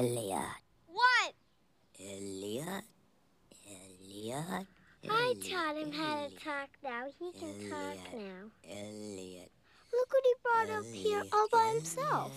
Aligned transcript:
Elliot. 0.00 0.56
What? 0.86 1.34
Elliot. 2.00 2.84
Elliot. 3.68 4.66
I 5.10 5.34
taught 5.46 5.76
him 5.76 5.92
how 5.92 6.26
to 6.26 6.34
talk 6.42 6.70
now. 6.82 7.04
He 7.18 7.32
can 7.38 7.52
talk 7.68 7.98
now. 8.14 8.48
Elliot. 8.66 9.52
Look 9.92 10.08
what 10.10 10.24
he 10.24 10.34
brought 10.42 10.78
up 10.78 10.86
here 10.86 11.22
all 11.30 11.48
by 11.52 11.72
himself. 11.74 12.32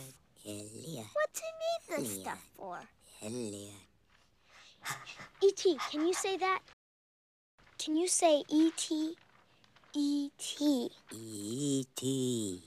Elliot. 0.46 1.06
What's 1.14 1.40
he 1.40 1.96
need 1.96 2.04
this 2.04 2.22
stuff 2.22 2.46
for? 2.58 2.80
Elliot. 3.24 3.72
E.T., 5.42 5.78
can 5.90 6.06
you 6.06 6.14
say 6.14 6.36
that? 6.36 6.60
Can 7.78 7.96
you 7.96 8.10
say 8.10 8.44
E.T.? 8.50 9.16
E.T. 9.94 10.90
E.T. 11.14 12.62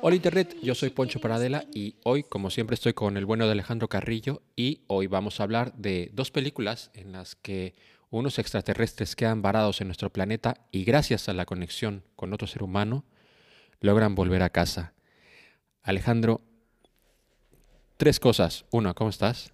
Hola 0.00 0.16
Internet, 0.16 0.56
yo 0.60 0.74
soy 0.74 0.90
Poncho 0.90 1.20
Paradela 1.20 1.64
y 1.72 1.94
hoy, 2.02 2.24
como 2.24 2.50
siempre, 2.50 2.74
estoy 2.74 2.92
con 2.92 3.16
el 3.16 3.24
bueno 3.24 3.46
de 3.46 3.52
Alejandro 3.52 3.88
Carrillo 3.88 4.42
y 4.56 4.80
hoy 4.88 5.06
vamos 5.06 5.38
a 5.38 5.44
hablar 5.44 5.72
de 5.74 6.10
dos 6.12 6.32
películas 6.32 6.90
en 6.94 7.12
las 7.12 7.36
que 7.36 7.74
unos 8.10 8.40
extraterrestres 8.40 9.14
quedan 9.14 9.40
varados 9.40 9.80
en 9.80 9.86
nuestro 9.86 10.10
planeta 10.10 10.66
y 10.72 10.82
gracias 10.84 11.28
a 11.28 11.32
la 11.32 11.46
conexión 11.46 12.02
con 12.16 12.32
otro 12.32 12.48
ser 12.48 12.64
humano 12.64 13.04
logran 13.80 14.16
volver 14.16 14.42
a 14.42 14.50
casa. 14.50 14.94
Alejandro, 15.82 16.40
tres 17.98 18.18
cosas. 18.18 18.64
Uno, 18.72 18.94
¿cómo 18.96 19.10
estás? 19.10 19.52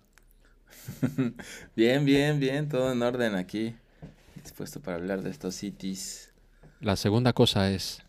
Bien, 1.77 2.07
bien, 2.07 2.41
bien, 2.41 2.69
todo 2.69 2.93
en 2.93 3.03
orden 3.03 3.35
aquí. 3.35 3.75
Dispuesto 4.49 4.81
para 4.81 4.97
hablar 4.97 5.21
de 5.21 5.29
estos 5.29 5.57
cities. 5.57 6.31
La 6.81 6.97
segunda 6.97 7.35
cosa 7.35 7.71
es, 7.71 8.01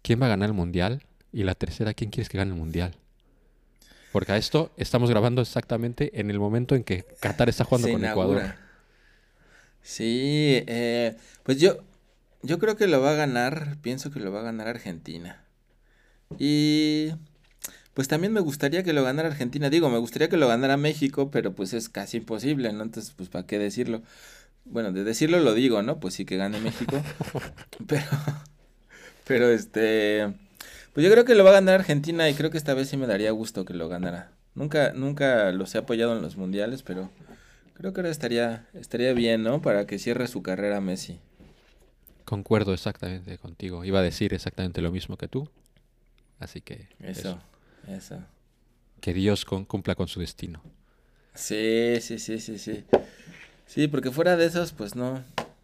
¿quién 0.00 0.18
va 0.22 0.24
a 0.24 0.30
ganar 0.30 0.48
el 0.48 0.54
mundial? 0.54 1.02
Y 1.34 1.42
la 1.44 1.54
tercera, 1.54 1.92
¿quién 1.92 2.08
quieres 2.08 2.30
que 2.30 2.38
gane 2.38 2.52
el 2.52 2.56
mundial? 2.56 2.96
Porque 4.10 4.32
a 4.32 4.38
esto 4.38 4.72
estamos 4.78 5.10
grabando 5.10 5.42
exactamente 5.42 6.18
en 6.18 6.30
el 6.30 6.38
momento 6.38 6.74
en 6.74 6.82
que 6.82 7.04
Qatar 7.20 7.50
está 7.50 7.64
jugando 7.64 7.88
Se 7.88 7.92
con 7.92 8.00
inaugura. 8.00 8.38
Ecuador. 8.38 8.54
Sí, 9.82 10.64
eh, 10.66 11.14
pues 11.42 11.60
yo, 11.60 11.76
yo 12.42 12.58
creo 12.58 12.78
que 12.78 12.86
lo 12.86 13.02
va 13.02 13.10
a 13.10 13.14
ganar, 13.14 13.76
pienso 13.82 14.10
que 14.10 14.20
lo 14.20 14.32
va 14.32 14.40
a 14.40 14.44
ganar 14.44 14.66
Argentina. 14.66 15.44
Y 16.38 17.10
pues 17.92 18.08
también 18.08 18.32
me 18.32 18.40
gustaría 18.40 18.82
que 18.82 18.94
lo 18.94 19.04
ganara 19.04 19.28
Argentina. 19.28 19.68
Digo, 19.68 19.90
me 19.90 19.98
gustaría 19.98 20.30
que 20.30 20.38
lo 20.38 20.48
ganara 20.48 20.78
México, 20.78 21.30
pero 21.30 21.54
pues 21.54 21.74
es 21.74 21.90
casi 21.90 22.16
imposible, 22.16 22.72
¿no? 22.72 22.82
Entonces, 22.82 23.12
pues 23.14 23.28
¿para 23.28 23.46
qué 23.46 23.58
decirlo? 23.58 24.02
Bueno, 24.64 24.92
de 24.92 25.04
decirlo 25.04 25.38
lo 25.40 25.54
digo, 25.54 25.82
¿no? 25.82 26.00
Pues 26.00 26.14
sí 26.14 26.24
que 26.24 26.36
gane 26.36 26.60
México. 26.60 27.02
Pero, 27.86 28.06
pero 29.26 29.48
este, 29.50 30.32
pues 30.92 31.04
yo 31.04 31.10
creo 31.12 31.24
que 31.24 31.34
lo 31.34 31.44
va 31.44 31.50
a 31.50 31.54
ganar 31.54 31.74
Argentina 31.80 32.28
y 32.28 32.34
creo 32.34 32.50
que 32.50 32.58
esta 32.58 32.74
vez 32.74 32.88
sí 32.88 32.96
me 32.96 33.06
daría 33.06 33.30
gusto 33.30 33.64
que 33.64 33.74
lo 33.74 33.88
ganara. 33.88 34.32
Nunca, 34.54 34.92
nunca 34.92 35.50
los 35.52 35.74
he 35.74 35.78
apoyado 35.78 36.14
en 36.16 36.22
los 36.22 36.36
mundiales, 36.36 36.82
pero 36.82 37.10
creo 37.74 37.92
que 37.92 38.00
ahora 38.00 38.10
estaría, 38.10 38.68
estaría 38.74 39.12
bien, 39.14 39.42
¿no? 39.42 39.60
Para 39.62 39.86
que 39.86 39.98
cierre 39.98 40.28
su 40.28 40.42
carrera 40.42 40.80
Messi. 40.80 41.18
Concuerdo 42.24 42.72
exactamente 42.72 43.36
contigo. 43.38 43.84
Iba 43.84 43.98
a 44.00 44.02
decir 44.02 44.32
exactamente 44.34 44.80
lo 44.80 44.90
mismo 44.92 45.16
que 45.16 45.28
tú. 45.28 45.48
Así 46.38 46.60
que 46.60 46.88
Eso, 47.00 47.40
eso. 47.88 48.22
que 49.00 49.12
Dios 49.14 49.44
con- 49.44 49.64
cumpla 49.64 49.94
con 49.94 50.08
su 50.08 50.20
destino. 50.20 50.62
Sí, 51.34 51.96
sí, 52.00 52.18
sí, 52.18 52.38
sí, 52.40 52.58
sí. 52.58 52.84
Sí, 53.66 53.88
porque 53.88 54.10
fuera 54.10 54.36
de 54.36 54.46
esos, 54.46 54.72
pues 54.72 54.94
no, 54.94 55.22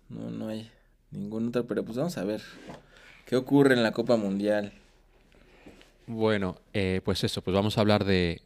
no, 0.09 0.31
no 0.31 0.49
hay 0.49 0.71
ningún 1.11 1.49
otro, 1.49 1.67
pero 1.67 1.85
pues 1.85 1.97
vamos 1.97 2.17
a 2.19 2.25
ver 2.25 2.43
qué 3.27 3.37
ocurre 3.37 3.75
en 3.75 3.83
la 3.83 3.93
Copa 3.93 4.17
Mundial. 4.17 4.73
Bueno, 6.07 6.57
eh, 6.73 7.01
pues 7.05 7.23
eso, 7.23 7.43
pues 7.43 7.55
vamos 7.55 7.79
a 7.79 7.83
hablar 7.83 8.05
de... 8.05 8.43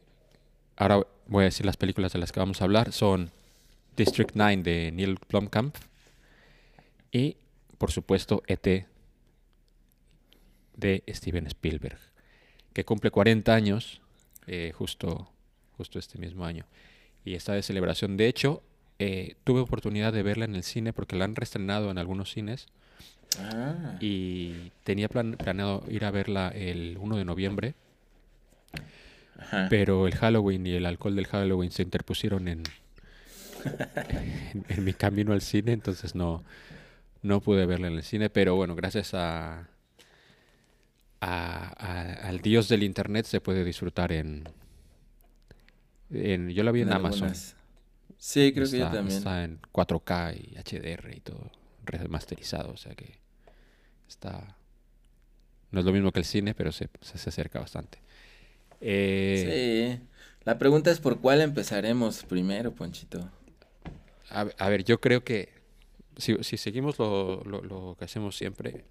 Ahora 0.75 1.05
voy 1.27 1.43
a 1.43 1.45
decir 1.45 1.65
las 1.65 1.77
películas 1.77 2.13
de 2.13 2.19
las 2.19 2.31
que 2.31 2.39
vamos 2.39 2.61
a 2.61 2.65
hablar. 2.65 2.91
Son 2.91 3.31
District 3.97 4.31
9 4.35 4.61
de 4.61 4.91
Neil 4.91 5.17
Blomkamp 5.29 5.75
y, 7.11 7.37
por 7.77 7.91
supuesto, 7.91 8.43
E.T. 8.47 8.85
de 10.75 11.03
Steven 11.07 11.47
Spielberg, 11.47 11.97
que 12.73 12.85
cumple 12.85 13.09
40 13.09 13.53
años 13.53 14.01
eh, 14.47 14.73
justo, 14.75 15.29
justo 15.77 15.97
este 15.97 16.19
mismo 16.19 16.45
año. 16.45 16.65
Y 17.23 17.33
está 17.35 17.53
de 17.53 17.63
celebración. 17.63 18.17
De 18.17 18.27
hecho, 18.27 18.61
eh, 18.99 19.35
tuve 19.43 19.59
oportunidad 19.61 20.13
de 20.13 20.23
verla 20.23 20.45
en 20.45 20.55
el 20.55 20.63
cine 20.63 20.93
porque 20.93 21.15
la 21.15 21.25
han 21.25 21.35
reestrenado 21.35 21.91
en 21.91 21.97
algunos 21.97 22.31
cines. 22.31 22.67
Ah, 23.39 23.97
y 23.99 24.71
tenía 24.83 25.09
plan- 25.09 25.35
planeado 25.37 25.83
ir 25.89 26.05
a 26.05 26.11
verla 26.11 26.49
el 26.49 26.97
1 26.99 27.17
de 27.17 27.25
noviembre, 27.25 27.73
ajá. 29.37 29.67
pero 29.69 30.07
el 30.07 30.15
Halloween 30.15 30.65
y 30.67 30.71
el 30.75 30.85
alcohol 30.85 31.15
del 31.15 31.27
Halloween 31.27 31.71
se 31.71 31.81
interpusieron 31.83 32.47
en, 32.47 32.63
en, 34.53 34.65
en 34.69 34.83
mi 34.85 34.93
camino 34.93 35.33
al 35.33 35.41
cine, 35.41 35.73
entonces 35.73 36.15
no, 36.15 36.43
no 37.23 37.41
pude 37.41 37.65
verla 37.65 37.87
en 37.87 37.95
el 37.95 38.03
cine, 38.03 38.29
pero 38.29 38.55
bueno, 38.55 38.75
gracias 38.75 39.13
a, 39.13 39.67
a- 41.19 41.73
a- 41.77 42.27
al 42.29 42.39
dios 42.41 42.69
del 42.69 42.83
internet 42.83 43.25
se 43.25 43.41
puede 43.41 43.63
disfrutar 43.65 44.11
en, 44.11 44.43
en 46.11 46.49
yo 46.51 46.63
la 46.63 46.71
vi 46.71 46.81
en, 46.81 46.93
Amazon. 46.93 47.23
algunas. 47.23 47.55
Sí, 48.17 48.51
creo 48.53 48.65
que 48.65 48.77
yo 48.77 48.85
Está- 48.85 48.97
también. 48.97 49.17
Está 49.17 49.43
en 49.43 49.59
4K 49.71 50.33
y 50.35 50.55
HDR 50.57 51.15
y 51.15 51.19
todo 51.21 51.51
remasterizado, 51.83 52.71
o 52.73 52.77
sea 52.77 52.95
que 52.95 53.19
está... 54.07 54.57
No 55.71 55.79
es 55.79 55.85
lo 55.85 55.91
mismo 55.91 56.11
que 56.11 56.19
el 56.19 56.25
cine, 56.25 56.53
pero 56.55 56.71
se, 56.71 56.89
se, 57.01 57.17
se 57.17 57.29
acerca 57.29 57.59
bastante. 57.59 57.99
Eh, 58.81 59.99
Sí. 59.99 60.07
La 60.45 60.57
pregunta 60.59 60.91
es 60.91 60.99
por 60.99 61.19
cuál 61.21 61.41
empezaremos 61.41 62.23
primero, 62.23 62.71
Ponchito. 62.73 63.29
a, 64.29 64.41
a 64.59 64.69
ver, 64.69 64.83
yo 64.83 65.01
creo 65.01 65.23
que 65.23 65.49
si, 66.17 66.35
si 66.43 66.57
seguimos 66.57 66.99
lo, 66.99 67.43
lo- 67.43 67.63
lo 67.63 67.95
que 67.97 68.05
hacemos 68.05 68.35
siempre, 68.37 68.85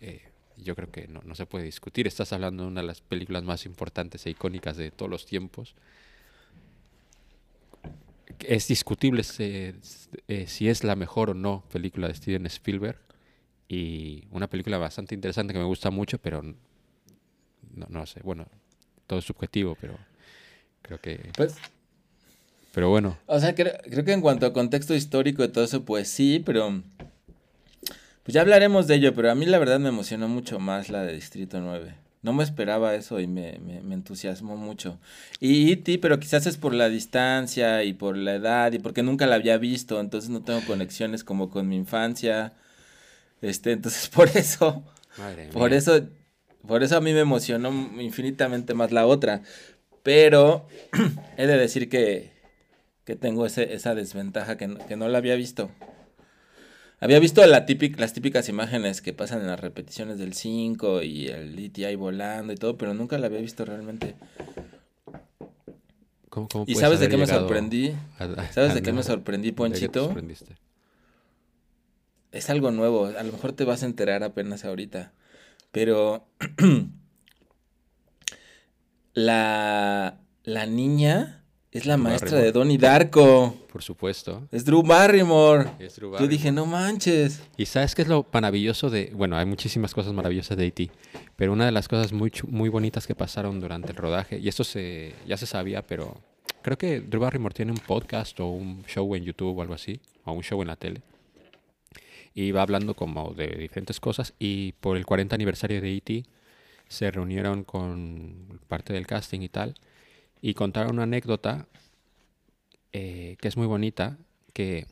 eh, 0.00 0.22
yo 0.56 0.76
creo 0.76 0.90
que 0.90 1.08
no, 1.08 1.22
no 1.24 1.34
se 1.34 1.44
puede 1.46 1.64
discutir. 1.64 2.06
Estás 2.06 2.32
hablando 2.32 2.62
de 2.62 2.68
una 2.68 2.82
de 2.82 2.86
las 2.86 3.00
películas 3.00 3.42
más 3.42 3.66
importantes 3.66 4.24
e 4.26 4.30
icónicas 4.30 4.76
de 4.76 4.90
todos 4.92 5.10
los 5.10 5.26
tiempos. 5.26 5.74
Es 8.46 8.68
discutible 8.68 9.22
se- 9.22 9.74
eh, 10.28 10.46
si 10.46 10.68
es 10.68 10.84
la 10.84 10.96
mejor 10.96 11.30
o 11.30 11.34
no 11.34 11.64
película 11.72 12.08
de 12.08 12.14
Steven 12.14 12.46
Spielberg. 12.46 12.98
Y 13.68 14.24
una 14.30 14.48
película 14.48 14.78
bastante 14.78 15.14
interesante 15.14 15.52
que 15.52 15.58
me 15.58 15.64
gusta 15.64 15.90
mucho, 15.90 16.18
pero 16.18 16.42
no, 16.42 17.86
no 17.88 18.06
sé. 18.06 18.20
Bueno, 18.22 18.46
todo 19.06 19.18
es 19.20 19.24
subjetivo, 19.24 19.76
pero 19.80 19.96
creo 20.82 21.00
que... 21.00 21.30
Pues, 21.36 21.54
Pero 22.72 22.88
bueno, 22.90 23.16
o 23.26 23.38
sea, 23.38 23.54
creo, 23.54 23.72
creo 23.84 24.04
que 24.04 24.12
en 24.12 24.20
cuanto 24.20 24.46
a 24.46 24.52
contexto 24.52 24.94
histórico 24.94 25.44
y 25.44 25.48
todo 25.48 25.64
eso, 25.64 25.84
pues 25.84 26.08
sí, 26.08 26.42
pero 26.44 26.82
pues 28.22 28.34
ya 28.34 28.40
hablaremos 28.42 28.86
de 28.86 28.96
ello, 28.96 29.14
pero 29.14 29.30
a 29.30 29.34
mí 29.34 29.46
la 29.46 29.58
verdad 29.58 29.80
me 29.80 29.88
emocionó 29.88 30.28
mucho 30.28 30.58
más 30.58 30.88
la 30.88 31.02
de 31.04 31.14
Distrito 31.14 31.60
9. 31.60 31.94
No 32.22 32.32
me 32.34 32.44
esperaba 32.44 32.94
eso 32.94 33.18
y 33.18 33.26
me, 33.26 33.58
me, 33.60 33.80
me 33.80 33.94
entusiasmó 33.94 34.56
mucho. 34.56 34.98
Y 35.40 35.72
E.T., 35.72 35.98
pero 36.00 36.20
quizás 36.20 36.46
es 36.46 36.58
por 36.58 36.74
la 36.74 36.88
distancia 36.90 37.82
y 37.84 37.94
por 37.94 38.16
la 38.16 38.34
edad 38.34 38.72
y 38.72 38.78
porque 38.78 39.02
nunca 39.02 39.26
la 39.26 39.36
había 39.36 39.56
visto, 39.56 40.00
entonces 40.00 40.28
no 40.30 40.42
tengo 40.42 40.64
conexiones 40.64 41.24
como 41.24 41.48
con 41.50 41.68
mi 41.68 41.76
infancia. 41.76 42.52
Este, 43.40 43.72
entonces 43.72 44.08
por 44.14 44.28
eso, 44.36 44.84
madre 45.16 45.48
por 45.50 45.70
mía. 45.70 45.78
eso, 45.78 46.08
por 46.66 46.82
eso 46.82 46.96
a 46.96 47.00
mí 47.00 47.12
me 47.12 47.20
emocionó 47.20 47.70
infinitamente 48.00 48.74
más 48.74 48.92
la 48.92 49.06
otra. 49.06 49.42
Pero 50.02 50.66
he 51.36 51.46
de 51.46 51.56
decir 51.58 51.88
que, 51.88 52.32
que 53.04 53.16
tengo 53.16 53.46
ese, 53.46 53.74
esa 53.74 53.94
desventaja 53.94 54.56
que 54.56 54.68
no, 54.68 54.86
que 54.86 54.96
no 54.96 55.08
la 55.08 55.18
había 55.18 55.36
visto. 55.36 55.70
Había 57.00 57.18
visto 57.18 57.44
la 57.46 57.64
las 57.96 58.12
típicas 58.12 58.48
imágenes 58.50 59.00
que 59.00 59.14
pasan 59.14 59.40
en 59.40 59.46
las 59.46 59.58
repeticiones 59.58 60.18
del 60.18 60.34
5 60.34 61.02
y 61.02 61.28
el 61.28 61.58
E.T. 61.58 61.86
ahí 61.86 61.96
volando 61.96 62.52
y 62.52 62.56
todo, 62.56 62.76
pero 62.76 62.92
nunca 62.92 63.16
la 63.18 63.26
había 63.26 63.40
visto 63.40 63.64
realmente. 63.64 64.16
¿Cómo- 66.28 66.46
cómo 66.48 66.64
¿Y 66.66 66.74
sabes 66.76 67.00
de 67.00 67.08
qué 67.08 67.16
me 67.16 67.26
sorprendí? 67.26 67.94
a- 68.18 68.52
¿Sabes 68.52 68.72
a 68.72 68.74
de 68.74 68.82
qué 68.82 68.92
me 68.92 69.02
sorprendí, 69.02 69.48
¿De 69.48 69.54
qué 69.54 69.62
te 69.62 69.68
Ponchito? 69.68 70.04
sorprendiste? 70.04 70.56
Es 72.32 72.50
algo 72.50 72.70
nuevo, 72.70 73.06
a 73.06 73.22
lo 73.22 73.32
mejor 73.32 73.54
te 73.54 73.64
vas 73.64 73.82
a 73.82 73.86
enterar 73.86 74.22
apenas 74.22 74.64
ahorita. 74.64 75.12
Pero 75.72 76.28
la, 79.14 80.18
la 80.44 80.66
niña 80.66 81.39
es 81.72 81.86
la 81.86 81.94
Drew 81.94 82.04
maestra 82.04 82.30
Barrymore. 82.30 82.46
de 82.46 82.52
Donnie 82.52 82.78
Darko. 82.78 83.54
Por 83.72 83.82
supuesto. 83.82 84.48
Es 84.50 84.64
Drew 84.64 84.82
Barrymore. 84.82 85.70
Es 85.78 85.96
Drew 85.96 86.08
Yo 86.08 86.12
Barrymore. 86.12 86.28
dije, 86.36 86.52
no 86.52 86.66
manches. 86.66 87.42
¿Y 87.56 87.66
sabes 87.66 87.94
qué 87.94 88.02
es 88.02 88.08
lo 88.08 88.26
maravilloso 88.32 88.90
de...? 88.90 89.12
Bueno, 89.14 89.36
hay 89.36 89.46
muchísimas 89.46 89.94
cosas 89.94 90.12
maravillosas 90.12 90.56
de 90.56 90.66
E.T., 90.66 90.90
pero 91.36 91.52
una 91.52 91.66
de 91.66 91.72
las 91.72 91.86
cosas 91.88 92.12
muy, 92.12 92.32
muy 92.48 92.68
bonitas 92.68 93.06
que 93.06 93.14
pasaron 93.14 93.60
durante 93.60 93.90
el 93.92 93.96
rodaje, 93.96 94.38
y 94.38 94.48
esto 94.48 94.64
se, 94.64 95.14
ya 95.26 95.36
se 95.36 95.46
sabía, 95.46 95.82
pero 95.82 96.20
creo 96.62 96.76
que 96.76 97.00
Drew 97.00 97.20
Barrymore 97.22 97.54
tiene 97.54 97.70
un 97.72 97.78
podcast 97.78 98.38
o 98.40 98.48
un 98.48 98.84
show 98.86 99.14
en 99.14 99.24
YouTube 99.24 99.56
o 99.56 99.62
algo 99.62 99.74
así, 99.74 100.00
o 100.24 100.32
un 100.32 100.42
show 100.42 100.60
en 100.62 100.68
la 100.68 100.76
tele, 100.76 101.00
Y 102.34 102.50
va 102.50 102.62
hablando 102.62 102.94
como 102.94 103.32
de 103.34 103.46
diferentes 103.46 104.00
cosas 104.00 104.34
y 104.38 104.72
por 104.80 104.96
el 104.96 105.06
40 105.06 105.34
aniversario 105.34 105.80
de 105.80 105.96
E.T. 105.96 106.24
se 106.88 107.10
reunieron 107.10 107.62
con 107.64 108.60
parte 108.68 108.92
del 108.92 109.06
casting 109.06 109.40
y 109.40 109.48
tal 109.48 109.74
y 110.42 110.54
contaron 110.54 110.92
una 110.94 111.02
anécdota 111.04 111.66
eh, 112.92 113.36
que 113.40 113.48
es 113.48 113.56
muy 113.56 113.66
bonita, 113.66 114.18
que 114.52 114.86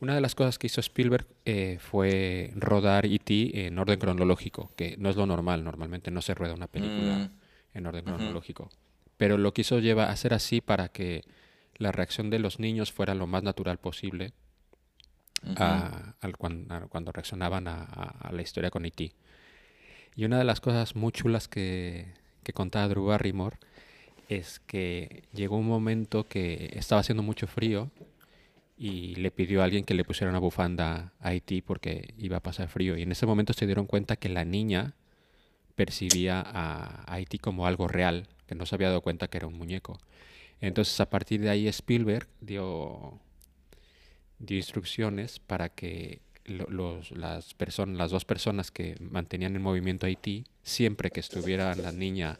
una 0.00 0.14
de 0.14 0.20
las 0.20 0.34
cosas 0.34 0.58
que 0.58 0.68
hizo 0.68 0.80
Spielberg 0.80 1.26
eh, 1.44 1.78
fue 1.80 2.52
rodar 2.54 3.06
E.T. 3.06 3.66
en 3.66 3.78
orden 3.78 3.98
cronológico, 3.98 4.70
que 4.76 4.96
no 4.98 5.10
es 5.10 5.16
lo 5.16 5.26
normal, 5.26 5.64
normalmente 5.64 6.10
no 6.10 6.22
se 6.22 6.34
rueda 6.34 6.54
una 6.54 6.68
película 6.68 7.16
Mm. 7.18 7.30
en 7.78 7.86
orden 7.86 8.04
cronológico. 8.04 8.70
Pero 9.16 9.36
lo 9.38 9.52
quiso 9.52 9.80
llevar, 9.80 10.10
hacer 10.10 10.32
así 10.34 10.60
para 10.60 10.88
que 10.90 11.24
la 11.76 11.90
reacción 11.90 12.30
de 12.30 12.38
los 12.38 12.60
niños 12.60 12.92
fuera 12.92 13.14
lo 13.14 13.26
más 13.26 13.42
natural 13.42 13.78
posible 13.78 14.32
a- 15.56 16.14
al 16.20 16.36
cuan- 16.36 16.66
a 16.70 16.80
cuando 16.88 17.10
reaccionaban 17.12 17.66
a, 17.68 17.82
a- 17.82 18.28
a 18.28 18.32
la 18.32 18.42
historia 18.42 18.70
con 18.70 18.84
E.T. 18.84 19.12
Y 20.16 20.24
una 20.24 20.38
de 20.38 20.44
las 20.44 20.60
cosas 20.60 20.94
muy 20.96 21.12
chulas 21.12 21.48
que, 21.48 22.12
que 22.44 22.52
contaba 22.52 22.88
Drew 22.88 23.06
Barrymore 23.06 23.56
es 24.28 24.60
que 24.60 25.24
llegó 25.32 25.56
un 25.56 25.66
momento 25.66 26.28
que 26.28 26.70
estaba 26.74 27.00
haciendo 27.00 27.22
mucho 27.22 27.46
frío 27.46 27.90
y 28.76 29.16
le 29.16 29.30
pidió 29.30 29.62
a 29.62 29.64
alguien 29.64 29.84
que 29.84 29.94
le 29.94 30.04
pusiera 30.04 30.30
una 30.30 30.38
bufanda 30.38 31.12
a 31.18 31.34
E.T. 31.34 31.62
porque 31.66 32.14
iba 32.18 32.36
a 32.36 32.42
pasar 32.42 32.68
frío. 32.68 32.96
Y 32.96 33.02
en 33.02 33.10
ese 33.10 33.26
momento 33.26 33.52
se 33.52 33.66
dieron 33.66 33.86
cuenta 33.86 34.16
que 34.16 34.28
la 34.28 34.44
niña 34.44 34.94
percibía 35.74 36.44
a, 36.46 37.18
E.T. 37.18 37.38
como 37.38 37.66
algo 37.66 37.88
real, 37.88 38.28
que 38.46 38.54
no 38.54 38.66
se 38.66 38.74
había 38.74 38.88
dado 38.88 39.00
cuenta 39.00 39.28
que 39.28 39.38
era 39.38 39.46
un 39.46 39.56
muñeco. 39.56 39.98
Entonces 40.60 41.00
a 41.00 41.08
partir 41.08 41.40
de 41.40 41.50
ahí 41.50 41.66
Spielberg 41.68 42.28
dio, 42.40 43.18
instrucciones 44.46 45.38
para 45.40 45.70
que 45.70 46.20
las, 46.44 47.54
personas, 47.54 47.96
las 47.96 48.10
dos 48.10 48.24
personas 48.24 48.70
que 48.70 48.96
mantenían 49.00 49.56
en 49.56 49.62
movimiento 49.62 50.06
E.T., 50.06 50.44
siempre 50.62 51.10
que 51.10 51.20
estuviera 51.20 51.74
la 51.74 51.92
niña 51.92 52.38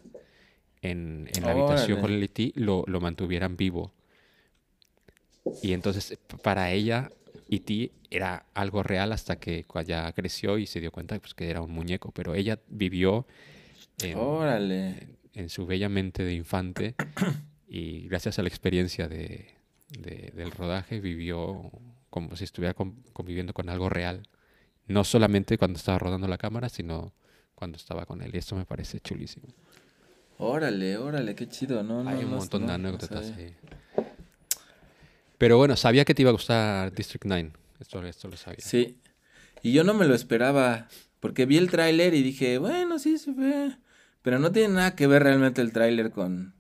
en, 0.83 1.29
en 1.35 1.45
la 1.45 1.53
habitación 1.53 2.01
con 2.01 2.13
el 2.13 2.53
lo, 2.57 2.85
lo 2.87 3.01
mantuvieran 3.01 3.57
vivo. 3.57 3.93
Y 5.63 5.73
entonces 5.73 6.19
para 6.43 6.71
ella 6.71 7.11
E.T. 7.51 7.91
era 8.11 8.47
algo 8.55 8.83
real 8.83 9.13
hasta 9.13 9.37
que 9.37 9.65
ya 9.87 10.13
creció 10.13 10.59
y 10.59 10.67
se 10.67 10.81
dio 10.81 10.93
cuenta 10.93 11.19
pues, 11.19 11.35
que 11.35 11.49
era 11.51 11.63
un 11.63 11.71
muñeco, 11.71 12.13
pero 12.13 12.35
ella 12.35 12.59
vivió 12.69 13.27
en, 14.03 14.19
Órale. 14.19 15.09
en 15.35 15.49
su 15.49 15.67
bella 15.67 15.89
mente 15.89 16.23
de 16.25 16.35
infante 16.35 16.95
y 17.69 18.07
gracias 18.09 18.39
a 18.39 18.43
la 18.43 18.49
experiencia 18.49 19.09
de, 19.09 19.55
de- 19.99 20.33
del 20.35 20.51
rodaje 20.51 21.01
vivió 21.01 21.71
como 22.11 22.37
si 22.37 22.45
estuviera 22.45 22.75
con- 22.75 23.03
conviviendo 23.13 23.53
con 23.55 23.69
algo 23.69 23.89
real. 23.89 24.29
No 24.87 25.05
solamente 25.05 25.59
cuando 25.59 25.79
estaba 25.79 25.99
rodando 25.99 26.29
la 26.29 26.39
cámara, 26.39 26.69
sino 26.69 27.13
cuando 27.55 27.77
estaba 27.77 28.07
con 28.07 28.23
él. 28.23 28.31
Y 28.35 28.39
esto 28.39 28.57
me 28.57 28.65
parece 28.65 29.01
chulísimo. 29.01 29.49
Órale, 30.39 30.97
órale, 30.97 31.35
qué 31.35 31.49
chido, 31.49 31.83
¿no? 31.83 32.03
no 32.05 32.11
Hay 32.11 32.25
un 32.25 32.31
no- 32.31 32.37
montón 32.39 32.63
de 32.63 32.67
no, 32.69 32.79
no 32.79 32.89
anécdotas. 32.89 33.27
sí. 33.37 33.55
Pero 35.37 35.57
bueno, 35.57 35.77
sabía 35.77 36.05
que 36.05 36.15
te 36.15 36.23
iba 36.23 36.31
a 36.31 36.33
gustar 36.33 36.93
District 36.93 37.25
9. 37.25 37.53
Esto, 37.81 38.05
esto 38.05 38.29
lo 38.29 38.37
sabía. 38.37 38.61
Sí. 38.61 38.99
Y 39.63 39.73
yo 39.73 39.85
no 39.85 39.95
me 39.95 40.07
lo 40.07 40.15
esperaba, 40.15 40.89
porque 41.21 41.47
vi 41.47 41.57
el 41.59 41.71
tráiler 41.71 42.15
y 42.15 42.23
dije, 42.23 42.59
bueno, 42.59 42.99
sí 42.99 43.19
se 43.19 43.33
ve. 43.33 43.77
Pero 44.23 44.39
no 44.39 44.51
tiene 44.53 44.75
nada 44.75 44.95
que 44.97 45.07
ver 45.07 45.23
realmente 45.23 45.61
el 45.61 45.73
tráiler 45.73 46.11
con, 46.11 46.55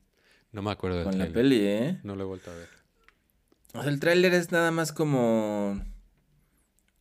No 0.52 0.62
me 0.62 0.70
acuerdo 0.70 1.02
con 1.04 1.12
la 1.18 1.26
tráiler. 1.26 1.32
peli, 1.32 1.60
¿eh? 1.60 2.00
No 2.04 2.14
lo 2.16 2.22
he 2.24 2.26
vuelto 2.26 2.50
a 2.50 2.54
ver. 2.54 2.68
O 3.74 3.82
sea, 3.82 3.90
el 3.90 4.00
tráiler 4.00 4.34
es 4.34 4.50
nada 4.52 4.70
más 4.70 4.92
como... 4.92 5.80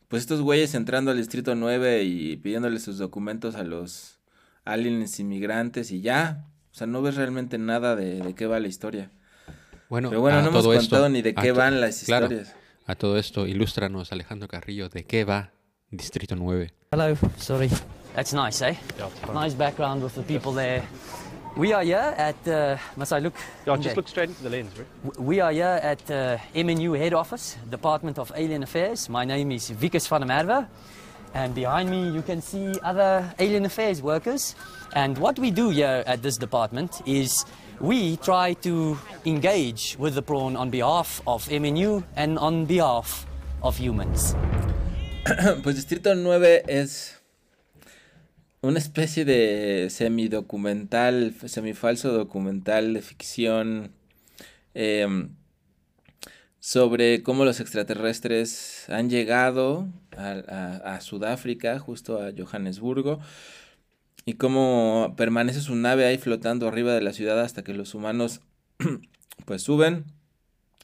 Pues 0.08 0.22
estos 0.24 0.42
güeyes 0.42 0.74
entrando 0.74 1.12
al 1.12 1.18
Distrito 1.18 1.54
9 1.54 2.04
y 2.04 2.38
pidiéndole 2.38 2.80
sus 2.80 2.98
documentos 2.98 3.56
a 3.56 3.64
los 3.64 4.20
aliens 4.66 5.20
inmigrantes 5.20 5.92
y 5.92 6.02
ya. 6.02 6.46
O 6.78 6.80
sea, 6.80 6.86
no 6.86 7.02
ves 7.02 7.16
realmente 7.16 7.58
nada 7.58 7.96
de, 7.96 8.22
de 8.22 8.36
qué 8.36 8.46
va 8.46 8.60
la 8.60 8.68
historia. 8.68 9.10
Bueno, 9.90 10.10
Pero 10.10 10.22
bueno, 10.22 10.38
a 10.38 10.42
no 10.44 10.50
hemos 10.50 10.64
contado 10.64 10.80
esto- 10.80 11.10
ni 11.10 11.24
de 11.24 11.34
qué 11.34 11.52
van 11.52 11.82
las 11.82 12.04
claro, 12.04 12.26
historias. 12.28 12.56
A 12.86 12.94
todo 12.94 13.18
esto, 13.18 13.48
ilústranos, 13.48 14.12
Alejandro 14.12 14.48
Carrillo, 14.48 14.88
¿de 14.88 15.04
qué 15.04 15.26
va 15.26 15.50
Distrito 15.90 16.36
9? 16.36 16.72
Hello, 16.92 17.18
sorry. 17.40 17.72
That's 18.14 18.32
nice, 18.32 18.64
eh? 18.64 18.78
Nice 19.34 19.56
background 19.58 20.04
with 20.04 20.14
the 20.14 20.22
people 20.22 20.54
there. 20.54 20.84
We 21.56 21.74
are 21.74 21.84
here 21.84 22.14
at, 22.16 22.36
uh, 22.48 22.78
must 22.96 23.12
I 23.12 23.22
look? 23.22 23.34
Yeah, 23.66 23.74
just 23.78 23.84
there? 23.86 23.96
look 23.96 24.08
straight 24.08 24.30
into 24.30 24.44
the 24.44 24.50
lens, 24.52 24.70
right? 24.78 25.18
We 25.18 25.42
are 25.42 25.52
here 25.52 25.80
at 25.82 26.12
uh, 26.12 26.38
MNU 26.54 26.96
head 26.96 27.14
office, 27.16 27.58
Department 27.72 28.20
of 28.20 28.32
Alien 28.36 28.62
Affairs. 28.62 29.10
My 29.10 29.26
name 29.26 29.50
is 29.56 29.72
Vikas 29.72 30.08
van 30.08 30.22
der 30.22 30.28
Merwe. 30.28 30.68
And 31.34 31.54
behind 31.54 31.90
me, 31.90 32.10
you 32.10 32.22
can 32.22 32.42
see 32.42 32.74
other 32.84 33.34
Alien 33.40 33.66
Affairs 33.66 34.02
workers. 34.02 34.56
And 34.94 35.18
what 35.18 35.38
we 35.38 35.52
do 35.52 35.70
here 35.70 36.04
at 36.08 36.22
this 36.22 36.38
department 36.38 37.02
is 37.06 37.46
we 37.80 38.18
try 38.18 38.54
to 38.54 38.98
engage 39.26 39.96
with 40.00 40.16
the 40.16 40.22
prawn 40.22 40.56
on 40.56 40.70
behalf 40.70 41.22
of 41.28 41.48
MNU 41.48 42.04
and 42.16 42.40
on 42.40 42.66
behalf 42.66 43.26
of 43.62 43.78
humans. 43.78 44.36
Pues 45.64 45.76
Distrito 45.76 46.16
9 46.16 46.64
es 46.68 47.18
una 48.62 48.80
especie 48.80 49.26
de 49.26 49.90
semidocumental, 49.90 51.34
semifalso 51.46 52.12
documental 52.12 52.94
de 52.94 53.02
ficción 53.02 53.92
em, 54.74 55.36
sobre 56.60 57.24
cómo 57.24 57.46
los 57.46 57.60
extraterrestres 57.60 58.86
han 58.90 59.10
llegado 59.10 59.88
a, 60.18 60.32
a- 60.48 60.96
a 60.96 61.02
Sudáfrica, 61.02 61.80
justo 61.80 62.22
a 62.22 62.32
Johannesburgo, 62.38 63.20
y 64.26 64.34
cómo 64.34 65.14
permanece 65.18 65.62
su 65.62 65.76
nave 65.76 66.06
ahí 66.06 66.18
flotando 66.18 66.68
arriba 66.68 66.94
de 66.94 67.02
la 67.02 67.14
ciudad 67.14 67.40
hasta 67.42 67.64
que 67.64 67.74
los 67.74 67.94
humanos 67.96 68.42
pues 69.46 69.62
suben, 69.64 70.06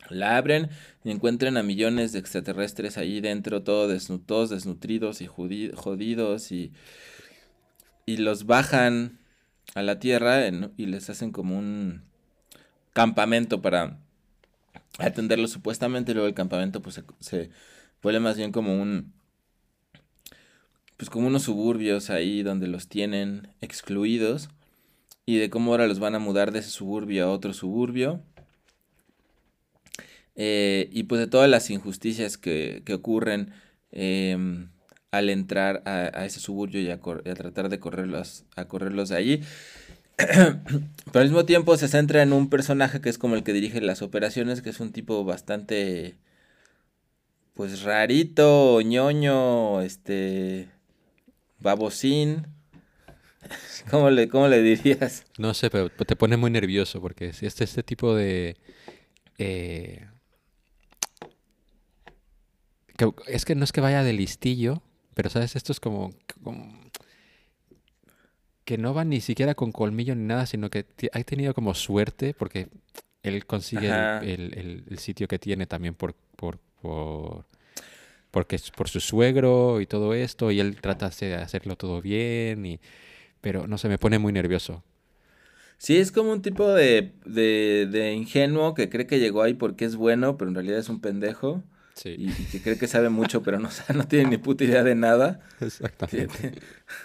la 0.10 0.38
abren 0.38 0.70
y 1.04 1.12
encuentran 1.12 1.58
a 1.58 1.64
millones 1.64 2.14
de 2.14 2.20
extraterrestres 2.20 2.98
ahí 2.98 3.22
dentro, 3.22 3.64
todo 3.64 3.92
desnu- 3.92 4.22
todos 4.26 4.50
desnutridos 4.52 5.22
y 5.22 5.28
jodidos 5.28 6.52
y, 6.52 6.74
y 8.06 8.18
los 8.18 8.46
bajan 8.46 9.20
a 9.76 9.82
la 9.82 10.00
tierra 10.00 10.48
y 10.78 10.86
les 10.86 11.10
hacen 11.10 11.32
como 11.32 11.58
un 11.58 12.04
campamento 12.94 13.62
para 13.62 14.00
atenderlos 15.00 15.52
supuestamente. 15.52 16.14
Luego 16.14 16.28
el 16.28 16.34
campamento 16.34 16.82
pues 16.82 16.96
se, 16.96 17.04
se 17.20 17.50
vuelve 18.02 18.20
más 18.20 18.38
bien 18.38 18.52
como 18.52 18.82
un 18.82 19.14
pues 21.04 21.10
como 21.10 21.28
unos 21.28 21.44
suburbios 21.44 22.10
ahí 22.10 22.44
donde 22.44 22.66
los 22.68 22.88
tienen 22.88 23.50
excluidos 23.60 24.48
y 25.26 25.36
de 25.36 25.50
cómo 25.50 25.72
ahora 25.72 25.86
los 25.86 26.00
van 26.00 26.16
a 26.16 26.20
mudar 26.20 26.54
de 26.54 26.60
ese 26.60 26.70
suburbio 26.70 27.26
a 27.26 27.30
otro 27.30 27.54
suburbio 27.54 28.22
eh, 30.38 30.88
y 30.94 31.04
pues 31.04 31.20
de 31.20 31.28
todas 31.28 31.50
las 31.50 31.70
injusticias 31.72 32.38
que, 32.38 32.84
que 32.86 32.94
ocurren 32.94 33.52
em, 33.92 34.70
al 35.12 35.30
entrar 35.30 35.84
a, 35.86 36.24
ese 36.26 36.40
suburbio 36.40 36.80
y 36.80 36.90
a, 36.90 37.02
y 37.26 37.30
a 37.30 37.36
tratar 37.36 37.68
de 37.68 37.80
correrlos, 37.80 38.46
a 38.56 38.70
correrlos 38.70 39.10
de 39.10 39.18
allí. 39.18 39.42
Pero 40.16 41.20
al 41.20 41.26
mismo 41.26 41.44
tiempo 41.44 41.76
se 41.76 41.90
centra 41.90 42.22
en 42.22 42.32
un 42.32 42.50
personaje 42.50 43.02
que 43.02 43.10
es 43.10 43.18
como 43.18 43.36
el 43.36 43.44
que 43.44 43.52
dirige 43.52 43.82
las 43.82 44.02
operaciones, 44.02 44.62
que 44.62 44.70
es 44.70 44.80
un 44.80 44.94
tipo 44.94 45.26
bastante, 45.26 46.16
pues 47.56 47.84
rarito, 47.84 48.80
ñoño, 48.82 49.82
este, 49.82 50.70
babosín. 51.64 52.46
¿Cómo 53.90 54.10
le, 54.10 54.30
cómo 54.30 54.48
le 54.48 54.62
dirías? 54.62 55.26
No 55.38 55.54
sé, 55.54 55.70
pero 55.70 55.90
te 55.90 56.16
pone 56.16 56.38
muy 56.38 56.52
nervioso 56.52 57.02
porque 57.02 57.28
es 57.30 57.42
este, 57.44 57.64
este 57.64 57.84
tipo 57.84 58.16
de... 58.16 58.56
eh, 59.38 60.08
que- 62.98 63.12
es 63.28 63.46
que 63.46 63.56
no 63.56 63.64
es 63.64 63.72
que 63.72 63.82
vaya 63.82 64.04
de 64.04 64.14
listillo, 64.14 64.82
pero 65.14 65.30
sabes, 65.30 65.56
esto 65.56 65.72
es 65.72 65.80
como, 65.80 66.12
como- 66.44 66.80
que 68.66 68.78
no 68.78 68.94
va 68.94 69.04
ni 69.04 69.20
siquiera 69.20 69.56
con 69.56 69.72
colmillo 69.72 70.16
ni 70.16 70.24
nada, 70.26 70.46
sino 70.46 70.70
que 70.70 70.86
ha 71.12 71.24
tenido 71.24 71.54
como 71.54 71.74
suerte 71.74 72.34
porque 72.34 72.70
él 73.24 73.46
consigue 73.46 73.88
el, 73.88 73.94
Ajá. 73.94 74.20
el- 74.20 74.58
el- 74.58 74.84
el 74.90 75.00
sitio 75.00 75.28
que 75.28 75.40
tiene 75.40 75.66
también 75.66 75.96
por, 75.96 76.14
por, 76.38 76.60
por, 76.82 77.46
porque 78.34 78.56
es 78.56 78.72
por 78.72 78.90
su 78.90 79.00
suegro 79.00 79.80
y 79.80 79.86
todo 79.86 80.16
esto, 80.16 80.50
y 80.52 80.60
él 80.60 80.76
trata 80.82 81.10
de 81.10 81.36
hacerlo 81.36 81.76
todo 81.76 82.02
bien, 82.02 82.66
y, 82.66 82.80
pero 83.42 83.68
no 83.68 83.78
sé, 83.78 83.88
me 83.90 84.00
pone 84.00 84.18
muy 84.18 84.34
nervioso. 84.34 84.84
Sí, 85.78 85.98
es 85.98 86.12
como 86.12 86.32
un 86.32 86.42
tipo 86.42 86.68
de, 86.74 87.14
de, 87.26 87.88
de 87.92 88.14
ingenuo 88.14 88.74
que 88.74 88.90
cree 88.90 89.06
que 89.06 89.20
llegó 89.20 89.44
ahí 89.44 89.54
porque 89.54 89.86
es 89.86 89.96
bueno, 89.96 90.38
pero 90.38 90.50
en 90.50 90.56
realidad 90.56 90.80
es 90.80 90.90
un 90.90 91.00
pendejo. 91.02 91.64
Sí, 91.94 92.16
Y, 92.18 92.30
y 92.42 92.46
que 92.48 92.62
cree 92.62 92.78
que 92.80 92.88
sabe 92.88 93.10
mucho, 93.10 93.44
pero 93.44 93.60
no, 93.60 93.70
no 93.94 94.08
tiene 94.08 94.30
ni 94.32 94.38
puta 94.38 94.64
idea 94.64 94.84
de 94.84 94.96
nada. 94.96 95.42
exactamente. 95.60 96.54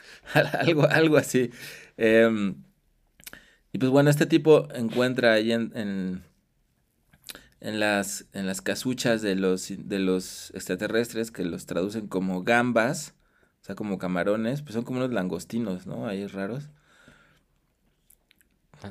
algo, 0.61 0.87
algo 0.88 1.16
así. 1.18 1.50
Em, 1.99 2.62
y 3.73 3.78
pues 3.78 3.90
bueno, 3.90 4.11
este 4.11 4.26
tipo 4.26 4.68
encuentra 4.75 5.35
ahí 5.35 5.52
en, 5.52 5.73
en, 5.76 6.23
en 7.61 7.81
las, 7.81 8.27
en 8.33 8.47
las 8.47 8.61
casuchas 8.62 9.21
de 9.23 9.35
los, 9.35 9.73
de 9.77 9.99
los 9.99 10.50
extraterrestres, 10.55 11.31
que 11.31 11.45
los 11.45 11.67
traducen 11.67 12.07
como 12.07 12.43
gambas, 12.45 13.15
o 13.62 13.65
sea, 13.65 13.75
como 13.75 13.99
camarones, 13.99 14.62
pues 14.62 14.75
son 14.75 14.85
como 14.85 14.99
unos 15.00 15.12
langostinos, 15.12 15.87
¿no? 15.87 16.07
Ahí 16.07 16.27
raros. 16.27 16.69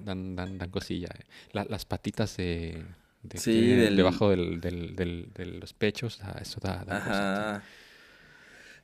Dan, 0.03 0.35
dan, 0.35 0.57
dan 0.57 0.69
cosilla. 0.69 1.07
eh. 1.17 1.23
La- 1.53 1.63
las 1.65 1.85
patitas 1.85 2.35
de, 2.37 2.83
de- 3.23 3.37
Sí, 3.37 3.51
que 3.53 3.59
del- 3.77 3.95
debajo 3.95 4.29
del, 4.29 4.59
del- 4.59 4.95
del- 4.95 5.31
de 5.33 5.45
los 5.45 5.73
pechos, 5.73 6.19
ah, 6.23 6.37
eso 6.41 6.59
da, 6.61 6.83
da. 6.83 6.97
Ajá. 6.97 7.63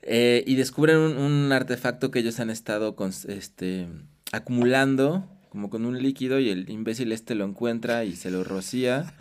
Eh, 0.02 0.44
y 0.48 0.56
descubren 0.56 0.98
un, 0.98 1.18
un 1.18 1.52
artefacto 1.52 2.10
que 2.12 2.20
ellos 2.20 2.40
han 2.40 2.50
estado 2.50 2.96
cons- 2.96 3.30
este, 3.30 3.88
acumulando, 4.32 5.30
como 5.50 5.70
con 5.70 5.86
un 5.86 6.02
líquido, 6.02 6.40
y 6.40 6.50
el 6.50 6.70
imbécil 6.70 7.12
este 7.12 7.36
lo 7.36 7.46
encuentra 7.46 8.06
y 8.06 8.16
se 8.16 8.32
lo 8.32 8.44
rocía. 8.44 9.14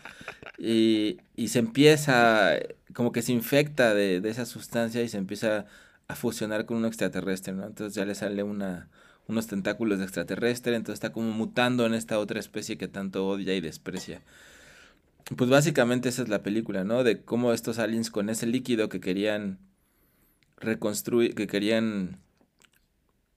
Y, 0.65 1.19
y 1.35 1.49
se 1.49 1.59
empieza, 1.59 2.53
como 2.95 3.11
que 3.11 3.23
se 3.23 3.33
infecta 3.33 3.95
de, 3.95 4.21
de 4.21 4.31
esa 4.31 4.47
sustancia 4.47 5.03
y 5.03 5.09
se 5.09 5.19
empieza 5.19 5.67
a 6.07 6.15
fusionar 6.15 6.67
con 6.67 6.77
un 6.77 6.85
extraterrestre, 6.85 7.53
¿no? 7.53 7.67
Entonces 7.67 7.97
ya 7.97 8.05
le 8.05 8.15
sale 8.15 8.45
una, 8.45 8.89
unos 9.27 9.49
tentáculos 9.49 9.99
de 9.99 10.05
extraterrestre, 10.05 10.77
entonces 10.77 10.95
está 10.95 11.13
como 11.13 11.33
mutando 11.33 11.85
en 11.85 11.95
esta 11.95 12.21
otra 12.21 12.39
especie 12.39 12.79
que 12.79 12.87
tanto 12.87 13.27
odia 13.27 13.57
y 13.57 13.61
desprecia. 13.61 14.23
Pues 15.37 15.51
básicamente 15.51 16.09
esa 16.11 16.23
es 16.23 16.29
la 16.29 16.45
película, 16.45 16.85
¿no? 16.85 17.03
De 17.03 17.23
cómo 17.23 17.53
estos 17.53 17.81
aliens 17.81 18.11
con 18.13 18.31
ese 18.31 18.47
líquido 18.47 18.89
que 18.89 19.01
querían 19.01 19.59
reconstruir, 20.59 21.35
que 21.35 21.49
querían, 21.49 22.21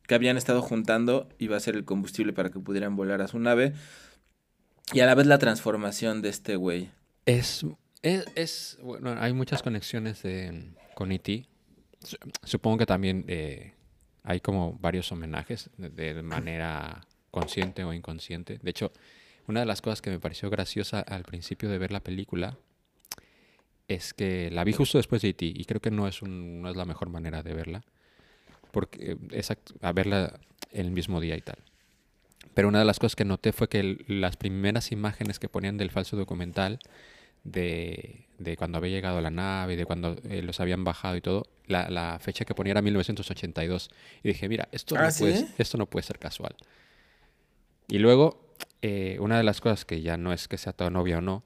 que 0.05 0.13
habían 0.13 0.38
estado 0.38 0.62
juntando, 0.62 1.27
iba 1.39 1.58
a 1.58 1.60
ser 1.60 1.75
el 1.75 1.86
combustible 1.86 2.34
para 2.34 2.51
que 2.51 2.60
pudieran 2.60 2.96
volar 2.96 3.24
a 3.24 3.27
su 3.27 3.39
nave. 3.39 3.74
Y 4.94 5.00
a 5.00 5.08
la 5.08 5.15
vez 5.15 5.25
la 5.25 5.39
transformación 5.39 6.22
de 6.22 6.29
este 6.29 6.55
güey. 6.55 6.91
Es, 7.25 7.65
es, 8.01 8.25
es- 8.36 8.77
bueno, 8.82 9.15
hay 9.20 9.34
muchas 9.34 9.63
conexiones 9.63 10.22
de, 10.24 10.72
con 10.94 11.12
E.T. 11.12 11.46
Su- 12.03 12.17
Supongo 12.44 12.77
que 12.77 12.86
también 12.86 13.25
eh, 13.27 13.74
hay 14.24 14.39
como 14.39 14.74
varios 14.79 15.12
homenajes 15.12 15.70
de, 15.77 16.22
manera 16.22 17.01
consciente 17.32 17.84
o 17.84 17.94
inconsciente. 17.94 18.60
De 18.62 18.70
hecho, 18.70 18.91
una 19.48 19.60
de 19.62 19.65
las 19.65 19.82
cosas 19.82 20.01
que 20.01 20.10
me 20.10 20.20
pareció 20.20 20.50
graciosa 20.50 21.00
al 21.00 21.24
principio 21.24 21.70
de 21.70 21.77
ver 21.77 21.91
la 21.91 22.00
película 22.01 22.58
es 23.88 24.13
que 24.13 24.50
la 24.51 24.63
vi 24.63 24.74
justo 24.74 24.98
después 24.98 25.22
de 25.22 25.29
E.T. 25.29 25.46
y 25.46 25.65
creo 25.65 25.82
que 25.82 25.91
no 25.91 26.08
es, 26.08 26.22
un, 26.22 26.62
no 26.62 26.70
es 26.70 26.75
la 26.75 26.86
mejor 26.86 27.10
manera 27.10 27.44
de 27.44 27.53
verla. 27.53 27.84
Porque 28.72 29.12
eh, 29.12 29.17
exact- 29.32 29.75
a 29.82 29.91
verla 29.94 30.39
el 30.72 30.91
mismo 30.91 31.20
día 31.22 31.36
y 31.38 31.41
tal. 31.41 31.58
Pero 32.53 32.67
una 32.67 32.79
de 32.79 32.86
las 32.86 33.00
cosas 33.00 33.15
que 33.15 33.25
noté 33.25 33.51
fue 33.51 33.67
que 33.67 34.03
las 34.08 34.38
primeras 34.38 34.91
imágenes 34.91 35.39
que 35.39 35.50
ponían 35.50 35.77
del 35.77 35.91
falso 35.91 36.15
documental, 36.17 36.79
de, 37.45 38.25
de 38.37 38.57
cuando 38.57 38.77
había 38.79 38.91
llegado 38.91 39.21
la 39.21 39.29
nave 39.31 39.77
de 39.77 39.85
cuando 39.85 40.17
eh, 40.29 40.41
los 40.41 40.59
habían 40.59 40.83
bajado 40.83 41.15
y 41.15 41.21
todo, 41.21 41.47
la, 41.67 41.89
la 41.89 42.19
fecha 42.19 42.43
que 42.43 42.53
ponía 42.53 42.71
era 42.71 42.81
1982. 42.81 43.89
Y 44.23 44.27
dije, 44.29 44.49
mira, 44.49 44.67
esto, 44.73 44.95
¿Ah, 44.97 45.03
no, 45.03 45.07
puede, 45.19 45.47
esto 45.57 45.77
no 45.77 45.85
puede 45.85 46.03
ser 46.03 46.19
casual. 46.19 46.55
Y 47.87 47.99
luego, 47.99 48.41
eh, 48.81 49.17
una 49.19 49.37
de 49.37 49.43
las 49.43 49.61
cosas 49.61 49.85
que 49.85 50.01
ya 50.01 50.17
no 50.17 50.33
es 50.33 50.47
que 50.47 50.57
sea 50.57 50.73
tan 50.73 50.95
obvia 50.97 51.19
o 51.19 51.21
no, 51.21 51.43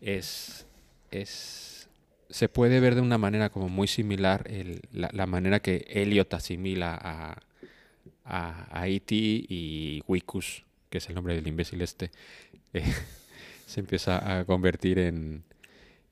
es, 0.00 0.66
es 1.10 1.88
se 2.30 2.48
puede 2.48 2.80
ver 2.80 2.94
de 2.94 3.02
una 3.02 3.18
manera 3.18 3.50
como 3.50 3.68
muy 3.68 3.86
similar 3.86 4.44
el- 4.50 4.80
la, 4.90 5.10
la 5.12 5.26
manera 5.26 5.60
que 5.60 5.84
Elliot 5.88 6.32
asimila 6.32 6.94
a, 7.00 7.36
a, 8.24 8.80
a 8.80 8.88
E.T. 8.88 9.14
y 9.14 10.02
Wikus, 10.08 10.64
que 10.88 10.98
es 10.98 11.08
el 11.10 11.14
nombre 11.14 11.34
del 11.34 11.46
imbécil 11.46 11.82
este, 11.82 12.10
eh, 12.72 12.82
se 13.72 13.80
empieza 13.80 14.38
a 14.38 14.44
convertir 14.44 14.98
en, 14.98 15.42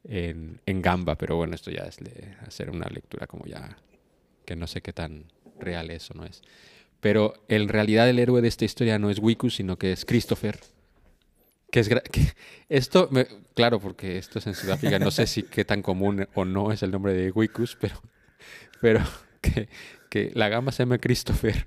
en, 0.04 0.60
en 0.66 0.82
gamba, 0.82 1.16
pero 1.16 1.36
bueno, 1.36 1.54
esto 1.54 1.70
ya 1.70 1.82
es 1.84 1.98
hacer 2.46 2.70
una 2.70 2.88
lectura 2.88 3.26
como 3.26 3.44
ya 3.46 3.76
que 4.44 4.56
no 4.56 4.66
sé 4.66 4.80
qué 4.80 4.92
tan 4.92 5.24
real 5.58 5.90
es 5.90 6.10
o 6.10 6.14
no 6.14 6.24
es. 6.24 6.42
Pero 7.00 7.34
en 7.48 7.68
realidad 7.68 8.08
el 8.08 8.18
héroe 8.18 8.42
de 8.42 8.48
esta 8.48 8.64
historia 8.64 8.98
no 8.98 9.10
es 9.10 9.18
Wikus, 9.20 9.56
sino 9.56 9.76
que 9.76 9.92
es 9.92 10.04
Christopher. 10.04 10.58
Que 11.70 11.80
es 11.80 11.88
esto, 12.68 13.08
me- 13.12 13.28
claro, 13.54 13.78
porque 13.78 14.18
esto 14.18 14.38
es 14.40 14.46
en 14.48 14.54
Sudáfrica, 14.54 14.98
no 14.98 15.10
sé 15.12 15.26
si 15.28 15.44
qué 15.44 15.64
tan 15.64 15.82
común 15.82 16.26
o 16.34 16.44
no 16.44 16.72
es 16.72 16.82
el 16.82 16.90
nombre 16.90 17.12
de 17.14 17.30
Wikus, 17.30 17.76
pero, 17.80 17.94
pero 18.80 19.00
que, 19.40 19.68
que 20.08 20.32
la 20.34 20.48
gama 20.48 20.72
se 20.72 20.82
llama 20.82 20.98
Christopher 20.98 21.64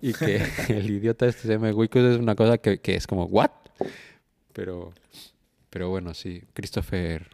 y 0.00 0.12
que 0.12 0.40
el 0.68 0.88
idiota 0.90 1.26
este 1.26 1.42
se 1.42 1.48
llama 1.48 1.70
Wikus 1.72 2.02
es 2.02 2.18
una 2.18 2.36
cosa 2.36 2.58
que, 2.58 2.78
que 2.78 2.94
es 2.94 3.06
como, 3.08 3.24
¿what? 3.24 3.50
Pero, 4.54 4.94
pero 5.68 5.90
bueno, 5.90 6.14
sí, 6.14 6.42
Christopher 6.54 7.28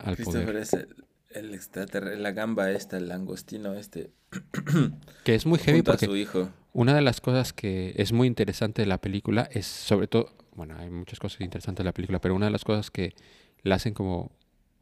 al 0.00 0.16
Christopher 0.16 0.46
poder. 0.46 0.56
es 0.62 0.72
el, 0.72 0.96
el 1.30 1.54
extraterrestre, 1.54 2.18
la 2.18 2.32
gamba 2.32 2.70
esta, 2.70 2.96
el 2.96 3.08
langostino 3.08 3.74
este, 3.74 4.10
Que 5.24 5.34
es 5.34 5.46
muy 5.46 5.58
heavy 5.58 5.82
porque 5.82 6.06
su 6.06 6.16
hijo. 6.16 6.50
Una 6.72 6.94
de 6.94 7.02
las 7.02 7.20
cosas 7.20 7.52
que 7.52 7.94
es 7.96 8.12
muy 8.12 8.26
interesante 8.26 8.82
de 8.82 8.86
la 8.86 8.98
película 8.98 9.48
es 9.52 9.66
sobre 9.66 10.08
todo, 10.08 10.32
bueno, 10.54 10.76
hay 10.78 10.90
muchas 10.90 11.18
cosas 11.18 11.40
interesantes 11.40 11.82
de 11.82 11.88
la 11.88 11.92
película, 11.92 12.20
pero 12.20 12.34
una 12.34 12.46
de 12.46 12.52
las 12.52 12.64
cosas 12.64 12.90
que 12.90 13.14
la 13.62 13.76
hacen 13.76 13.94
como 13.94 14.30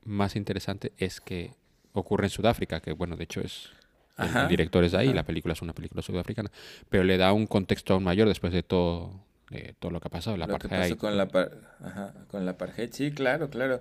más 0.05 0.37
interesante 0.37 0.93
es 0.99 1.21
que 1.21 1.55
ocurre 1.93 2.27
en 2.27 2.31
Sudáfrica, 2.31 2.81
que 2.81 2.93
bueno, 2.93 3.17
de 3.17 3.25
hecho 3.25 3.41
es 3.41 3.71
el, 4.19 4.49
director 4.49 4.85
es 4.85 4.93
de 4.93 4.99
ahí, 4.99 5.07
ajá. 5.09 5.17
la 5.17 5.25
película 5.25 5.55
es 5.55 5.63
una 5.63 5.73
película 5.73 6.03
sudafricana, 6.03 6.51
pero 6.89 7.05
le 7.05 7.17
da 7.17 7.33
un 7.33 7.47
contexto 7.47 7.95
aún 7.95 8.05
mayor 8.05 8.29
después 8.29 8.53
de 8.53 8.63
todo, 8.63 9.25
de 9.55 9.75
todo 9.79 9.91
lo 9.93 10.01
que 10.01 10.09
ha 10.09 10.11
pasado, 10.11 10.37
la 10.37 10.47
Lo 10.47 10.59
que 10.59 10.69
pasó 10.69 10.97
con 10.99 11.17
la, 11.17 11.29
par- 11.29 11.53
ajá, 11.83 12.15
con 12.29 12.45
la 12.45 12.53
apartheid, 12.53 12.91
sí, 12.93 13.11
claro, 13.13 13.51
claro. 13.51 13.81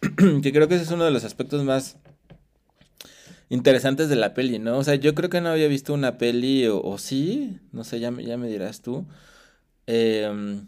que 0.42 0.52
creo 0.52 0.68
que 0.68 0.74
ese 0.74 0.84
es 0.84 0.90
uno 0.90 1.04
de 1.04 1.10
los 1.10 1.24
aspectos 1.24 1.64
más 1.64 1.96
interesantes 3.48 4.08
de 4.08 4.16
la 4.16 4.34
peli, 4.34 4.58
¿no? 4.58 4.78
O 4.78 4.84
sea, 4.84 4.96
yo 4.96 5.14
creo 5.14 5.30
que 5.30 5.40
no 5.40 5.50
había 5.50 5.68
visto 5.68 5.94
una 5.94 6.18
peli, 6.18 6.66
o, 6.66 6.80
o 6.82 6.98
sí, 6.98 7.58
no 7.72 7.84
sé, 7.84 8.00
ya, 8.00 8.10
me- 8.10 8.24
ya 8.24 8.36
me 8.36 8.48
dirás 8.48 8.82
tú, 8.82 9.06
em, 9.86 10.66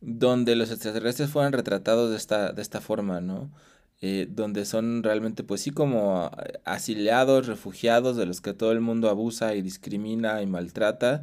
donde 0.00 0.56
los 0.56 0.70
extraterrestres 0.70 1.30
fueran 1.30 1.52
retratados 1.52 2.10
de 2.10 2.16
esta, 2.16 2.52
de 2.52 2.62
esta 2.62 2.80
forma, 2.80 3.20
¿no? 3.20 3.50
Eh, 4.00 4.26
donde 4.30 4.64
son 4.66 5.02
realmente, 5.02 5.44
pues 5.44 5.62
sí, 5.62 5.70
como 5.70 6.30
eh, 6.46 6.60
asiliados, 6.64 7.46
refugiados, 7.46 8.16
de 8.16 8.26
los 8.26 8.40
que 8.40 8.52
todo 8.52 8.72
el 8.72 8.80
mundo 8.80 9.08
abusa 9.08 9.54
y 9.54 9.62
discrimina 9.62 10.42
y 10.42 10.46
maltrata 10.46 11.22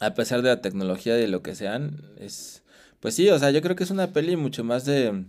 a 0.00 0.14
pesar 0.14 0.42
de 0.42 0.48
la 0.48 0.60
tecnología 0.60 1.14
de 1.14 1.28
lo 1.28 1.42
que 1.42 1.54
sean, 1.54 2.02
es, 2.18 2.62
pues 3.00 3.14
sí, 3.14 3.28
o 3.30 3.38
sea, 3.38 3.50
yo 3.50 3.62
creo 3.62 3.76
que 3.76 3.84
es 3.84 3.90
una 3.90 4.12
peli 4.12 4.36
mucho 4.36 4.64
más 4.64 4.84
de, 4.84 5.24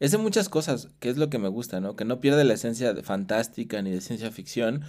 es 0.00 0.12
de 0.12 0.18
muchas 0.18 0.48
cosas, 0.48 0.88
que 1.00 1.08
es 1.08 1.16
lo 1.16 1.30
que 1.30 1.38
me 1.38 1.48
gusta, 1.48 1.80
¿no? 1.80 1.96
Que 1.96 2.04
no 2.04 2.20
pierde 2.20 2.44
la 2.44 2.54
esencia 2.54 2.92
de 2.92 3.02
fantástica 3.02 3.80
ni 3.82 3.90
de 3.90 4.00
ciencia 4.00 4.30
ficción, 4.30 4.82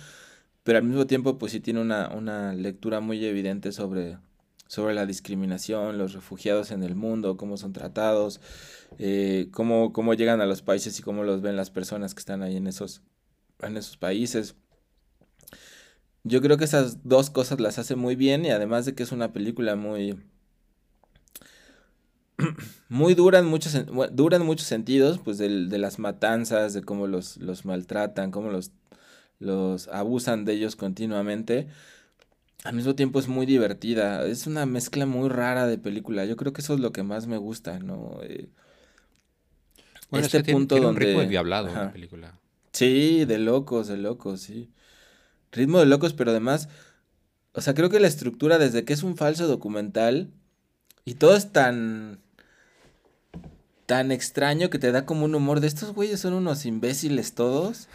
pero 0.64 0.80
al 0.80 0.84
mismo 0.84 1.08
tiempo, 1.08 1.38
pues 1.38 1.54
sí 1.54 1.60
tiene 1.62 1.80
una, 1.82 2.10
una 2.10 2.54
lectura 2.54 3.00
muy 3.00 3.24
evidente 3.26 3.72
sobre, 3.72 4.18
sobre 4.68 4.94
la 4.94 5.06
discriminación, 5.06 5.98
los 5.98 6.14
refugiados 6.14 6.72
en 6.72 6.84
el 6.84 6.96
mundo, 6.96 7.38
cómo 7.38 7.56
son 7.58 7.74
tratados, 7.74 8.42
eh, 9.00 9.48
cómo, 9.52 9.94
cómo 9.94 10.14
llegan 10.14 10.42
a 10.42 10.46
los 10.46 10.62
países 10.62 11.00
y 11.00 11.04
cómo 11.04 11.24
los 11.24 11.42
ven 11.42 11.56
las 11.56 11.72
personas 11.72 12.14
que 12.14 12.20
están 12.20 12.44
ahí 12.44 12.58
en 12.58 12.68
esos, 12.68 13.02
en 13.62 13.78
esos 13.78 13.96
países. 13.98 14.56
Yo 16.28 16.42
creo 16.42 16.58
que 16.58 16.66
esas 16.66 17.08
dos 17.08 17.30
cosas 17.30 17.60
las 17.60 17.78
hace 17.80 17.96
muy 17.96 18.16
bien 18.16 18.46
y 18.46 18.50
además 18.50 18.86
de 18.86 18.96
que 18.96 19.04
es 19.04 19.12
una 19.12 19.34
película 19.34 19.76
muy 19.76 20.18
muy 22.90 23.14
dura 23.16 23.40
en 23.40 23.46
muchos 23.46 23.76
dura 24.12 24.38
en 24.38 24.46
muchos 24.46 24.68
sentidos, 24.68 25.20
pues 25.24 25.38
del- 25.38 25.70
de 25.70 25.78
las 25.80 26.00
matanzas, 26.00 26.74
de 26.74 26.84
cómo 26.84 27.08
los, 27.08 27.38
los 27.38 27.66
maltratan, 27.66 28.32
cómo 28.32 28.50
los, 28.52 28.72
los 29.40 29.88
abusan 29.88 30.46
de 30.46 30.54
ellos 30.54 30.76
continuamente. 30.76 31.68
Al 32.64 32.74
mismo 32.76 32.96
tiempo 32.96 33.20
es 33.20 33.28
muy 33.28 33.46
divertida, 33.46 34.26
es 34.26 34.46
una 34.48 34.66
mezcla 34.66 35.06
muy 35.06 35.30
rara 35.30 35.68
de 35.68 35.78
película. 35.78 36.26
Yo 36.26 36.36
creo 36.36 36.54
que 36.54 36.62
eso 36.62 36.74
es 36.74 36.80
lo 36.80 36.92
que 36.92 37.04
más 37.04 37.28
me 37.28 37.38
gusta, 37.38 37.80
¿no? 37.80 38.20
Eh, 38.24 38.50
Bueno, 40.10 40.22
es 40.22 40.28
este 40.28 40.40
que 40.40 40.44
tiene, 40.44 40.60
punto 40.60 40.76
tiene 40.76 40.88
un 40.90 40.96
ritmo 40.96 41.12
donde- 41.14 41.24
endiablado 41.26 41.74
la 41.74 41.92
película. 41.92 42.40
Sí, 42.74 43.26
de 43.26 43.38
locos, 43.40 43.88
de 43.88 43.98
locos, 43.98 44.42
sí. 44.42 44.70
Ritmo 45.51 45.80
de 45.80 45.86
locos, 45.86 46.13
pero 46.13 46.32
además, 46.32 46.70
o 47.54 47.62
sea, 47.62 47.74
creo 47.74 47.89
que 47.89 48.00
la 48.00 48.08
estructura 48.08 48.58
desde 48.58 48.86
que 48.86 48.94
es 48.94 49.04
un 49.04 49.18
falso 49.18 49.48
documental 49.48 50.32
y 51.06 51.16
todo 51.16 51.36
es 51.36 51.51
tan 51.51 52.20
tan 53.86 54.12
extraño 54.12 54.70
que 54.70 54.80
te 54.80 54.92
da 54.92 55.06
como 55.06 55.25
un 55.25 55.34
humor 55.34 55.62
de 55.62 55.68
estos 55.68 55.94
güeyes 55.94 56.20
son 56.20 56.34
unos 56.34 56.66
imbéciles 56.66 57.34
todos. 57.34 57.88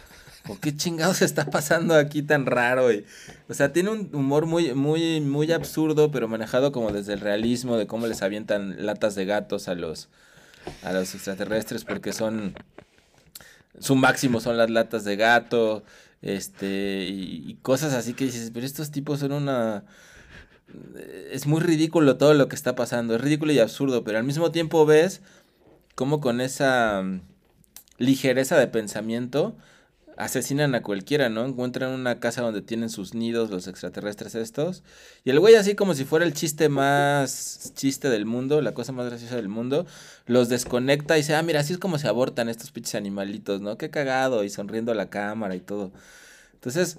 ¿O 0.49 0.59
qué 0.59 0.75
chingados 0.75 1.21
está 1.21 1.45
pasando 1.49 1.95
aquí 1.95 2.21
tan 2.21 2.45
raro? 2.45 2.91
Y, 2.91 3.05
o 3.47 3.53
sea, 3.53 3.71
tiene 3.71 3.91
un 3.91 4.09
humor 4.13 4.45
muy, 4.45 4.73
muy, 4.73 5.21
muy 5.21 5.51
absurdo, 5.53 6.11
pero 6.11 6.27
manejado 6.27 6.73
como 6.73 6.91
desde 6.91 7.13
el 7.13 7.21
realismo 7.21 7.77
de 7.77 7.87
cómo 7.87 8.07
les 8.07 8.21
avientan 8.21 8.85
latas 8.85 9.15
de 9.15 9.25
gatos 9.25 9.69
a 9.69 9.75
los, 9.75 10.09
a 10.83 10.91
los 10.91 11.15
extraterrestres 11.15 11.85
porque 11.85 12.11
son 12.11 12.55
su 13.79 13.95
máximo 13.95 14.39
son 14.39 14.57
las 14.57 14.69
latas 14.69 15.03
de 15.03 15.15
gato, 15.15 15.83
este, 16.23 17.05
y, 17.09 17.43
y 17.45 17.55
cosas 17.61 17.93
así 17.93 18.13
que 18.13 18.25
dices, 18.25 18.49
pero 18.53 18.65
estos 18.65 18.89
tipos 18.91 19.19
son 19.19 19.33
una... 19.33 19.83
Es 21.31 21.45
muy 21.45 21.61
ridículo 21.61 22.17
todo 22.17 22.33
lo 22.33 22.47
que 22.47 22.55
está 22.55 22.75
pasando, 22.75 23.15
es 23.15 23.21
ridículo 23.21 23.51
y 23.51 23.59
absurdo, 23.59 24.03
pero 24.03 24.17
al 24.17 24.23
mismo 24.23 24.49
tiempo 24.51 24.85
ves 24.85 25.21
cómo 25.95 26.19
con 26.19 26.41
esa 26.41 27.03
mm, 27.03 27.21
ligereza 27.97 28.57
de 28.57 28.67
pensamiento 28.67 29.55
asesinan 30.17 30.75
a 30.75 30.81
cualquiera, 30.81 31.29
¿no? 31.29 31.45
Encuentran 31.45 31.91
una 31.91 32.19
casa 32.19 32.41
donde 32.41 32.61
tienen 32.61 32.89
sus 32.89 33.13
nidos 33.13 33.49
los 33.49 33.67
extraterrestres 33.67 34.35
estos. 34.35 34.83
Y 35.23 35.31
el 35.31 35.39
güey 35.39 35.55
así 35.55 35.75
como 35.75 35.93
si 35.93 36.05
fuera 36.05 36.25
el 36.25 36.33
chiste 36.33 36.69
más 36.69 37.73
chiste 37.75 38.09
del 38.09 38.25
mundo, 38.25 38.61
la 38.61 38.73
cosa 38.73 38.91
más 38.91 39.07
graciosa 39.07 39.35
del 39.35 39.49
mundo, 39.49 39.85
los 40.25 40.49
desconecta 40.49 41.17
y 41.17 41.21
dice, 41.21 41.35
ah, 41.35 41.43
mira, 41.43 41.61
así 41.61 41.73
es 41.73 41.79
como 41.79 41.97
se 41.97 42.07
abortan 42.07 42.49
estos 42.49 42.71
pinches 42.71 42.95
animalitos, 42.95 43.61
¿no? 43.61 43.77
Qué 43.77 43.89
cagado 43.89 44.43
y 44.43 44.49
sonriendo 44.49 44.91
a 44.91 44.95
la 44.95 45.09
cámara 45.09 45.55
y 45.55 45.61
todo. 45.61 45.91
Entonces, 46.53 46.97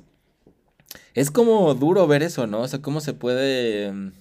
es 1.14 1.30
como 1.30 1.74
duro 1.74 2.06
ver 2.06 2.22
eso, 2.22 2.46
¿no? 2.46 2.62
O 2.62 2.68
sea, 2.68 2.82
cómo 2.82 3.00
se 3.00 3.14
puede 3.14 3.92
mm, 3.92 4.12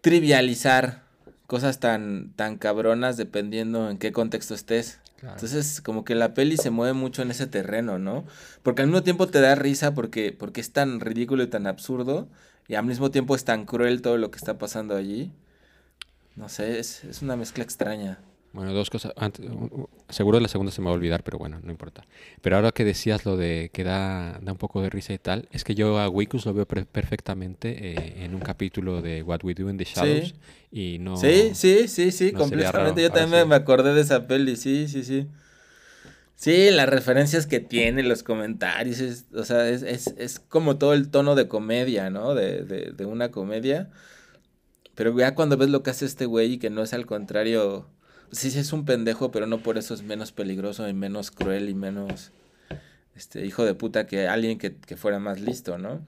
trivializar 0.00 1.02
cosas 1.46 1.80
tan, 1.80 2.32
tan 2.34 2.56
cabronas 2.58 3.16
dependiendo 3.16 3.90
en 3.90 3.98
qué 3.98 4.12
contexto 4.12 4.54
estés. 4.54 5.01
Entonces, 5.22 5.80
como 5.80 6.04
que 6.04 6.16
la 6.16 6.34
peli 6.34 6.56
se 6.56 6.70
mueve 6.70 6.94
mucho 6.94 7.22
en 7.22 7.30
ese 7.30 7.46
terreno, 7.46 7.98
¿no? 7.98 8.24
Porque 8.62 8.82
al 8.82 8.88
mismo 8.88 9.04
tiempo 9.04 9.28
te 9.28 9.40
da 9.40 9.54
risa 9.54 9.94
porque, 9.94 10.32
porque 10.36 10.60
es 10.60 10.72
tan 10.72 10.98
ridículo 11.00 11.44
y 11.44 11.46
tan 11.46 11.66
absurdo, 11.68 12.28
y 12.66 12.74
al 12.74 12.84
mismo 12.84 13.10
tiempo 13.10 13.36
es 13.36 13.44
tan 13.44 13.64
cruel 13.64 14.02
todo 14.02 14.18
lo 14.18 14.30
que 14.30 14.38
está 14.38 14.58
pasando 14.58 14.96
allí. 14.96 15.32
No 16.34 16.48
sé, 16.48 16.80
es, 16.80 17.04
es 17.04 17.22
una 17.22 17.36
mezcla 17.36 17.62
extraña. 17.62 18.18
Bueno, 18.52 18.74
dos 18.74 18.90
cosas. 18.90 19.12
Antes, 19.16 19.46
seguro 20.10 20.38
la 20.38 20.48
segunda 20.48 20.70
se 20.70 20.82
me 20.82 20.86
va 20.86 20.90
a 20.90 20.94
olvidar, 20.94 21.24
pero 21.24 21.38
bueno, 21.38 21.58
no 21.62 21.70
importa. 21.70 22.04
Pero 22.42 22.56
ahora 22.56 22.72
que 22.72 22.84
decías 22.84 23.24
lo 23.24 23.36
de 23.36 23.70
que 23.72 23.82
da, 23.82 24.38
da 24.42 24.52
un 24.52 24.58
poco 24.58 24.82
de 24.82 24.90
risa 24.90 25.14
y 25.14 25.18
tal, 25.18 25.48
es 25.52 25.64
que 25.64 25.74
yo 25.74 25.98
a 25.98 26.08
Wikus 26.10 26.44
lo 26.44 26.52
veo 26.52 26.66
perfectamente 26.66 27.92
eh, 27.92 28.24
en 28.24 28.34
un 28.34 28.40
capítulo 28.40 29.00
de 29.00 29.22
What 29.22 29.40
We 29.42 29.54
Do 29.54 29.70
in 29.70 29.78
the 29.78 29.84
Shadows. 29.84 30.34
Y 30.70 30.98
no. 31.00 31.16
Sí, 31.16 31.52
sí, 31.54 31.88
sí, 31.88 32.12
sí, 32.12 32.32
completamente. 32.32 33.00
Yo 33.00 33.10
también 33.10 33.48
me 33.48 33.54
acordé 33.54 33.94
de 33.94 34.02
esa 34.02 34.26
peli, 34.26 34.56
sí, 34.56 34.86
sí, 34.86 35.02
sí. 35.02 35.26
Sí, 36.34 36.70
las 36.72 36.88
referencias 36.88 37.46
que 37.46 37.60
tiene, 37.60 38.02
los 38.02 38.22
comentarios, 38.22 39.26
o 39.32 39.44
sea, 39.44 39.68
es, 39.68 39.82
es, 39.82 40.08
es, 40.18 40.40
como 40.40 40.76
todo 40.76 40.92
el 40.92 41.08
tono 41.08 41.36
de 41.36 41.46
comedia, 41.46 42.10
¿no? 42.10 42.34
De, 42.34 42.64
de, 42.64 42.90
de 42.90 43.06
una 43.06 43.30
comedia. 43.30 43.90
Pero 44.94 45.16
ya 45.16 45.34
cuando 45.34 45.56
ves 45.56 45.70
lo 45.70 45.82
que 45.82 45.90
hace 45.90 46.04
este 46.04 46.26
güey 46.26 46.54
y 46.54 46.58
que 46.58 46.68
no 46.68 46.82
es 46.82 46.92
al 46.92 47.06
contrario 47.06 47.86
sí, 48.32 48.50
sí 48.50 48.58
es 48.58 48.72
un 48.72 48.84
pendejo, 48.84 49.30
pero 49.30 49.46
no 49.46 49.58
por 49.58 49.78
eso 49.78 49.94
es 49.94 50.02
menos 50.02 50.32
peligroso 50.32 50.88
y 50.88 50.94
menos 50.94 51.30
cruel 51.30 51.68
y 51.68 51.74
menos 51.74 52.32
este 53.14 53.44
hijo 53.44 53.64
de 53.64 53.74
puta 53.74 54.06
que 54.06 54.26
alguien 54.26 54.58
que, 54.58 54.96
fuera 54.96 55.18
más 55.18 55.40
listo, 55.40 55.78
¿no? 55.78 56.04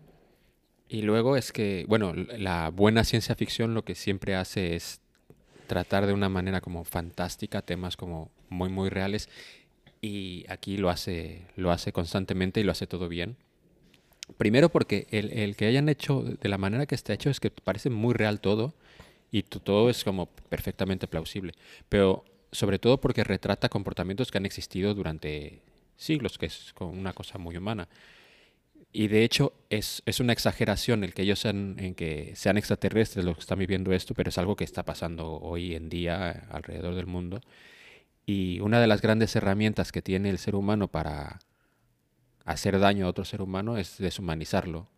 Y 0.88 1.02
luego 1.02 1.36
es 1.36 1.52
que, 1.52 1.84
bueno, 1.88 2.14
la 2.14 2.70
buena 2.70 3.04
ciencia 3.04 3.34
ficción 3.34 3.74
lo 3.74 3.84
que 3.84 3.94
siempre 3.94 4.34
hace 4.34 4.74
es 4.74 5.00
tratar 5.66 6.06
de 6.06 6.12
una 6.12 6.28
manera 6.28 6.60
como 6.60 6.84
fantástica 6.84 7.62
temas 7.62 7.96
como 7.96 8.30
muy 8.50 8.68
muy 8.68 8.90
reales 8.90 9.30
y 10.02 10.44
aquí 10.48 10.76
lo 10.76 10.90
hace 10.90 11.46
lo 11.56 11.70
hace 11.70 11.92
constantemente 11.92 12.60
y 12.60 12.64
lo 12.64 12.72
hace 12.72 12.86
todo 12.86 13.08
bien. 13.08 13.36
Primero 14.36 14.70
porque 14.70 15.06
el, 15.10 15.32
el 15.32 15.56
que 15.56 15.66
hayan 15.66 15.88
hecho 15.88 16.22
de 16.22 16.48
la 16.48 16.58
manera 16.58 16.86
que 16.86 16.94
está 16.94 17.12
hecho 17.12 17.30
es 17.30 17.40
que 17.40 17.50
parece 17.50 17.90
muy 17.90 18.14
real 18.14 18.40
todo 18.40 18.74
y 19.34 19.42
todo 19.42 19.90
es 19.90 20.04
como 20.04 20.26
perfectamente 20.26 21.08
plausible. 21.08 21.54
Pero 21.88 22.24
sobre 22.52 22.78
todo 22.78 23.00
porque 23.00 23.24
retrata 23.24 23.68
comportamientos 23.68 24.30
que 24.30 24.38
han 24.38 24.46
existido 24.46 24.94
durante 24.94 25.60
siglos, 25.96 26.38
que 26.38 26.46
es 26.46 26.72
una 26.78 27.12
cosa 27.14 27.36
muy 27.36 27.56
humana. 27.56 27.88
Y 28.92 29.08
de 29.08 29.24
hecho 29.24 29.52
es, 29.70 30.04
es, 30.06 30.20
una 30.20 30.32
exageración 30.32 31.02
el 31.02 31.14
que 31.14 31.22
ellos 31.22 31.40
sean, 31.40 31.74
en 31.80 31.96
que 31.96 32.36
sean 32.36 32.56
extraterrestres 32.58 33.24
los 33.24 33.34
que 33.34 33.40
están 33.40 33.58
viviendo 33.58 33.92
esto, 33.92 34.14
pero 34.14 34.28
es 34.28 34.38
algo 34.38 34.54
que 34.54 34.62
está 34.62 34.84
pasando 34.84 35.40
hoy 35.40 35.74
en 35.74 35.88
día 35.88 36.46
alrededor 36.52 36.94
del 36.94 37.06
mundo. 37.06 37.40
Y 38.26 38.60
una 38.60 38.80
de 38.80 38.86
las 38.86 39.02
grandes 39.02 39.34
herramientas 39.34 39.90
que 39.90 40.00
tiene 40.00 40.30
el 40.30 40.38
ser 40.38 40.54
humano 40.54 40.86
para 40.86 41.40
hacer 42.44 42.78
daño 42.78 43.06
a 43.06 43.08
otro 43.08 43.24
ser 43.24 43.42
humano 43.42 43.78
es 43.78 43.98
deshumanizarlo. 43.98 44.93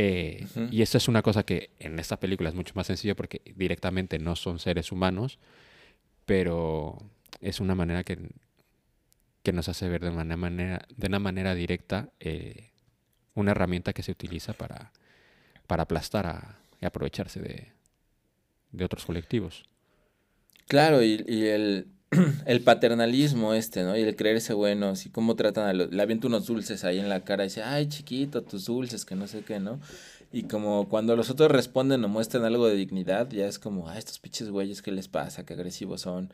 Eh, 0.00 0.46
y 0.70 0.82
esto 0.82 0.96
es 0.96 1.08
una 1.08 1.22
cosa 1.22 1.42
que 1.42 1.70
en 1.80 1.98
esta 1.98 2.20
película 2.20 2.48
es 2.48 2.54
mucho 2.54 2.72
más 2.76 2.86
sencillo 2.86 3.16
porque 3.16 3.42
directamente 3.56 4.20
no 4.20 4.36
son 4.36 4.60
seres 4.60 4.92
humanos, 4.92 5.38
pero 6.24 6.98
es 7.40 7.58
una 7.58 7.74
manera 7.74 8.04
que, 8.04 8.16
que 9.42 9.52
nos 9.52 9.68
hace 9.68 9.88
ver 9.88 10.02
de 10.02 10.10
una 10.10 10.36
manera, 10.36 10.86
de 10.96 11.06
una 11.08 11.18
manera 11.18 11.54
directa 11.56 12.10
eh, 12.20 12.70
una 13.34 13.50
herramienta 13.50 13.92
que 13.92 14.02
se 14.04 14.12
utiliza 14.12 14.52
para, 14.52 14.92
para 15.66 15.82
aplastar 15.82 16.26
a, 16.26 16.58
y 16.80 16.86
aprovecharse 16.86 17.40
de, 17.40 17.72
de 18.70 18.84
otros 18.84 19.04
colectivos. 19.04 19.64
Claro, 20.68 21.02
y, 21.02 21.24
y 21.26 21.46
el, 21.46 21.88
el 22.46 22.62
paternalismo 22.62 23.54
este, 23.54 23.82
¿no? 23.82 23.96
Y 23.96 24.02
el 24.02 24.16
creerse 24.16 24.54
buenos 24.54 25.06
y 25.06 25.10
cómo 25.10 25.36
tratan 25.36 25.66
a 25.66 25.72
los... 25.72 25.92
Le 25.92 26.02
avienta 26.02 26.26
unos 26.26 26.46
dulces 26.46 26.84
ahí 26.84 26.98
en 26.98 27.08
la 27.08 27.24
cara 27.24 27.44
y 27.44 27.48
dice, 27.48 27.62
ay, 27.62 27.88
chiquito, 27.88 28.42
tus 28.42 28.66
dulces, 28.66 29.04
que 29.04 29.14
no 29.14 29.26
sé 29.26 29.42
qué, 29.42 29.60
¿no? 29.60 29.80
Y 30.32 30.44
como 30.44 30.88
cuando 30.88 31.16
los 31.16 31.30
otros 31.30 31.50
responden 31.50 32.04
o 32.04 32.08
muestran 32.08 32.44
algo 32.44 32.66
de 32.66 32.76
dignidad, 32.76 33.30
ya 33.30 33.46
es 33.46 33.58
como, 33.58 33.88
ay, 33.88 33.98
estos 33.98 34.18
pinches 34.18 34.50
güeyes, 34.50 34.82
¿qué 34.82 34.92
les 34.92 35.08
pasa? 35.08 35.44
Qué 35.44 35.54
agresivos 35.54 36.02
son. 36.02 36.32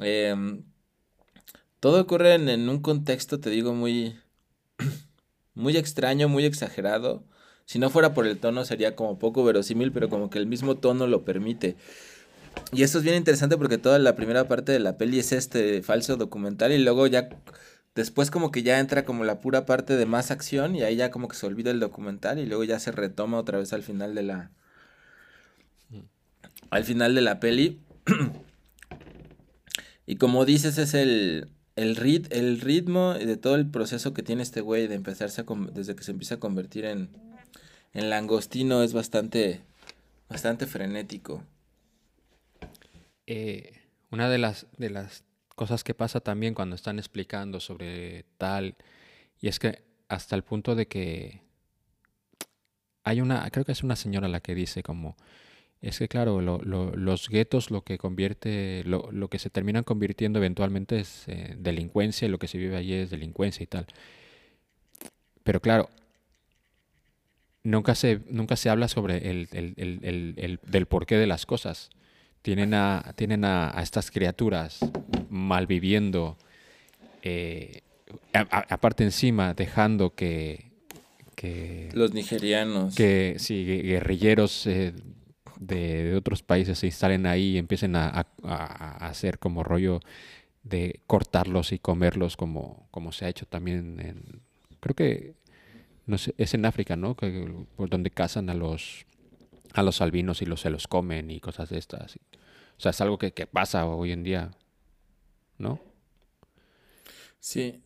Em, 0.00 0.64
todo 1.80 2.00
ocurre 2.00 2.34
en 2.34 2.68
un 2.68 2.80
contexto, 2.80 3.40
te 3.40 3.50
digo, 3.50 3.74
muy... 3.74 4.16
muy 5.54 5.76
extraño, 5.76 6.28
muy 6.28 6.44
exagerado. 6.44 7.24
Si 7.66 7.78
no 7.78 7.90
fuera 7.90 8.12
por 8.12 8.26
el 8.26 8.38
tono 8.38 8.64
sería 8.64 8.94
como 8.94 9.18
poco 9.18 9.44
verosímil, 9.44 9.92
pero 9.92 10.08
como 10.08 10.30
que 10.30 10.38
el 10.38 10.46
mismo 10.46 10.76
tono 10.76 11.06
lo 11.06 11.24
permite. 11.24 11.76
Y 12.72 12.82
esto 12.82 12.98
es 12.98 13.04
bien 13.04 13.16
interesante 13.16 13.56
porque 13.56 13.78
toda 13.78 13.98
la 13.98 14.16
primera 14.16 14.48
parte 14.48 14.72
de 14.72 14.80
la 14.80 14.98
peli 14.98 15.20
es 15.20 15.32
este 15.32 15.82
falso 15.82 16.16
documental 16.16 16.72
y 16.72 16.78
luego 16.78 17.06
ya 17.06 17.28
después 17.94 18.30
como 18.30 18.50
que 18.50 18.62
ya 18.62 18.80
entra 18.80 19.04
como 19.04 19.24
la 19.24 19.40
pura 19.40 19.66
parte 19.66 19.96
de 19.96 20.06
más 20.06 20.30
acción 20.30 20.74
y 20.74 20.82
ahí 20.82 20.96
ya 20.96 21.10
como 21.10 21.28
que 21.28 21.36
se 21.36 21.46
olvida 21.46 21.70
el 21.70 21.80
documental 21.80 22.38
y 22.38 22.46
luego 22.46 22.64
ya 22.64 22.80
se 22.80 22.90
retoma 22.90 23.38
otra 23.38 23.58
vez 23.58 23.72
al 23.72 23.82
final 23.82 24.14
de 24.14 24.22
la 24.22 24.50
al 26.70 26.84
final 26.84 27.14
de 27.14 27.20
la 27.20 27.38
peli. 27.38 27.80
y 30.06 30.16
como 30.16 30.44
dices 30.44 30.78
es 30.78 30.94
el 30.94 31.48
el, 31.76 31.96
rit, 31.96 32.32
el 32.32 32.60
ritmo 32.60 33.14
de 33.14 33.36
todo 33.36 33.56
el 33.56 33.68
proceso 33.68 34.14
que 34.14 34.22
tiene 34.22 34.42
este 34.42 34.60
güey 34.60 34.86
de 34.86 34.94
empezarse 34.94 35.40
a 35.40 35.44
desde 35.72 35.96
que 35.96 36.04
se 36.04 36.12
empieza 36.12 36.36
a 36.36 36.40
convertir 36.40 36.84
en 36.84 37.10
en 37.92 38.10
langostino 38.10 38.82
es 38.82 38.92
bastante 38.92 39.60
bastante 40.28 40.66
frenético. 40.66 41.44
Eh, 43.26 43.80
una 44.10 44.28
de 44.28 44.38
las, 44.38 44.66
de 44.76 44.90
las 44.90 45.24
cosas 45.54 45.84
que 45.84 45.94
pasa 45.94 46.20
también 46.20 46.54
cuando 46.54 46.76
están 46.76 46.98
explicando 46.98 47.60
sobre 47.60 48.24
tal, 48.38 48.76
y 49.40 49.48
es 49.48 49.58
que 49.58 49.82
hasta 50.08 50.36
el 50.36 50.42
punto 50.42 50.74
de 50.74 50.86
que 50.86 51.40
hay 53.02 53.20
una, 53.20 53.48
creo 53.50 53.64
que 53.64 53.72
es 53.72 53.82
una 53.82 53.96
señora 53.96 54.28
la 54.28 54.40
que 54.40 54.54
dice 54.54 54.82
como, 54.82 55.16
es 55.80 55.98
que 55.98 56.08
claro, 56.08 56.40
los 56.40 57.28
guetos 57.28 57.70
lo 57.70 57.82
que 57.82 57.98
convierte, 57.98 58.82
lo, 58.84 59.10
lo, 59.12 59.28
que 59.28 59.38
se 59.38 59.50
terminan 59.50 59.84
convirtiendo 59.84 60.38
eventualmente 60.38 61.00
es 61.00 61.24
eh, 61.28 61.54
delincuencia 61.58 62.26
y 62.26 62.30
lo 62.30 62.38
que 62.38 62.48
se 62.48 62.58
vive 62.58 62.76
allí 62.76 62.94
es 62.94 63.10
delincuencia 63.10 63.62
y 63.62 63.66
tal. 63.66 63.86
Pero 65.42 65.60
claro, 65.60 65.90
nunca 67.62 67.94
se, 67.94 68.20
nunca 68.30 68.56
se 68.56 68.70
habla 68.70 68.88
sobre 68.88 69.30
el, 69.30 69.48
el, 69.52 69.74
el, 69.76 70.34
el 70.38 70.60
del 70.62 70.86
porqué 70.86 71.16
de 71.16 71.26
las 71.26 71.44
cosas 71.44 71.90
tienen 72.44 72.74
a, 72.74 73.14
tienen 73.16 73.42
a, 73.46 73.72
estas 73.82 74.10
criaturas 74.10 74.80
malviviendo, 75.30 76.36
eh, 77.22 77.80
aparte 78.34 79.02
encima 79.02 79.54
dejando 79.54 80.14
que, 80.14 80.70
que... 81.36 81.88
Los 81.94 82.12
nigerianos. 82.12 82.94
Que 82.94 83.36
sí, 83.38 83.64
guerrilleros 83.64 84.66
eh, 84.66 84.92
de, 85.58 86.14
otros 86.16 86.42
países 86.42 86.78
se 86.80 86.86
instalen 86.86 87.24
ahí 87.24 87.52
y 87.52 87.58
empiecen 87.58 87.96
a, 87.96 88.26
hacer 89.00 89.38
como 89.38 89.64
rollo 89.64 90.00
de 90.64 91.00
cortarlos 91.06 91.72
y 91.72 91.78
comerlos 91.78 92.36
como, 92.36 92.88
como 92.90 93.10
se 93.12 93.24
ha 93.24 93.30
hecho 93.30 93.46
también 93.46 93.98
en... 94.00 94.42
Creo 94.80 94.94
que 94.94 95.32
no 96.04 96.18
sé, 96.18 96.34
es 96.36 96.52
en 96.52 96.66
África, 96.66 96.94
¿no? 96.94 97.16
Que, 97.16 97.50
por 97.74 97.88
donde 97.88 98.10
cazan 98.10 98.50
a 98.50 98.54
los 98.54 99.06
a 99.74 99.82
los 99.82 100.00
albinos 100.00 100.40
y 100.40 100.46
los, 100.46 100.60
se 100.60 100.70
los 100.70 100.86
comen 100.86 101.30
y 101.30 101.40
cosas 101.40 101.68
de 101.68 101.78
estas. 101.78 102.16
O 102.78 102.80
sea, 102.80 102.90
es 102.90 103.00
algo 103.00 103.18
que, 103.18 103.30
pasa 103.46 103.86
hoy 103.86 104.12
en 104.12 104.22
día, 104.22 104.52
¿no? 105.58 105.80
Sí. 107.40 107.82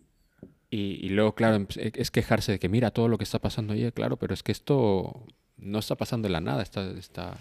Y, 0.70 1.08
luego, 1.08 1.34
claro, 1.34 1.66
es 1.76 2.10
quejarse 2.10 2.52
de 2.52 2.58
que 2.58 2.68
mira 2.68 2.90
todo 2.90 3.08
lo 3.08 3.16
que 3.16 3.24
está 3.24 3.38
pasando 3.38 3.72
ahí, 3.72 3.90
claro, 3.92 4.18
pero 4.18 4.34
es 4.34 4.42
que 4.42 4.52
esto 4.52 5.26
no 5.56 5.78
está 5.78 5.94
pasando 5.94 6.28
de 6.28 6.32
la 6.32 6.42
nada, 6.42 6.62
está, 6.62 6.90
está, 6.90 7.38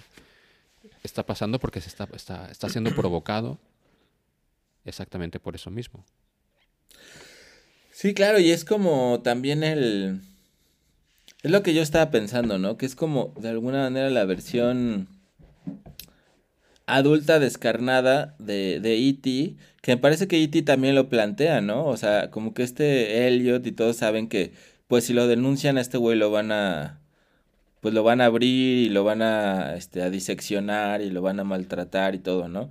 está 1.04 1.26
pasando 1.26 1.60
porque 1.60 1.82
se 1.82 1.90
está, 1.90 2.08
está, 2.14 2.50
está 2.50 2.70
siendo 2.70 2.96
provocado 2.96 3.60
exactamente 4.86 5.42
por 5.42 5.56
eso 5.56 5.70
mismo. 5.70 6.06
Sí, 7.92 8.14
claro, 8.14 8.40
y 8.40 8.52
es 8.52 8.64
como 8.64 9.22
también 9.24 9.64
el 9.64 10.22
es 11.44 11.52
lo 11.52 11.64
que 11.64 11.74
yo 11.74 11.82
estaba 11.82 12.12
pensando, 12.12 12.58
¿no? 12.58 12.78
Que 12.78 12.86
es 12.86 12.96
como, 12.96 13.34
de 13.40 13.50
alguna 13.50 13.84
manera, 13.84 14.10
la 14.10 14.26
versión 14.26 15.08
adulta 16.88 17.40
descarnada 17.40 18.36
de, 18.40 18.80
de 18.80 18.98
E.T., 19.10 19.56
que 19.82 19.92
me 19.92 19.98
parece 19.98 20.28
que 20.28 20.42
E.T. 20.42 20.64
también 20.64 20.96
lo 20.96 21.10
plantea, 21.10 21.62
¿no? 21.62 21.86
O 21.86 21.98
sea, 21.98 22.32
como 22.32 22.54
que 22.54 22.64
este 22.64 23.28
Elliot 23.28 23.66
y 23.68 23.72
todos 23.72 23.98
saben 23.98 24.28
que, 24.30 24.54
pues 24.88 25.06
si 25.06 25.14
lo 25.14 25.28
denuncian 25.28 25.78
a 25.78 25.82
este 25.82 25.98
güey 25.98 26.18
lo 26.18 26.32
van 26.32 26.52
a, 26.52 27.02
pues 27.82 27.94
lo 27.94 28.04
van 28.04 28.22
a 28.22 28.26
abrir 28.26 28.88
y 28.88 28.90
lo 28.90 29.04
van 29.04 29.22
a, 29.22 29.76
este, 29.76 30.02
a 30.02 30.10
diseccionar 30.10 31.02
y 31.02 31.12
lo 31.12 31.22
van 31.22 31.40
a 31.40 31.44
maltratar 31.44 32.16
y 32.16 32.20
todo, 32.20 32.48
¿no? 32.48 32.70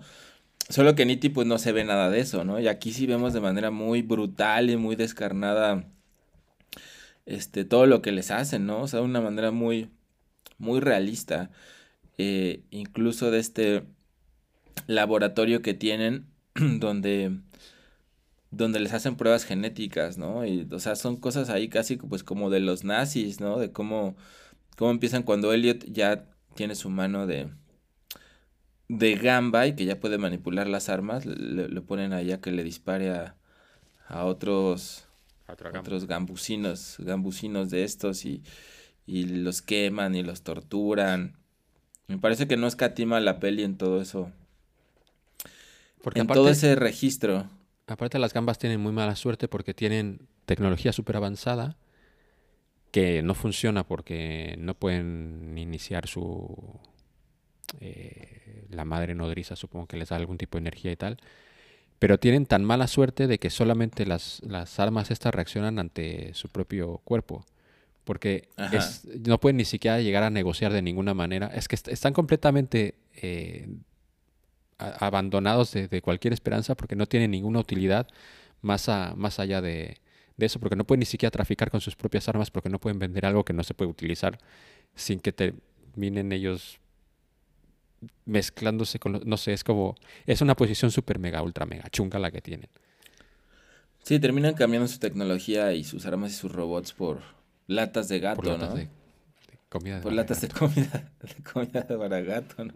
Solo 0.69 0.95
que 0.97 1.03
en 1.03 1.11
E.T. 1.11 1.31
pues 1.31 1.47
no 1.47 1.59
se 1.59 1.73
ve 1.73 1.85
nada 1.85 2.11
de 2.11 2.21
eso, 2.21 2.45
¿no? 2.45 2.59
Y 2.61 2.69
aquí 2.69 2.93
sí 2.93 3.07
vemos 3.07 3.33
de 3.35 3.41
manera 3.41 3.71
muy 3.71 4.03
brutal 4.03 4.71
y 4.71 4.77
muy 4.77 4.97
descarnada, 4.97 5.85
este, 7.27 7.65
todo 7.65 7.87
lo 7.87 8.03
que 8.03 8.13
les 8.13 8.31
hacen, 8.31 8.67
¿no? 8.67 8.83
O 8.83 8.89
sea, 8.89 9.01
de 9.01 9.07
una 9.07 9.21
manera 9.21 9.51
muy, 9.51 9.91
muy 10.59 10.81
realista. 10.81 11.51
Eh, 12.19 12.65
incluso 12.71 13.31
de 13.31 13.41
este 13.41 13.85
laboratorio 14.87 15.63
que 15.63 15.75
tienen 15.75 16.27
donde 16.55 17.41
donde 18.51 18.81
les 18.81 18.93
hacen 18.93 19.17
pruebas 19.17 19.45
genéticas, 19.45 20.19
¿no? 20.19 20.47
Y, 20.47 20.69
o 20.71 20.79
sea, 20.79 20.97
son 20.97 21.17
cosas 21.17 21.51
ahí 21.51 21.69
casi 21.69 21.97
pues 21.97 22.25
como 22.25 22.51
de 22.51 22.61
los 22.61 22.85
nazis, 22.85 23.41
¿no? 23.41 23.59
De 23.59 23.73
cómo, 23.73 24.17
cómo 24.77 24.91
empiezan 24.91 25.23
cuando 25.23 25.53
Elliot 25.53 25.85
ya 25.87 26.27
tiene 26.55 26.75
su 26.75 26.91
mano 26.91 27.27
de, 27.27 27.51
de 28.89 29.15
gamba 29.17 29.67
y 29.67 29.75
que 29.75 29.85
ya 29.85 30.01
puede 30.01 30.19
manipular 30.19 30.67
las 30.69 30.89
armas, 30.89 31.27
le, 31.27 31.81
ponen 31.83 32.13
allá 32.13 32.41
que 32.41 32.53
le 32.53 32.65
dispare 32.65 33.11
a, 33.11 33.37
a 34.09 34.25
otros, 34.25 35.06
otros 35.49 36.07
gambusinos, 36.07 36.97
gambusinos 36.99 37.71
de 37.71 37.85
estos 37.85 38.25
y, 38.25 38.43
y 39.07 39.25
los 39.27 39.63
queman 39.63 40.15
y 40.15 40.23
los 40.23 40.43
torturan. 40.43 41.37
Me 42.09 42.19
parece 42.19 42.47
que 42.47 42.57
no 42.57 42.67
escatima 42.67 43.21
la 43.21 43.39
peli 43.41 43.63
en 43.65 43.77
todo 43.77 44.01
eso. 44.01 44.31
Porque 46.03 46.21
en 46.21 46.27
todo 46.27 46.49
ese 46.49 46.75
registro. 46.77 47.49
Aparte 47.87 48.19
las 48.19 48.33
gambas 48.33 48.59
tienen 48.59 48.81
muy 48.81 48.93
mala 48.93 49.17
suerte 49.17 49.49
porque 49.49 49.75
tienen 49.75 50.29
tecnología 50.45 50.93
súper 50.93 51.17
avanzada 51.17 51.77
que 52.91 53.23
no 53.23 53.35
funciona 53.35 53.87
porque 53.87 54.57
no 54.59 54.75
pueden 54.75 55.57
iniciar 55.59 56.07
su... 56.07 56.81
Eh, 57.81 58.65
la 58.71 58.85
madre 58.85 59.15
nodriza 59.15 59.57
supongo 59.57 59.87
que 59.87 59.97
les 59.97 60.09
da 60.09 60.17
algún 60.17 60.39
tipo 60.39 60.57
de 60.57 60.61
energía 60.61 60.93
y 60.93 60.97
tal. 60.97 61.19
Pero 61.99 62.19
tienen 62.19 62.47
tan 62.47 62.65
mala 62.65 62.87
suerte 62.87 63.27
de 63.27 63.39
que 63.39 63.51
solamente 63.51 64.07
las, 64.07 64.43
las 64.47 64.79
armas 64.79 65.11
estas 65.11 65.35
reaccionan 65.35 65.79
ante 65.79 66.35
su 66.35 66.49
propio 66.49 66.99
cuerpo 67.05 67.45
porque 68.07 68.49
no 69.27 69.41
pueden 69.41 69.57
ni 69.57 69.65
siquiera 69.65 70.01
llegar 70.01 70.23
a 70.23 70.31
negociar 70.31 70.73
de 70.73 70.81
ninguna 70.81 71.13
manera. 71.13 71.49
Es 71.49 71.67
que 71.67 71.75
están 71.75 72.13
completamente 72.13 72.95
eh, 73.17 73.69
abandonados 74.79 75.73
de, 75.73 76.03
cualquier 76.03 76.33
esperanza 76.33 76.77
porque 76.77 76.95
no 76.95 77.07
tienen 77.07 77.33
ninguna 77.33 77.59
utilidad 77.59 78.07
más, 78.63 78.89
más 79.17 79.41
allá 79.41 79.61
de, 79.61 79.99
eso, 80.39 80.61
porque 80.61 80.77
no 80.77 80.85
pueden 80.85 81.01
ni 81.01 81.07
siquiera 81.07 81.33
traficar 81.33 81.69
con 81.69 81.81
sus 81.81 81.97
propias 81.97 82.29
armas 82.29 82.53
porque 82.53 82.69
no 82.69 82.79
pueden 82.79 83.01
vender 83.01 83.27
algo 83.27 83.45
que 83.45 83.53
no 83.53 83.65
se 83.65 83.75
puede 83.75 83.91
utilizar 83.91 84.39
sin 84.95 85.19
que 85.19 85.33
terminen 85.33 86.31
ellos 86.31 86.79
mezclándose 88.25 88.99
con, 88.99 89.21
no 89.25 89.37
sé, 89.37 89.53
es 89.53 89.65
como, 89.65 89.97
es 90.27 90.41
una 90.41 90.55
posición 90.55 90.91
súper 90.91 91.19
mega, 91.19 91.43
ultra 91.43 91.67
mega 91.67 91.89
chunga 91.91 92.19
la 92.19 92.31
que 92.31 92.41
tienen. 92.41 92.69
Sí, 94.03 94.21
terminan 94.21 94.55
cambiando 94.55 94.87
su 94.87 94.99
tecnología 94.99 95.73
y 95.73 95.85
sus 95.85 96.07
armas 96.07 96.33
y 96.33 96.35
sus 96.35 96.53
robots 96.53 96.93
por 96.93 97.23
latas 97.67 98.09
de 98.09 98.21
gato, 98.21 98.37
por 98.37 98.47
latas 98.47 98.75
De, 98.75 98.89
comida 99.69 100.01
por 100.01 100.13
latas 100.13 100.41
de 100.41 100.49
comida, 100.61 101.11
de 101.23 101.43
comida 101.43 101.87
para 101.87 102.21
gato, 102.21 102.65
¿no? 102.65 102.75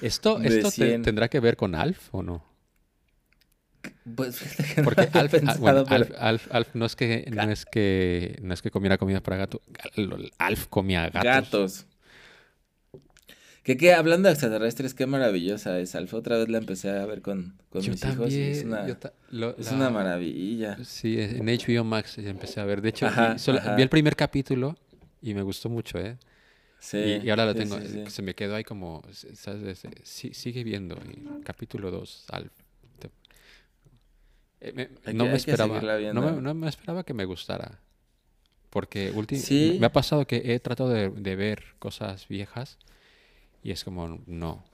¿Esto, 0.00 0.40
esto 0.40 0.70
tendrá 1.02 1.28
que 1.28 1.40
ver 1.40 1.56
con 1.56 1.74
Alf 1.74 2.08
o 2.12 2.22
no? 2.22 2.44
Pues 4.16 4.40
que 4.74 4.82
Porque 4.82 5.08
Alf, 5.12 5.34
ah, 5.46 5.84
Alf, 6.18 6.48
Alf, 6.50 6.74
no 6.74 6.86
es 6.86 6.96
que 6.96 7.26
no 7.30 7.42
es 7.50 7.64
que 7.66 8.38
no 8.42 8.54
es 8.54 8.62
que 8.62 8.70
comiera 8.70 8.98
comida 8.98 9.20
para 9.20 9.36
gato, 9.36 9.60
Alf 10.38 10.66
comía 10.68 11.10
gatos. 11.10 11.24
Gatos. 11.24 11.86
Que, 13.64 13.78
que 13.78 13.94
hablando 13.94 14.28
de 14.28 14.34
extraterrestres, 14.34 14.92
qué 14.92 15.06
maravillosa 15.06 15.80
es 15.80 15.94
Alfa. 15.94 16.18
Otra 16.18 16.36
vez 16.36 16.50
la 16.50 16.58
empecé 16.58 16.90
a 16.90 17.06
ver 17.06 17.22
con, 17.22 17.56
con 17.70 17.80
mis 17.80 18.04
hijos 18.04 18.30
y 18.30 18.42
es 18.42 18.62
una, 18.62 18.86
es 18.86 19.72
una 19.72 19.88
maravilla. 19.88 20.76
Sí, 20.84 21.16
en 21.18 21.46
HBO 21.46 21.82
Max 21.82 22.16
ya 22.16 22.28
empecé 22.28 22.60
a 22.60 22.66
ver. 22.66 22.82
De 22.82 22.90
hecho, 22.90 23.08
vi 23.74 23.82
el 23.82 23.88
primer 23.88 24.16
capítulo 24.16 24.76
y 25.22 25.32
me 25.32 25.40
gustó 25.40 25.70
mucho, 25.70 25.98
¿eh? 25.98 26.18
Sí. 26.78 26.98
Y, 27.24 27.30
ahora 27.30 27.46
lo 27.46 27.54
tengo, 27.54 27.78
se 28.10 28.20
me 28.20 28.34
quedó 28.34 28.54
ahí 28.54 28.64
como, 28.64 29.02
¿sabes? 29.32 29.82
sigue 30.02 30.62
viendo. 30.62 30.98
capítulo 31.42 31.90
2, 31.90 32.26
Alf. 32.32 32.52
Eh, 34.60 34.90
no, 35.14 35.24
me 35.24 35.36
esperaba, 35.36 35.80
no, 36.12 36.22
me, 36.22 36.40
no 36.40 36.54
me 36.54 36.68
esperaba 36.68 37.02
que 37.04 37.14
me 37.14 37.24
gustara. 37.24 37.80
Porque 38.68 39.10
me 39.80 39.86
ha 39.86 39.92
pasado 39.92 40.26
que 40.26 40.52
he 40.52 40.60
tratado 40.60 40.90
de, 40.90 41.08
de 41.08 41.36
ver 41.36 41.64
cosas 41.78 42.28
viejas 42.28 42.78
y 43.64 43.72
es 43.72 43.82
como, 43.82 44.20
no, 44.26 44.64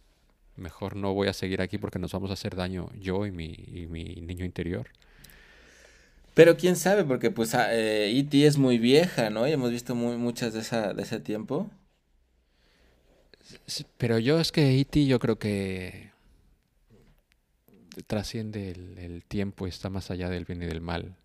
mejor 0.57 0.96
no 0.96 1.14
voy 1.14 1.29
a 1.29 1.33
seguir 1.33 1.62
aquí 1.62 1.79
porque 1.79 1.98
nos 1.98 2.12
vamos 2.12 2.29
a 2.29 2.35
hacer 2.35 2.55
daño 2.55 2.90
yo 2.98 3.24
y 3.24 3.31
mi, 3.31 3.87
mi 3.88 4.05
niño 4.16 4.44
interior. 4.44 4.90
Pero 6.35 6.57
quién 6.57 6.76
sabe, 6.76 7.05
porque 7.05 7.31
pues 7.31 7.55
E.T. 7.55 7.68
Eh, 7.72 8.42
e 8.42 8.46
es 8.46 8.57
muy 8.57 8.79
vieja, 8.79 9.31
¿no? 9.31 9.46
Y 9.48 9.53
hemos 9.53 9.70
visto 9.70 9.94
muy, 9.94 10.16
muchas 10.16 10.55
de, 10.55 10.61
esa, 10.61 10.94
de 10.94 11.03
ese 11.03 11.20
tiempo. 11.20 11.68
Pero 13.98 14.18
yo 14.18 14.40
es 14.40 14.53
que 14.53 14.81
E.T. 14.81 15.07
yo 15.07 15.18
creo 15.18 15.38
que 15.38 16.11
trasciende 18.07 18.70
el, 18.70 18.98
el, 18.98 19.24
tiempo 19.24 19.66
y 19.66 19.70
está 19.70 19.90
más 19.90 20.11
allá 20.11 20.31
del 20.31 20.44
bien 20.44 20.62
y 20.62 20.66
del 20.66 20.81
mal. 20.81 21.16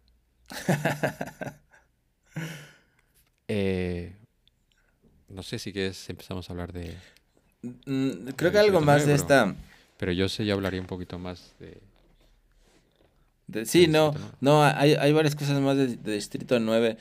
eh, 3.47 4.15
no 5.30 5.43
sé 5.43 5.60
si 5.60 5.71
quieres 5.71 6.10
empezamos 6.10 6.49
a 6.49 6.54
hablar 6.54 6.73
de... 6.73 6.95
Mm, 7.86 8.30
creo 8.36 8.51
que 8.51 8.60
algo 8.60 8.82
más 8.82 9.06
de 9.06 9.13
esta. 9.13 9.56
Pero 9.97 10.12
yo 10.12 10.30
sé, 10.30 10.45
ya 10.45 10.54
hablaría 10.54 10.82
un 10.82 10.88
poquito 10.88 11.19
más 11.19 11.54
de. 11.60 13.65
sí, 13.65 13.88
no, 13.88 14.13
no, 14.41 14.63
hay, 14.63 15.13
varias 15.13 15.36
cosas 15.36 15.60
más 15.62 15.78
de, 15.78 15.97
Distrito 15.97 16.60
9. 16.60 16.97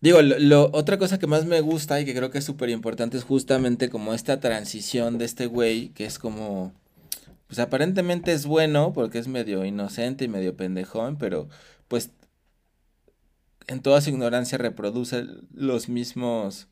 Digo, 0.00 0.20
lo, 0.20 0.70
otra 0.72 0.98
cosa 0.98 1.18
que 1.18 1.26
más 1.26 1.46
me 1.46 1.60
gusta 1.60 2.00
y 2.00 2.04
que 2.04 2.14
creo 2.14 2.30
que 2.30 2.38
es 2.38 2.44
súper 2.44 2.68
importante 2.68 3.16
es 3.16 3.24
justamente 3.24 3.88
como 3.88 4.12
esta 4.12 4.38
transición 4.38 5.16
de 5.16 5.24
este 5.24 5.46
güey, 5.46 5.88
que 5.90 6.04
es 6.04 6.18
como, 6.18 6.74
pues 7.46 7.58
aparentemente 7.58 8.32
es 8.32 8.44
bueno 8.44 8.92
porque 8.92 9.18
es 9.18 9.28
medio 9.28 9.64
inocente 9.64 10.26
y 10.26 10.28
medio 10.28 10.56
pendejón, 10.56 11.16
pero 11.16 11.48
pues 11.88 12.10
en 13.66 13.80
toda 13.80 14.02
su 14.02 14.10
ignorancia 14.10 14.58
reproduce 14.58 15.24
los 15.54 15.88
mismos 15.88 16.68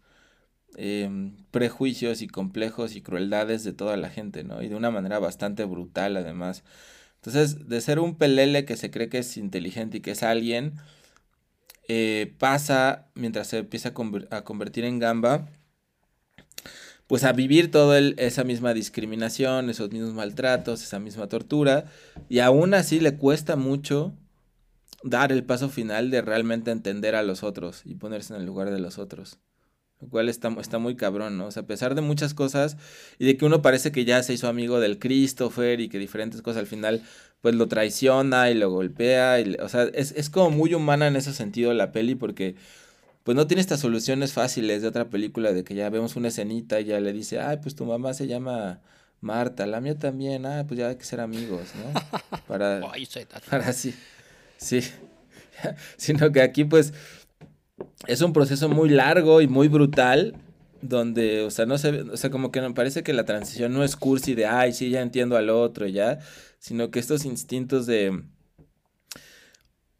Em, 0.76 1.36
prejuicios 1.50 2.22
y 2.22 2.28
complejos 2.28 2.96
y 2.96 3.02
crueldades 3.02 3.62
de 3.62 3.74
toda 3.74 3.98
la 3.98 4.08
gente, 4.08 4.42
¿no? 4.42 4.62
Y 4.62 4.68
de 4.68 4.74
una 4.74 4.90
manera 4.90 5.18
bastante 5.18 5.64
brutal 5.64 6.16
además. 6.16 6.64
Entonces, 7.16 7.68
de 7.68 7.80
ser 7.82 7.98
un 7.98 8.16
pelele 8.16 8.64
que 8.64 8.76
se 8.76 8.90
cree 8.90 9.08
que 9.08 9.18
es 9.18 9.36
inteligente 9.36 9.98
y 9.98 10.00
que 10.00 10.12
es 10.12 10.22
alguien, 10.22 10.74
eh, 11.88 12.34
pasa, 12.38 13.10
mientras 13.14 13.48
se 13.48 13.58
empieza 13.58 13.92
a, 14.30 14.44
convertir 14.44 14.84
en 14.84 14.98
gamba, 14.98 15.48
pues 17.06 17.24
a 17.24 17.32
vivir 17.32 17.70
toda 17.70 17.98
esa 17.98 18.44
misma 18.44 18.72
discriminación, 18.72 19.68
esos 19.68 19.90
mismos 19.90 20.14
maltratos, 20.14 20.82
esa 20.82 20.98
misma 20.98 21.28
tortura, 21.28 21.84
y 22.28 22.38
aún 22.38 22.72
así 22.74 23.00
le 23.00 23.16
cuesta 23.16 23.56
mucho 23.56 24.14
dar 25.04 25.32
el 25.32 25.44
paso 25.44 25.68
final 25.68 26.10
de 26.10 26.22
realmente 26.22 26.70
entender 26.70 27.14
a 27.14 27.22
los 27.22 27.42
otros 27.42 27.82
y 27.84 27.96
ponerse 27.96 28.34
en 28.34 28.40
el 28.40 28.46
lugar 28.46 28.70
de 28.70 28.80
los 28.80 28.98
otros. 28.98 29.38
Lo 30.02 30.08
cual 30.08 30.28
está, 30.28 30.48
está 30.60 30.78
muy 30.78 30.96
cabrón, 30.96 31.38
¿no? 31.38 31.46
O 31.46 31.50
sea, 31.52 31.62
a 31.62 31.66
pesar 31.66 31.94
de 31.94 32.00
muchas 32.00 32.34
cosas 32.34 32.76
y 33.20 33.26
de 33.26 33.36
que 33.36 33.44
uno 33.44 33.62
parece 33.62 33.92
que 33.92 34.04
ya 34.04 34.20
se 34.24 34.32
hizo 34.32 34.48
amigo 34.48 34.80
del 34.80 34.98
Christopher 34.98 35.80
y 35.80 35.88
que 35.88 35.98
diferentes 35.98 36.42
cosas 36.42 36.60
al 36.60 36.66
final 36.66 37.02
pues 37.40 37.54
lo 37.54 37.68
traiciona 37.68 38.50
y 38.50 38.54
lo 38.54 38.70
golpea. 38.70 39.40
Y, 39.40 39.54
o 39.60 39.68
sea, 39.68 39.84
es, 39.84 40.12
es 40.12 40.28
como 40.28 40.50
muy 40.50 40.74
humana 40.74 41.06
en 41.06 41.14
ese 41.14 41.32
sentido 41.32 41.72
la 41.72 41.92
peli 41.92 42.16
porque 42.16 42.56
pues 43.22 43.36
no 43.36 43.46
tiene 43.46 43.60
estas 43.60 43.80
soluciones 43.80 44.32
fáciles 44.32 44.82
de 44.82 44.88
otra 44.88 45.08
película 45.08 45.52
de 45.52 45.62
que 45.64 45.74
ya 45.74 45.88
vemos 45.90 46.16
una 46.16 46.28
escenita 46.28 46.80
y 46.80 46.86
ya 46.86 47.00
le 47.00 47.12
dice, 47.12 47.38
ay, 47.40 47.58
pues 47.62 47.76
tu 47.76 47.84
mamá 47.84 48.14
se 48.14 48.26
llama 48.26 48.80
Marta, 49.20 49.66
la 49.66 49.80
mía 49.80 49.96
también, 49.96 50.44
ah, 50.46 50.64
pues 50.66 50.78
ya 50.78 50.88
hay 50.88 50.96
que 50.96 51.04
ser 51.04 51.20
amigos, 51.20 51.68
¿no? 51.76 52.38
Para, 52.48 52.80
para 53.48 53.72
sí, 53.72 53.94
sí, 54.56 54.80
sino 55.96 56.32
que 56.32 56.42
aquí 56.42 56.64
pues 56.64 56.92
es 58.06 58.20
un 58.20 58.32
proceso 58.32 58.68
muy 58.68 58.88
largo 58.88 59.40
y 59.40 59.48
muy 59.48 59.68
brutal 59.68 60.34
donde, 60.80 61.42
o 61.42 61.50
sea, 61.50 61.64
no 61.66 61.78
se, 61.78 62.02
o 62.02 62.16
sea, 62.16 62.30
como 62.30 62.50
que 62.50 62.60
me 62.60 62.72
parece 62.72 63.02
que 63.02 63.12
la 63.12 63.24
transición 63.24 63.72
no 63.72 63.84
es 63.84 63.96
cursi 63.96 64.34
de, 64.34 64.46
ay, 64.46 64.72
sí, 64.72 64.90
ya 64.90 65.00
entiendo 65.00 65.36
al 65.36 65.48
otro, 65.50 65.86
ya, 65.86 66.18
sino 66.58 66.90
que 66.90 66.98
estos 66.98 67.24
instintos 67.24 67.86
de, 67.86 68.24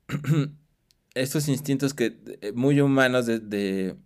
estos 1.14 1.48
instintos 1.48 1.94
que, 1.94 2.18
eh, 2.40 2.52
muy 2.52 2.80
humanos 2.80 3.26
de, 3.26 3.96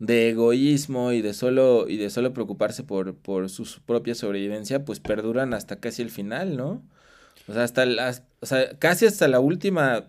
de 0.00 0.30
egoísmo 0.30 1.12
y 1.12 1.22
de 1.22 1.34
solo, 1.34 1.88
y 1.88 1.98
de 1.98 2.10
solo 2.10 2.32
preocuparse 2.32 2.82
por, 2.84 3.14
por 3.16 3.50
su 3.50 3.66
propia 3.84 4.14
sobrevivencia, 4.14 4.84
pues 4.84 4.98
perduran 4.98 5.54
hasta 5.54 5.76
casi 5.80 6.02
el 6.02 6.10
final, 6.10 6.56
¿no? 6.56 6.82
O 7.48 7.52
sea, 7.52 7.64
hasta 7.64 7.84
las, 7.84 8.22
o 8.40 8.46
sea, 8.46 8.78
casi 8.78 9.06
hasta 9.06 9.28
la 9.28 9.40
última 9.40 10.06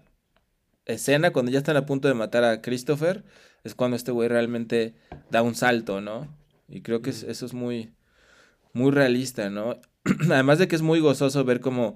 escena, 0.85 1.31
cuando 1.31 1.51
ya 1.51 1.59
están 1.59 1.77
a 1.77 1.85
punto 1.85 2.07
de 2.07 2.13
matar 2.13 2.43
a 2.43 2.61
Christopher, 2.61 3.23
es 3.63 3.75
cuando 3.75 3.95
este 3.97 4.11
güey 4.11 4.27
realmente 4.29 4.95
da 5.29 5.41
un 5.41 5.55
salto, 5.55 6.01
¿no? 6.01 6.27
Y 6.67 6.81
creo 6.81 7.01
que 7.01 7.09
es- 7.11 7.23
eso 7.23 7.45
es 7.45 7.53
muy, 7.53 7.91
muy 8.73 8.91
realista, 8.91 9.49
¿no? 9.49 9.79
Además 10.31 10.59
de 10.59 10.67
que 10.67 10.75
es 10.75 10.81
muy 10.81 10.99
gozoso 10.99 11.43
ver 11.45 11.59
cómo, 11.59 11.95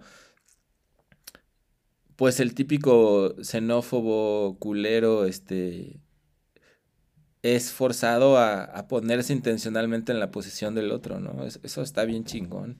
pues 2.15 2.39
el 2.39 2.53
típico 2.55 3.35
xenófobo, 3.43 4.57
culero, 4.59 5.25
este, 5.25 5.99
es 7.43 7.71
forzado 7.71 8.37
a, 8.37 8.63
a 8.63 8.87
ponerse 8.87 9.33
intencionalmente 9.33 10.11
en 10.11 10.19
la 10.19 10.31
posición 10.31 10.75
del 10.75 10.91
otro, 10.91 11.19
¿no? 11.19 11.43
Es- 11.45 11.59
eso 11.63 11.81
está 11.81 12.05
bien 12.05 12.23
chingón. 12.23 12.77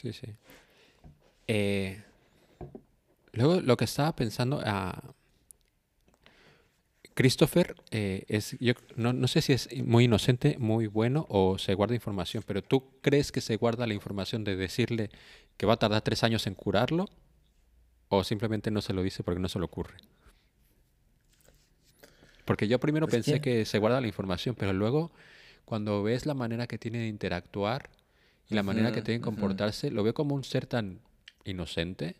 Sí, 0.00 0.12
sí. 0.12 0.28
Eh, 1.48 2.02
luego, 3.32 3.60
lo 3.60 3.76
que 3.76 3.84
estaba 3.84 4.14
pensando, 4.14 4.60
ah, 4.64 5.02
Christopher 7.18 7.74
eh, 7.90 8.24
es, 8.28 8.56
yo 8.60 8.74
no, 8.94 9.12
no 9.12 9.26
sé 9.26 9.42
si 9.42 9.52
es 9.52 9.68
muy 9.82 10.04
inocente, 10.04 10.54
muy 10.60 10.86
bueno 10.86 11.26
o 11.28 11.58
se 11.58 11.74
guarda 11.74 11.96
información, 11.96 12.44
pero 12.46 12.62
¿tú 12.62 12.92
crees 13.00 13.32
que 13.32 13.40
se 13.40 13.56
guarda 13.56 13.88
la 13.88 13.94
información 13.94 14.44
de 14.44 14.54
decirle 14.54 15.10
que 15.56 15.66
va 15.66 15.72
a 15.72 15.78
tardar 15.78 16.02
tres 16.02 16.22
años 16.22 16.46
en 16.46 16.54
curarlo? 16.54 17.06
¿O 18.08 18.22
simplemente 18.22 18.70
no 18.70 18.80
se 18.82 18.92
lo 18.92 19.02
dice 19.02 19.24
porque 19.24 19.40
no 19.40 19.48
se 19.48 19.58
le 19.58 19.64
ocurre? 19.64 19.96
Porque 22.44 22.68
yo 22.68 22.78
primero 22.78 23.08
Pues, 23.08 23.24
pensé 23.24 23.40
que 23.40 23.64
se 23.64 23.80
guarda 23.80 24.00
la 24.00 24.06
información, 24.06 24.54
pero 24.54 24.72
luego 24.72 25.10
cuando 25.64 26.04
ves 26.04 26.24
la 26.24 26.34
manera 26.34 26.68
que 26.68 26.78
tiene 26.78 26.98
de 26.98 27.08
interactuar 27.08 27.90
y 28.48 28.54
la 28.54 28.62
manera 28.62 28.92
que 28.92 29.02
tiene 29.02 29.18
de 29.18 29.24
comportarse, 29.24 29.90
lo 29.90 30.04
veo 30.04 30.14
como 30.14 30.36
un 30.36 30.44
ser 30.44 30.66
tan 30.66 31.00
inocente 31.44 32.14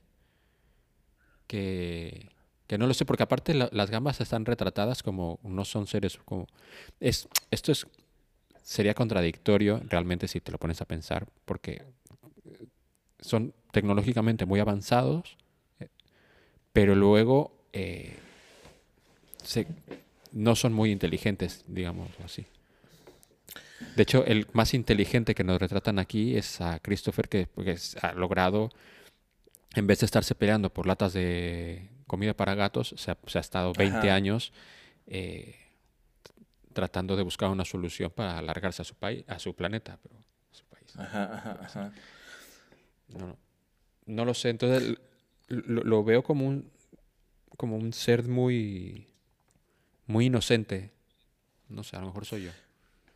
que, 1.46 2.30
que 2.68 2.78
no 2.78 2.86
lo 2.86 2.94
sé, 2.94 3.04
porque 3.04 3.24
aparte 3.24 3.54
la- 3.54 3.68
las 3.72 3.90
gambas 3.90 4.20
están 4.20 4.44
retratadas 4.44 5.02
como 5.02 5.40
no 5.42 5.64
son 5.64 5.86
seres 5.88 6.18
como... 6.24 6.46
Es, 7.00 7.26
esto 7.50 7.72
es 7.72 7.86
sería 8.62 8.92
contradictorio 8.94 9.80
realmente 9.88 10.28
si 10.28 10.40
te 10.40 10.52
lo 10.52 10.58
pones 10.58 10.80
a 10.82 10.84
pensar, 10.84 11.26
porque 11.46 11.82
eh, 12.44 12.66
son 13.18 13.54
tecnológicamente 13.72 14.44
muy 14.44 14.60
avanzados, 14.60 15.38
eh, 15.80 15.88
pero 16.74 16.94
luego 16.94 17.50
eh, 17.72 18.16
se- 19.42 19.66
no 20.32 20.54
son 20.54 20.74
muy 20.74 20.90
inteligentes, 20.92 21.64
digamos 21.66 22.10
así. 22.22 22.46
De 23.96 24.02
hecho, 24.02 24.24
el 24.26 24.46
más 24.52 24.74
inteligente 24.74 25.34
que 25.34 25.44
nos 25.44 25.58
retratan 25.58 25.98
aquí 25.98 26.36
es 26.36 26.60
a 26.60 26.78
Christopher, 26.80 27.28
que 27.30 27.46
porque 27.46 27.70
es- 27.72 27.96
ha 28.04 28.12
logrado, 28.12 28.70
en 29.74 29.86
vez 29.86 30.00
de 30.00 30.06
estarse 30.06 30.34
peleando 30.34 30.70
por 30.70 30.86
latas 30.86 31.14
de 31.14 31.88
comida 32.08 32.34
para 32.34 32.56
gatos, 32.56 32.94
se 32.96 33.12
ha, 33.12 33.18
se 33.28 33.38
ha 33.38 33.40
estado 33.40 33.72
20 33.74 34.08
Ajá. 34.08 34.14
años 34.16 34.52
eh, 35.06 35.54
tratando 36.72 37.16
de 37.16 37.22
buscar 37.22 37.50
una 37.50 37.64
solución 37.64 38.10
para 38.10 38.38
alargarse 38.38 38.82
a 38.82 38.84
su 38.84 38.94
país, 38.96 39.24
a 39.28 39.38
su 39.38 39.54
planeta, 39.54 39.98
pero 40.02 40.16
a 40.16 40.54
su 40.54 40.64
país. 40.64 40.96
Ajá, 40.96 41.34
ajá, 41.34 41.58
ajá. 41.62 41.92
No, 43.08 43.26
no, 43.28 43.36
no 44.06 44.24
lo 44.24 44.34
sé. 44.34 44.50
Entonces 44.50 44.96
lo, 45.48 45.82
lo 45.84 46.04
veo 46.04 46.22
como 46.22 46.46
un 46.46 46.70
como 47.56 47.76
un 47.76 47.92
ser 47.92 48.24
muy 48.28 49.06
muy 50.06 50.26
inocente. 50.26 50.90
No 51.68 51.82
sé, 51.84 51.96
a 51.96 52.00
lo 52.00 52.06
mejor 52.06 52.24
soy 52.26 52.44
yo. 52.44 52.50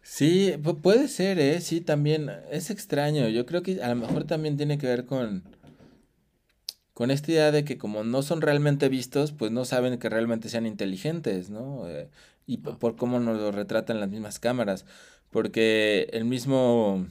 Sí, 0.03 0.53
pu- 0.59 0.81
puede 0.81 1.09
ser, 1.09 1.39
¿eh? 1.39 1.61
Sí, 1.61 1.81
también 1.81 2.31
es 2.51 2.71
extraño. 2.71 3.29
Yo 3.29 3.47
creo 3.47 3.63
que 3.63 3.83
a 3.83 3.89
lo 3.89 3.97
mejor 3.97 4.25
también 4.25 4.57
tiene 4.57 4.77
que 4.79 4.87
ver 4.87 5.07
con, 5.07 5.45
con 6.95 7.11
esta 7.11 7.31
idea 7.33 7.51
de 7.53 7.65
que 7.65 7.79
como 7.79 8.05
no 8.05 8.23
son 8.23 8.41
realmente 8.43 8.89
vistos, 8.89 9.33
pues 9.33 9.51
no 9.51 9.65
saben 9.65 9.99
que 9.99 10.09
realmente 10.09 10.49
sean 10.49 10.67
inteligentes, 10.67 11.49
¿no? 11.51 11.89
Eh, 11.89 12.09
y 12.47 12.61
Ah. 12.67 12.77
por 12.79 12.97
cómo 12.97 13.19
nos 13.21 13.39
lo 13.39 13.51
retratan 13.53 14.01
las 14.01 14.11
mismas 14.11 14.39
cámaras. 14.39 14.85
Porque 15.31 16.09
el 16.13 16.25
mismo, 16.27 17.07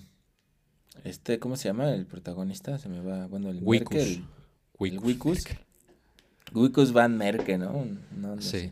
este, 1.03 1.39
¿cómo 1.39 1.55
se 1.55 1.69
llama? 1.69 1.91
El 1.91 2.05
protagonista, 2.05 2.77
se 2.77 2.89
me 2.89 3.01
va, 3.01 3.25
bueno, 3.27 3.49
el 3.49 3.59
Wikus. 3.63 3.95
Merkel. 3.95 4.23
El 4.79 4.99
Wikus. 4.99 5.39
Wikus 6.53 6.91
Van 6.91 7.17
Merke, 7.17 7.57
¿no? 7.57 7.71
Un 7.71 7.99
nombre 8.15 8.43
Sí. 8.45 8.57
así. 8.57 8.71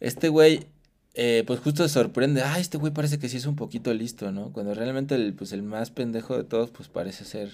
Este 0.00 0.28
güey, 0.28 0.66
eh, 1.14 1.44
pues 1.46 1.60
justo 1.60 1.86
se 1.86 1.92
sorprende. 1.94 2.42
Ah, 2.42 2.58
este 2.58 2.78
güey 2.78 2.92
parece 2.92 3.18
que 3.18 3.28
sí 3.28 3.36
es 3.36 3.46
un 3.46 3.54
poquito 3.56 3.92
listo, 3.94 4.32
¿no? 4.32 4.52
Cuando 4.52 4.74
realmente 4.74 5.14
el, 5.14 5.34
pues 5.34 5.52
el 5.52 5.62
más 5.62 5.90
pendejo 5.90 6.36
de 6.36 6.44
todos, 6.44 6.70
pues 6.70 6.88
parece 6.88 7.24
ser, 7.24 7.50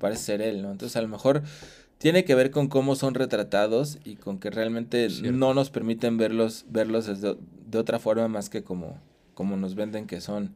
parece 0.00 0.24
ser 0.24 0.42
él, 0.42 0.62
¿no? 0.62 0.72
Entonces 0.72 0.96
a 0.96 1.02
lo 1.02 1.08
mejor 1.08 1.42
tiene 1.98 2.24
que 2.24 2.34
ver 2.34 2.50
con 2.50 2.68
cómo 2.68 2.96
son 2.96 3.14
retratados 3.14 3.98
y 4.04 4.16
con 4.16 4.38
que 4.40 4.50
realmente 4.50 5.08
no 5.32 5.54
nos 5.54 5.70
permiten 5.70 6.16
verlos, 6.16 6.64
verlos 6.68 7.06
desde- 7.06 7.36
de 7.70 7.78
otra 7.78 7.98
forma 8.00 8.26
más 8.26 8.48
que 8.50 8.64
como, 8.64 8.98
como 9.34 9.56
nos 9.56 9.74
venden 9.76 10.06
que 10.06 10.20
son. 10.20 10.54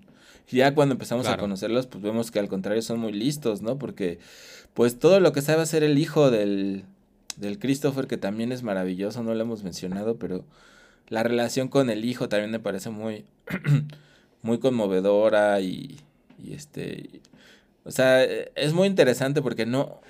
Y 0.50 0.56
ya 0.56 0.74
cuando 0.74 0.94
empezamos 0.94 1.26
a 1.26 1.30
conocerlos, 1.40 1.86
pues 1.86 2.02
vemos 2.02 2.30
que 2.30 2.38
al 2.40 2.48
contrario 2.48 2.82
son 2.82 2.98
muy 2.98 3.12
listos, 3.12 3.62
¿no? 3.62 3.78
Porque 3.78 4.18
pues 4.74 4.98
todo 4.98 5.20
lo 5.20 5.32
que 5.32 5.40
sabe 5.42 5.62
hacer 5.62 5.82
el 5.84 5.98
hijo 5.98 6.30
del, 6.30 6.84
del 7.36 7.58
Christopher, 7.58 8.06
que 8.06 8.16
también 8.16 8.50
es 8.50 8.62
maravilloso, 8.62 9.22
no 9.22 9.34
lo 9.34 9.40
hemos 9.42 9.62
mencionado, 9.62 10.16
pero 10.18 10.44
la 11.08 11.22
relación 11.22 11.68
con 11.68 11.90
el 11.90 12.04
hijo 12.04 12.28
también 12.28 12.50
me 12.50 12.58
parece 12.60 12.88
muy, 12.90 13.24
muy 14.42 14.58
conmovedora 14.58 15.60
y, 15.60 16.00
y 16.42 16.52
este, 16.54 17.20
o 17.84 17.90
sea, 17.90 18.24
eh, 18.24 18.52
es 18.54 18.72
muy 18.72 18.86
interesante 18.88 19.42
porque 19.42 19.66
no, 19.66 20.00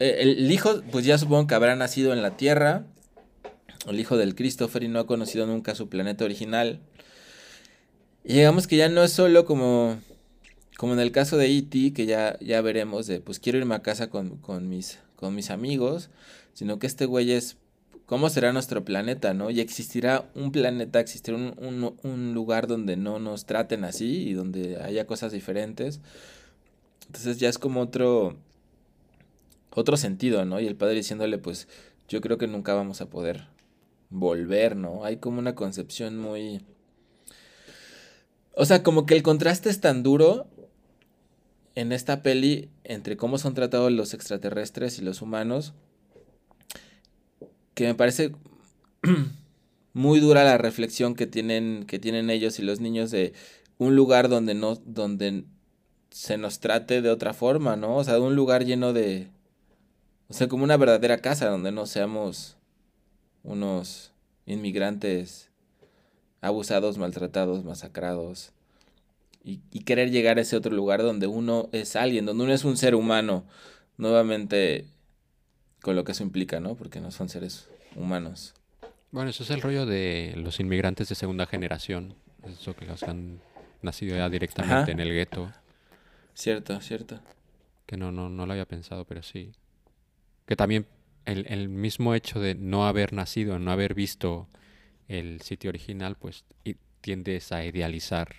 eh, 0.00 0.16
el 0.20 0.50
hijo, 0.50 0.82
pues 0.90 1.04
ya 1.04 1.18
supongo 1.18 1.46
que 1.46 1.54
habrá 1.54 1.76
nacido 1.76 2.12
en 2.12 2.22
la 2.22 2.36
Tierra, 2.36 2.84
el 3.86 4.00
hijo 4.00 4.16
del 4.16 4.34
Christopher 4.34 4.82
y 4.82 4.88
no 4.88 4.98
ha 4.98 5.06
conocido 5.06 5.46
nunca 5.46 5.74
su 5.74 5.88
planeta 5.88 6.24
original. 6.24 6.80
Y 8.24 8.34
digamos 8.34 8.66
que 8.66 8.76
ya 8.76 8.88
no 8.88 9.02
es 9.02 9.12
solo 9.12 9.44
como, 9.44 9.98
como 10.76 10.94
en 10.94 11.00
el 11.00 11.12
caso 11.12 11.36
de 11.36 11.46
E.T., 11.46 11.92
que 11.92 12.06
ya, 12.06 12.38
ya 12.40 12.60
veremos 12.60 13.06
de, 13.06 13.20
pues 13.20 13.38
quiero 13.38 13.58
irme 13.58 13.74
a 13.74 13.82
casa 13.82 14.08
con, 14.08 14.38
con 14.38 14.68
mis, 14.68 14.98
con 15.16 15.34
mis 15.34 15.50
amigos, 15.50 16.10
sino 16.54 16.78
que 16.78 16.86
este 16.86 17.06
güey 17.06 17.32
es, 17.32 17.56
¿cómo 18.06 18.28
será 18.30 18.52
nuestro 18.52 18.84
planeta, 18.84 19.34
no? 19.34 19.50
Y 19.50 19.60
existirá 19.60 20.30
un 20.34 20.52
planeta, 20.52 21.00
existirá 21.00 21.36
un, 21.36 21.54
un, 21.58 21.96
un 22.02 22.34
lugar 22.34 22.66
donde 22.66 22.96
no 22.96 23.18
nos 23.18 23.46
traten 23.46 23.84
así 23.84 24.28
y 24.28 24.32
donde 24.34 24.80
haya 24.82 25.06
cosas 25.06 25.32
diferentes. 25.32 26.00
Entonces 27.06 27.38
ya 27.38 27.48
es 27.48 27.58
como 27.58 27.80
otro, 27.80 28.36
otro 29.70 29.96
sentido, 29.96 30.44
¿no? 30.44 30.60
Y 30.60 30.66
el 30.66 30.76
padre 30.76 30.96
diciéndole, 30.96 31.38
pues, 31.38 31.68
yo 32.08 32.20
creo 32.20 32.38
que 32.38 32.46
nunca 32.46 32.74
vamos 32.74 33.00
a 33.00 33.10
poder 33.10 33.46
volver, 34.10 34.76
¿no? 34.76 35.04
Hay 35.04 35.18
como 35.18 35.38
una 35.38 35.54
concepción 35.54 36.18
muy... 36.18 36.64
O 38.52 38.64
sea, 38.64 38.82
como 38.82 39.04
que 39.04 39.14
el 39.14 39.22
contraste 39.22 39.68
es 39.68 39.80
tan 39.80 40.02
duro 40.02 40.46
en 41.74 41.90
esta 41.90 42.22
peli 42.22 42.70
entre 42.84 43.16
cómo 43.16 43.36
son 43.38 43.54
tratados 43.54 43.90
los 43.90 44.14
extraterrestres 44.14 44.98
y 44.98 45.02
los 45.02 45.22
humanos, 45.22 45.74
que 47.74 47.86
me 47.86 47.94
parece 47.94 48.32
muy 49.92 50.20
dura 50.20 50.44
la 50.44 50.58
reflexión 50.58 51.14
que 51.14 51.26
tienen, 51.26 51.84
que 51.86 51.98
tienen 51.98 52.30
ellos 52.30 52.58
y 52.58 52.62
los 52.62 52.80
niños 52.80 53.10
de 53.10 53.32
un 53.78 53.96
lugar 53.96 54.28
donde 54.28 54.54
no, 54.54 54.76
donde 54.84 55.44
se 56.10 56.38
nos 56.38 56.60
trate 56.60 57.02
de 57.02 57.10
otra 57.10 57.34
forma, 57.34 57.76
¿no? 57.76 57.96
O 57.96 58.04
sea, 58.04 58.14
de 58.14 58.20
un 58.20 58.36
lugar 58.36 58.64
lleno 58.64 58.92
de, 58.92 59.28
o 60.28 60.32
sea, 60.32 60.48
como 60.48 60.64
una 60.64 60.76
verdadera 60.76 61.18
casa 61.18 61.48
donde 61.48 61.72
no 61.72 61.86
seamos 61.86 62.56
unos 63.42 64.12
inmigrantes 64.46 65.50
abusados, 66.40 66.98
maltratados, 66.98 67.64
masacrados. 67.64 68.52
Y, 69.42 69.60
y 69.70 69.80
querer 69.80 70.10
llegar 70.10 70.38
a 70.38 70.42
ese 70.42 70.56
otro 70.56 70.72
lugar 70.74 71.02
donde 71.02 71.26
uno 71.26 71.68
es 71.72 71.96
alguien, 71.96 72.24
donde 72.24 72.44
uno 72.44 72.52
es 72.52 72.64
un 72.64 72.76
ser 72.76 72.94
humano. 72.94 73.44
Nuevamente, 73.98 74.86
con 75.84 75.96
lo 75.96 76.02
que 76.02 76.12
eso 76.12 76.22
implica, 76.22 76.60
¿no? 76.60 76.76
Porque 76.76 76.98
no 76.98 77.10
son 77.10 77.28
seres 77.28 77.68
humanos. 77.94 78.54
Bueno, 79.10 79.28
eso 79.28 79.42
es 79.42 79.50
el 79.50 79.60
rollo 79.60 79.84
de 79.84 80.32
los 80.34 80.58
inmigrantes 80.58 81.10
de 81.10 81.14
segunda 81.14 81.44
generación. 81.44 82.14
Eso 82.42 82.74
que 82.74 82.86
los 82.86 83.00
que 83.00 83.10
han 83.10 83.42
nacido 83.82 84.16
ya 84.16 84.30
directamente 84.30 84.74
Ajá. 84.74 84.90
en 84.90 84.98
el 84.98 85.12
gueto. 85.12 85.52
Cierto, 86.32 86.80
cierto. 86.80 87.20
Que 87.84 87.98
no, 87.98 88.10
no, 88.10 88.30
no 88.30 88.46
lo 88.46 88.52
había 88.52 88.64
pensado, 88.64 89.04
pero 89.04 89.22
sí. 89.22 89.52
Que 90.46 90.56
también 90.56 90.86
el, 91.26 91.44
el 91.50 91.68
mismo 91.68 92.14
hecho 92.14 92.40
de 92.40 92.54
no 92.54 92.86
haber 92.86 93.12
nacido, 93.12 93.58
no 93.58 93.70
haber 93.70 93.92
visto 93.92 94.48
el 95.06 95.42
sitio 95.42 95.68
original, 95.68 96.16
pues 96.16 96.44
y 96.64 96.76
tiendes 97.02 97.52
a 97.52 97.62
idealizar 97.62 98.36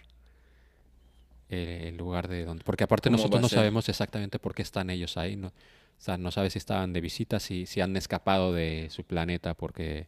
eh, 1.49 1.89
el 1.89 1.97
lugar 1.97 2.27
de 2.27 2.43
donde... 2.43 2.63
Porque 2.63 2.85
aparte 2.85 3.09
¿Cómo 3.09 3.17
va 3.17 3.21
nosotros 3.21 3.41
no 3.43 3.49
sabemos 3.49 3.87
exactamente 3.87 4.39
por 4.39 4.55
qué 4.55 4.63
están 4.63 4.89
ellos 4.89 5.15
ahí, 5.15 5.35
¿no? 5.35 5.53
O 5.97 6.01
sea, 6.05 6.17
no 6.17 6.31
sabes 6.31 6.53
si 6.53 6.59
estaban 6.59 6.93
de 6.93 7.01
visita, 7.01 7.39
si, 7.39 7.65
si 7.65 7.81
han 7.81 7.95
escapado 7.97 8.53
de 8.53 8.89
su 8.91 9.03
planeta 9.03 9.53
porque 9.53 10.05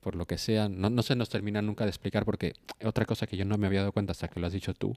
por 0.00 0.14
lo 0.14 0.26
que 0.26 0.38
sea, 0.38 0.68
no, 0.68 0.88
no 0.88 1.02
se 1.02 1.16
nos 1.16 1.28
termina 1.28 1.62
nunca 1.62 1.84
de 1.84 1.90
explicar 1.90 2.24
porque 2.24 2.54
otra 2.84 3.04
cosa 3.04 3.26
que 3.26 3.36
yo 3.36 3.44
no 3.44 3.58
me 3.58 3.66
había 3.66 3.80
dado 3.80 3.92
cuenta 3.92 4.12
hasta 4.12 4.28
que 4.28 4.38
lo 4.38 4.46
has 4.46 4.52
dicho 4.52 4.72
tú, 4.72 4.96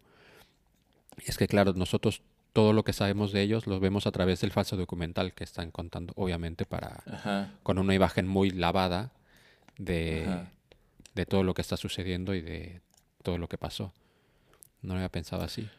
es 1.26 1.38
que 1.38 1.48
claro, 1.48 1.74
nosotros 1.74 2.22
todo 2.54 2.74
lo 2.74 2.84
que 2.84 2.94
sabemos 2.94 3.32
de 3.32 3.42
ellos 3.42 3.68
lo 3.68 3.80
vemos 3.80 4.08
a 4.08 4.12
través 4.12 4.42
del 4.42 4.52
falso 4.52 4.78
documental 4.78 5.34
que 5.34 5.44
están 5.44 5.72
contando, 5.72 6.14
obviamente 6.16 6.66
para 6.66 7.04
Ajá. 7.12 7.52
con 7.64 7.78
una 7.80 7.96
imagen 7.96 8.28
muy 8.28 8.52
lavada 8.52 9.12
de, 9.78 10.28
de 11.16 11.26
todo 11.26 11.44
lo 11.44 11.54
que 11.54 11.62
está 11.62 11.78
sucediendo 11.78 12.36
y 12.36 12.42
de 12.42 12.82
todo 13.24 13.38
lo 13.38 13.48
que 13.48 13.58
pasó. 13.58 13.94
No 14.82 14.94
lo 14.94 15.00
había 15.00 15.10
pensado 15.10 15.44
así. 15.44 15.70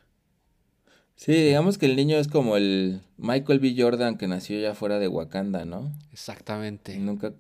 Sí, 1.21 1.33
digamos 1.33 1.77
que 1.77 1.85
el 1.85 1.97
niño 1.97 2.17
es 2.17 2.29
como 2.29 2.57
el 2.57 3.03
Michael 3.19 3.61
B. 3.61 3.75
Jordan 3.77 4.17
que 4.17 4.27
nació 4.27 4.59
ya 4.59 4.75
fuera 4.75 4.99
de 4.99 5.07
Wakanda, 5.07 5.67
¿no? 5.67 5.93
Exactamente. 6.15 6.97
nunca, 6.97 7.35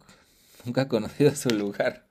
nunca 0.66 0.82
ha 0.82 0.88
conocido 0.88 1.34
su 1.34 1.48
lugar. 1.48 2.04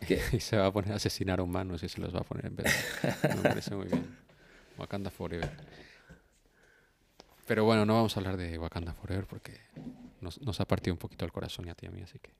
Y 0.32 0.40
se 0.40 0.56
va 0.56 0.64
a 0.64 0.72
poner 0.72 0.92
a 0.92 0.96
asesinar 0.96 1.38
humanos 1.42 1.82
y 1.82 1.88
se 1.90 2.00
los 2.00 2.14
va 2.14 2.20
a 2.20 2.24
poner 2.24 2.46
en 2.46 2.56
vez. 2.56 2.72
Me 3.22 3.42
parece 3.42 3.74
muy 3.74 3.88
bien. 3.88 4.06
Wakanda 4.78 5.10
Forever. 5.10 5.50
Pero 7.46 7.66
bueno, 7.66 7.84
no 7.84 7.92
vamos 7.92 8.16
a 8.16 8.20
hablar 8.20 8.38
de 8.38 8.56
Wakanda 8.56 8.94
Forever 8.94 9.26
porque 9.26 9.52
nos, 10.22 10.40
nos 10.40 10.60
ha 10.60 10.64
partido 10.64 10.94
un 10.94 10.98
poquito 10.98 11.26
el 11.26 11.32
corazón 11.32 11.66
y 11.66 11.68
a 11.68 11.74
ti 11.74 11.84
y 11.84 11.88
a 11.90 11.92
mí, 11.92 12.00
así 12.00 12.18
que... 12.20 12.30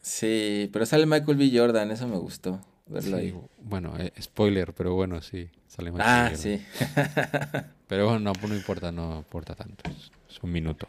Sí, 0.00 0.68
pero 0.72 0.86
sale 0.86 1.06
Michael 1.06 1.38
B. 1.38 1.52
Jordan, 1.54 1.92
eso 1.92 2.08
me 2.08 2.16
gustó 2.16 2.60
verlo 2.88 3.16
Sí, 3.18 3.22
ahí. 3.24 3.34
bueno, 3.62 3.94
eh, 3.98 4.12
spoiler, 4.20 4.72
pero 4.74 4.94
bueno, 4.94 5.20
sí. 5.22 5.48
Sale 5.66 5.90
Michael 5.92 6.32
Ah, 6.32 6.36
sí. 6.36 6.64
Pero 7.88 8.04
bueno, 8.06 8.18
no, 8.20 8.32
no 8.48 8.54
importa, 8.54 8.90
no 8.92 9.18
importa 9.18 9.54
tanto. 9.54 9.88
Es, 9.90 10.10
es 10.30 10.42
un 10.42 10.52
minuto. 10.52 10.86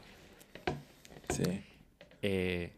Sí. 1.29 1.63
Eh, 2.21 2.73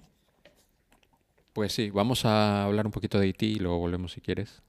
pues 1.53 1.73
sí, 1.73 1.89
vamos 1.89 2.25
a 2.25 2.63
hablar 2.65 2.85
un 2.85 2.91
poquito 2.91 3.19
de 3.19 3.29
E.T. 3.29 3.45
y 3.45 3.55
luego 3.55 3.77
volvemos 3.79 4.11
si 4.13 4.21
quieres 4.21 4.61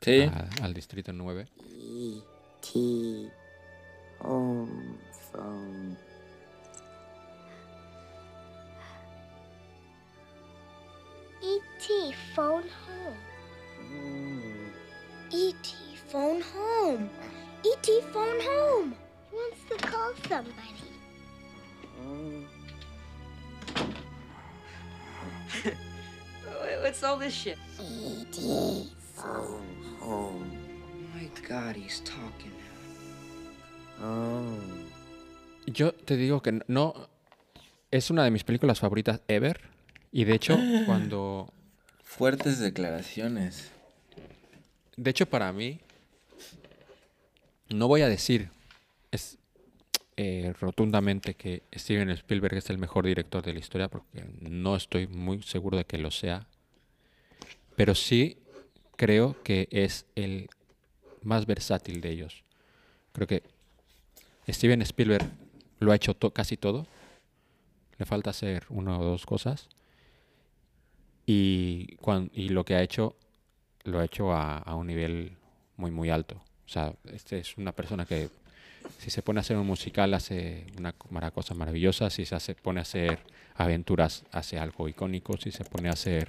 Sí. 0.00 0.22
a- 0.22 0.48
al 0.62 0.74
distrito 0.74 1.12
9. 1.12 1.46
E.T. 1.60 3.30
Home 4.20 4.96
phone. 5.32 5.96
E.T. 11.42 11.92
E 12.10 12.14
phone 12.34 12.64
home. 12.86 13.27
E.T. 15.30 15.74
phone 16.08 16.40
home. 16.40 17.10
E.T. 17.64 18.00
phone 18.12 18.40
home. 18.40 18.94
He 19.30 19.36
wants 19.36 19.58
to 19.68 19.76
call 19.86 20.12
somebody. 20.28 20.88
What's 26.82 27.02
all 27.02 27.18
this 27.18 27.34
shit? 27.34 27.58
E.T. 27.80 28.90
phone 29.14 29.84
home. 30.00 30.50
My 31.14 31.28
God, 31.46 31.76
he's 31.76 32.00
talking. 32.00 32.52
Home. 34.00 34.86
Yo 35.66 35.92
te 35.92 36.16
digo 36.16 36.40
que 36.42 36.60
no. 36.68 36.94
Es 37.90 38.10
una 38.10 38.24
de 38.24 38.30
mis 38.30 38.44
películas 38.44 38.80
favoritas 38.80 39.20
ever. 39.28 39.60
Y 40.12 40.24
de 40.24 40.34
hecho, 40.34 40.56
cuando. 40.86 41.52
Fuertes 42.02 42.58
declaraciones. 42.58 43.70
De 44.98 45.10
hecho, 45.10 45.26
para 45.26 45.52
mí. 45.52 45.78
No 47.68 47.86
voy 47.86 48.00
a 48.02 48.08
decir 48.08 48.50
eh, 50.16 50.52
rotundamente 50.60 51.34
que 51.34 51.62
Steven 51.72 52.10
Spielberg 52.10 52.56
es 52.56 52.70
el 52.70 52.78
mejor 52.78 53.06
director 53.06 53.44
de 53.44 53.52
la 53.52 53.60
historia, 53.60 53.88
porque 53.88 54.24
no 54.40 54.74
estoy 54.74 55.06
muy 55.06 55.42
seguro 55.42 55.76
de 55.78 55.84
que 55.84 55.98
lo 55.98 56.10
sea. 56.10 56.48
Pero 57.76 57.94
sí 57.94 58.38
creo 58.96 59.40
que 59.44 59.68
es 59.70 60.06
el 60.16 60.48
más 61.22 61.46
versátil 61.46 62.00
de 62.00 62.10
ellos. 62.10 62.42
Creo 63.12 63.28
que 63.28 63.44
Steven 64.48 64.82
Spielberg 64.82 65.30
lo 65.78 65.92
ha 65.92 65.96
hecho 65.96 66.14
to- 66.14 66.32
casi 66.32 66.56
todo. 66.56 66.86
Le 67.98 68.04
falta 68.06 68.30
hacer 68.30 68.64
una 68.68 68.98
o 68.98 69.04
dos 69.04 69.26
cosas. 69.26 69.68
Y, 71.26 71.98
y 72.32 72.48
lo 72.48 72.64
que 72.64 72.74
ha 72.74 72.82
hecho, 72.82 73.14
lo 73.88 74.00
ha 74.00 74.04
hecho 74.04 74.32
a, 74.32 74.74
un 74.74 74.86
nivel 74.86 75.32
muy, 75.76 75.90
muy 75.90 76.10
alto. 76.10 76.36
O 76.66 76.68
sea, 76.68 76.94
este 77.12 77.38
es 77.38 77.56
una 77.56 77.72
persona 77.72 78.04
que 78.04 78.28
si 78.98 79.10
se 79.10 79.22
pone 79.22 79.40
a 79.40 79.42
hacer 79.42 79.56
un 79.56 79.66
musical 79.66 80.14
hace 80.14 80.66
una 80.76 81.30
cosa 81.30 81.54
maravillosa, 81.54 82.10
si 82.10 82.24
se 82.24 82.54
pone 82.54 82.80
a 82.80 82.82
hacer 82.82 83.20
aventuras 83.56 84.24
hace 84.32 84.58
algo 84.58 84.88
icónico, 84.88 85.36
si 85.36 85.50
se 85.50 85.64
pone 85.64 85.88
a 85.88 85.92
hacer 85.92 86.28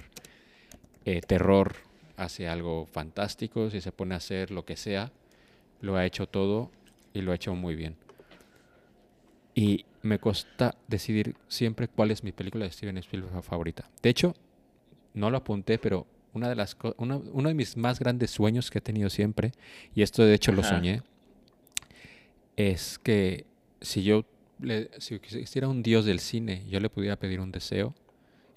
eh, 1.04 1.20
terror 1.20 1.74
hace 2.16 2.48
algo 2.48 2.86
fantástico, 2.86 3.70
si 3.70 3.80
se 3.80 3.92
pone 3.92 4.14
a 4.14 4.18
hacer 4.18 4.50
lo 4.50 4.64
que 4.64 4.76
sea, 4.76 5.10
lo 5.80 5.96
ha 5.96 6.04
hecho 6.04 6.26
todo 6.26 6.70
y 7.14 7.22
lo 7.22 7.32
ha 7.32 7.36
hecho 7.36 7.54
muy 7.54 7.74
bien. 7.74 7.96
Y 9.54 9.84
me 10.02 10.18
cuesta 10.18 10.74
decidir 10.88 11.36
siempre 11.48 11.88
cuál 11.88 12.10
es 12.10 12.24
mi 12.24 12.32
película 12.32 12.64
de 12.64 12.72
Steven 12.72 12.98
Spielberg 12.98 13.42
favorita. 13.42 13.88
De 14.02 14.10
hecho, 14.10 14.34
no 15.14 15.30
lo 15.30 15.38
apunté, 15.38 15.78
pero 15.78 16.06
una 16.32 16.48
de 16.48 16.54
las 16.56 16.76
una- 16.96 17.16
uno 17.16 17.48
de 17.48 17.54
mis 17.54 17.76
más 17.76 17.98
grandes 17.98 18.30
sueños 18.30 18.70
que 18.70 18.78
he 18.78 18.82
tenido 18.82 19.10
siempre, 19.10 19.52
y 19.94 20.02
esto 20.02 20.22
de 20.24 20.34
hecho 20.34 20.52
lo 20.52 20.62
soñé, 20.68 21.02
es 22.56 22.98
que 22.98 23.46
si 23.80 24.02
yo 24.02 24.24
le- 24.60 24.90
si 24.98 25.14
existiera 25.14 25.68
un 25.68 25.82
dios 25.82 26.04
del 26.04 26.20
cine, 26.20 26.64
yo 26.68 26.80
le 26.80 26.90
pudiera 26.90 27.16
pedir 27.16 27.40
un 27.40 27.50
deseo, 27.50 27.94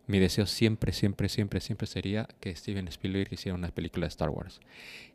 mi 0.05 0.19
deseo 0.19 0.45
siempre, 0.45 0.91
siempre, 0.91 1.29
siempre, 1.29 1.61
siempre 1.61 1.87
sería 1.87 2.27
que 2.41 2.53
Steven 2.55 2.87
Spielberg 2.89 3.31
hiciera 3.31 3.55
una 3.57 3.69
película 3.69 4.05
de 4.05 4.09
Star 4.09 4.29
Wars. 4.29 4.59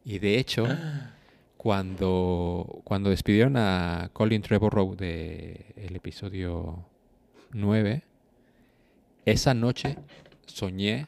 Y 0.05 0.19
de 0.19 0.39
hecho, 0.39 0.65
cuando, 1.59 2.81
cuando 2.85 3.11
despidieron 3.11 3.57
a 3.57 4.11
Colin 4.15 4.41
Trevorrow 4.43 4.95
de 4.97 5.67
el 5.77 5.95
episodio 5.97 6.87
9, 7.53 8.03
esa 9.27 9.53
noche 9.53 9.97
soñé 10.47 11.07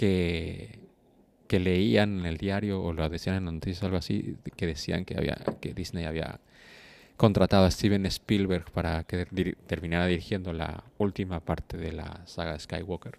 que, 0.00 1.58
leían 1.58 2.20
en 2.20 2.26
el 2.26 2.38
diario 2.38 2.82
o 2.82 2.92
lo 2.92 3.06
decían 3.08 3.36
en 3.36 3.44
noticias 3.44 3.82
o 3.82 3.86
algo 3.86 3.98
así, 3.98 4.36
que 4.56 4.66
decían 4.66 5.04
que, 5.04 5.16
había, 5.18 5.36
que 5.60 5.74
Disney 5.74 6.04
había 6.04 6.40
contratado 7.18 7.66
a 7.66 7.70
Steven 7.70 8.06
Spielberg 8.06 8.70
para 8.70 9.04
que 9.04 9.26
terminara 9.66 10.06
dirigiendo 10.06 10.54
la 10.54 10.84
última 10.96 11.40
parte 11.40 11.76
de 11.76 11.92
la 11.92 12.22
saga 12.26 12.58
Skywalker. 12.58 13.18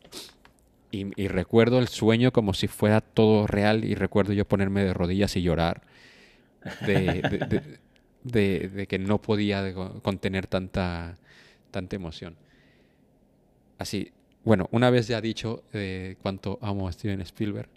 Y, 0.94 1.28
recuerdo 1.28 1.80
el 1.80 1.88
sueño 1.88 2.34
como 2.34 2.54
si 2.54 2.68
fuera 2.68 3.00
todo 3.00 3.48
real 3.48 3.86
y 3.86 3.96
recuerdo 3.96 4.34
yo 4.34 4.44
ponerme 4.46 4.84
de 4.84 4.94
rodillas 4.94 5.38
y 5.38 5.42
llorar 5.42 5.84
de, 6.86 7.80
de- 8.24 8.88
que 8.88 9.00
no 9.00 9.22
podía 9.22 9.74
contener 10.02 10.48
tanta, 10.48 11.18
tanta 11.70 11.96
emoción. 11.96 12.36
Así, 13.78 14.12
bueno, 14.44 14.68
una 14.72 14.90
vez 14.90 15.08
ya 15.08 15.22
dicho 15.22 15.64
de 15.72 16.18
cuánto 16.22 16.58
amo 16.62 16.88
a 16.88 16.92
Steven 16.92 17.22
Spielberg, 17.22 17.70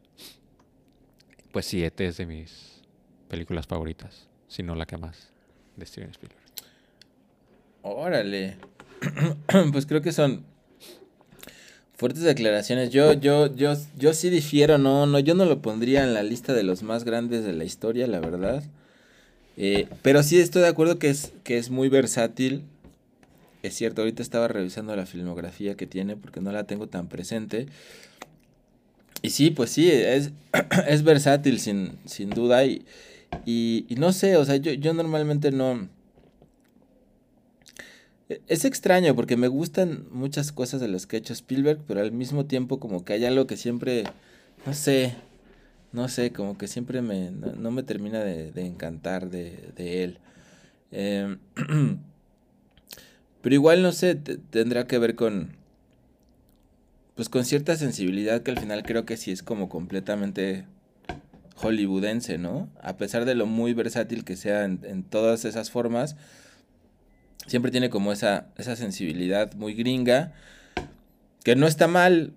pues 1.53 1.67
sí, 1.67 1.85
ET 1.85 2.01
es 2.01 2.17
de 2.17 2.27
mis 2.27 2.83
películas 3.29 3.67
favoritas, 3.67 4.29
si 4.49 4.63
no 4.63 4.75
la 4.75 4.87
que 4.87 4.97
más, 4.97 5.29
de 5.77 5.87
Steven 5.87 6.11
Spielberg. 6.11 6.41
Órale. 7.83 8.57
pues 9.73 9.87
creo 9.87 10.01
que 10.01 10.13
son 10.13 10.45
fuertes 11.97 12.23
declaraciones. 12.23 12.91
Yo, 12.91 13.13
yo, 13.13 13.55
yo, 13.55 13.75
yo 13.97 14.15
sí 14.15 14.31
difiero, 14.31 14.79
no, 14.79 15.07
no, 15.07 15.19
yo 15.19 15.35
no 15.35 15.45
lo 15.45 15.61
pondría 15.61 16.03
en 16.03 16.15
la 16.15 16.23
lista 16.23 16.55
de 16.55 16.63
los 16.63 16.83
más 16.83 17.05
grandes 17.05 17.45
de 17.45 17.53
la 17.53 17.65
historia, 17.65 18.07
la 18.07 18.21
verdad. 18.21 18.63
Eh, 19.57 19.87
pero 20.03 20.23
sí 20.23 20.41
estoy 20.41 20.63
de 20.63 20.69
acuerdo 20.69 20.99
que 20.99 21.11
es, 21.11 21.33
que 21.45 21.59
es 21.59 21.71
muy 21.71 21.89
versátil. 21.89 22.65
Es 23.65 23.75
cierto, 23.75 24.03
ahorita 24.03 24.23
estaba 24.23 24.47
revisando 24.47 24.95
la 24.95 25.07
filmografía 25.07 25.75
que 25.75 25.87
tiene 25.87 26.17
porque 26.17 26.43
no 26.43 26.53
la 26.53 26.65
tengo 26.65 26.87
tan 26.87 27.09
presente. 27.09 27.67
Y 29.23 29.31
sí, 29.31 29.51
pues 29.51 29.71
sí, 29.71 29.91
es, 29.91 30.33
es 30.87 31.03
versátil 31.03 31.59
sin, 31.59 31.99
sin 32.05 32.31
duda. 32.31 32.65
Y, 32.67 32.85
y, 33.47 33.87
y 33.89 33.95
no 33.97 34.13
sé, 34.13 34.37
o 34.37 34.45
sea, 34.45 34.57
yo, 34.57 34.73
yo 34.73 34.93
normalmente 34.93 35.51
no... 35.51 35.89
E- 38.29 38.41
Es 38.49 38.65
extraño 38.65 39.15
porque 39.15 39.37
me 39.37 39.49
gustan 39.49 40.07
muchas 40.11 40.53
cosas 40.53 40.81
de 40.81 40.89
las 40.89 41.07
que 41.07 41.17
ha 41.17 41.19
hecho 41.21 41.33
Spielberg, 41.33 41.81
pero 41.87 42.01
al 42.01 42.13
mismo 42.13 42.45
tiempo 42.47 42.79
como 42.81 43.05
que 43.05 43.15
hay 43.15 43.25
algo 43.25 43.47
que 43.47 43.57
siempre, 43.57 44.05
no 44.67 44.75
sé, 44.75 45.15
no 45.93 46.09
sé, 46.09 46.33
como 46.33 46.59
que 46.59 46.69
siempre 46.69 47.03
me, 47.03 47.31
no, 47.31 47.71
me 47.71 47.83
termina 47.83 48.21
de, 48.21 48.53
encantar 48.67 49.31
de, 49.31 49.71
de 49.77 50.05
él. 50.05 50.19
Em, 50.93 51.39
pero 53.45 53.55
igual, 53.55 53.83
no 53.83 53.93
sé, 53.93 54.15
te- 54.15 54.39
tendrá 54.39 54.87
que 54.87 54.99
ver 54.99 55.15
con, 55.17 55.51
pues 57.15 57.29
con 57.29 57.45
cierta 57.45 57.77
sensibilidad 57.77 58.43
que 58.43 58.51
al 58.51 58.59
final 58.59 58.83
creo 58.85 59.05
que 59.05 59.19
sí 59.19 59.31
es 59.33 59.43
como 59.43 59.69
completamente 59.69 60.65
hollywoodense, 61.57 62.39
¿no? 62.39 62.71
A 62.81 62.97
pesar 62.97 63.27
de 63.27 63.35
lo 63.35 63.45
muy 63.45 63.75
versátil 63.75 64.25
que 64.25 64.37
sea 64.37 64.65
en, 64.65 64.81
en 64.85 65.05
todas 65.05 65.45
esas 65.45 65.71
formas, 65.71 66.17
siempre 67.47 67.71
tiene 67.71 67.91
como 67.91 68.13
esa, 68.13 68.47
esa 68.57 68.77
sensibilidad 68.77 69.53
muy 69.55 69.75
gringa 69.75 70.33
que 71.45 71.55
no 71.55 71.67
está 71.67 71.87
mal, 71.87 72.33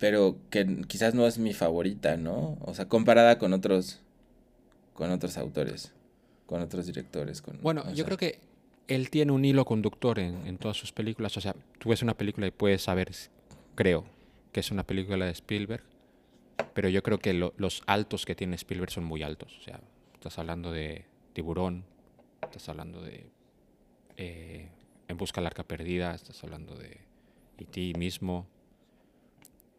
pero 0.00 0.38
que 0.50 0.82
quizás 0.88 1.14
no 1.14 1.24
es 1.28 1.38
mi 1.38 1.54
favorita, 1.54 2.16
¿no? 2.16 2.58
O 2.62 2.74
sea, 2.74 2.88
comparada 2.88 3.38
con 3.38 3.52
otros, 3.52 4.00
con 4.92 5.12
otros 5.12 5.38
autores, 5.38 5.92
con 6.46 6.60
otros 6.62 6.86
directores. 6.86 7.40
Con, 7.42 7.60
Bueno, 7.62 7.84
yo 7.90 7.94
sea, 7.94 8.04
creo 8.04 8.18
que 8.18 8.47
él 8.88 9.10
tiene 9.10 9.32
un 9.32 9.44
hilo 9.44 9.64
conductor 9.64 10.18
en, 10.18 10.46
en 10.46 10.58
todas 10.58 10.76
sus 10.76 10.92
películas. 10.92 11.36
O 11.36 11.40
sea, 11.40 11.54
tú 11.78 11.90
ves 11.90 12.02
una 12.02 12.14
película 12.16 12.46
y 12.46 12.50
puedes 12.50 12.82
saber, 12.82 13.10
creo, 13.74 14.04
que 14.52 14.60
es 14.60 14.70
una 14.70 14.82
película 14.84 15.24
de 15.26 15.30
Spielberg. 15.32 15.84
Pero 16.74 16.88
yo 16.88 17.02
creo 17.02 17.18
que 17.18 17.32
lo- 17.34 17.54
los 17.56 17.82
altos 17.86 18.24
que 18.26 18.34
tiene 18.34 18.56
Spielberg 18.56 18.90
son 18.90 19.04
muy 19.04 19.22
altos. 19.22 19.56
O 19.58 19.62
sea, 19.62 19.80
estás 20.14 20.38
hablando 20.38 20.72
de 20.72 21.04
Tiburón, 21.32 21.84
estás 22.42 22.68
hablando 22.68 23.00
de 23.02 23.26
eh, 24.16 24.68
En 25.06 25.16
Busca 25.16 25.40
del 25.40 25.46
Arca 25.46 25.62
Perdida, 25.64 26.14
estás 26.14 26.42
hablando 26.42 26.74
de 26.74 26.98
E.T. 27.58 27.92
mismo, 27.98 28.46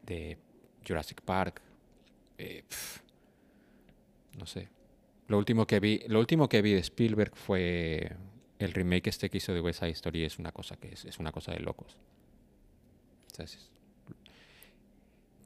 de 0.05 0.37
Jurassic 0.87 1.21
Park. 1.21 1.61
eh, 2.37 2.63
no 4.37 4.45
sé. 4.45 4.69
Lo 5.27 5.37
último 5.37 5.67
que 5.67 5.79
vi, 5.79 6.01
lo 6.07 6.19
último 6.19 6.47
que 6.49 6.61
vi 6.61 6.73
de 6.73 6.79
Spielberg 6.79 7.35
fue 7.35 8.11
el 8.59 8.73
remake 8.73 9.09
este 9.09 9.29
que 9.29 9.37
hizo 9.37 9.53
de 9.53 9.61
West 9.61 9.79
Side 9.79 9.91
Story. 9.91 10.23
Es 10.23 10.37
una 10.37 10.51
cosa 10.51 10.75
que 10.77 10.89
es, 10.93 11.05
es 11.05 11.17
una 11.17 11.31
cosa 11.31 11.51
de 11.53 11.59
locos. 11.61 11.97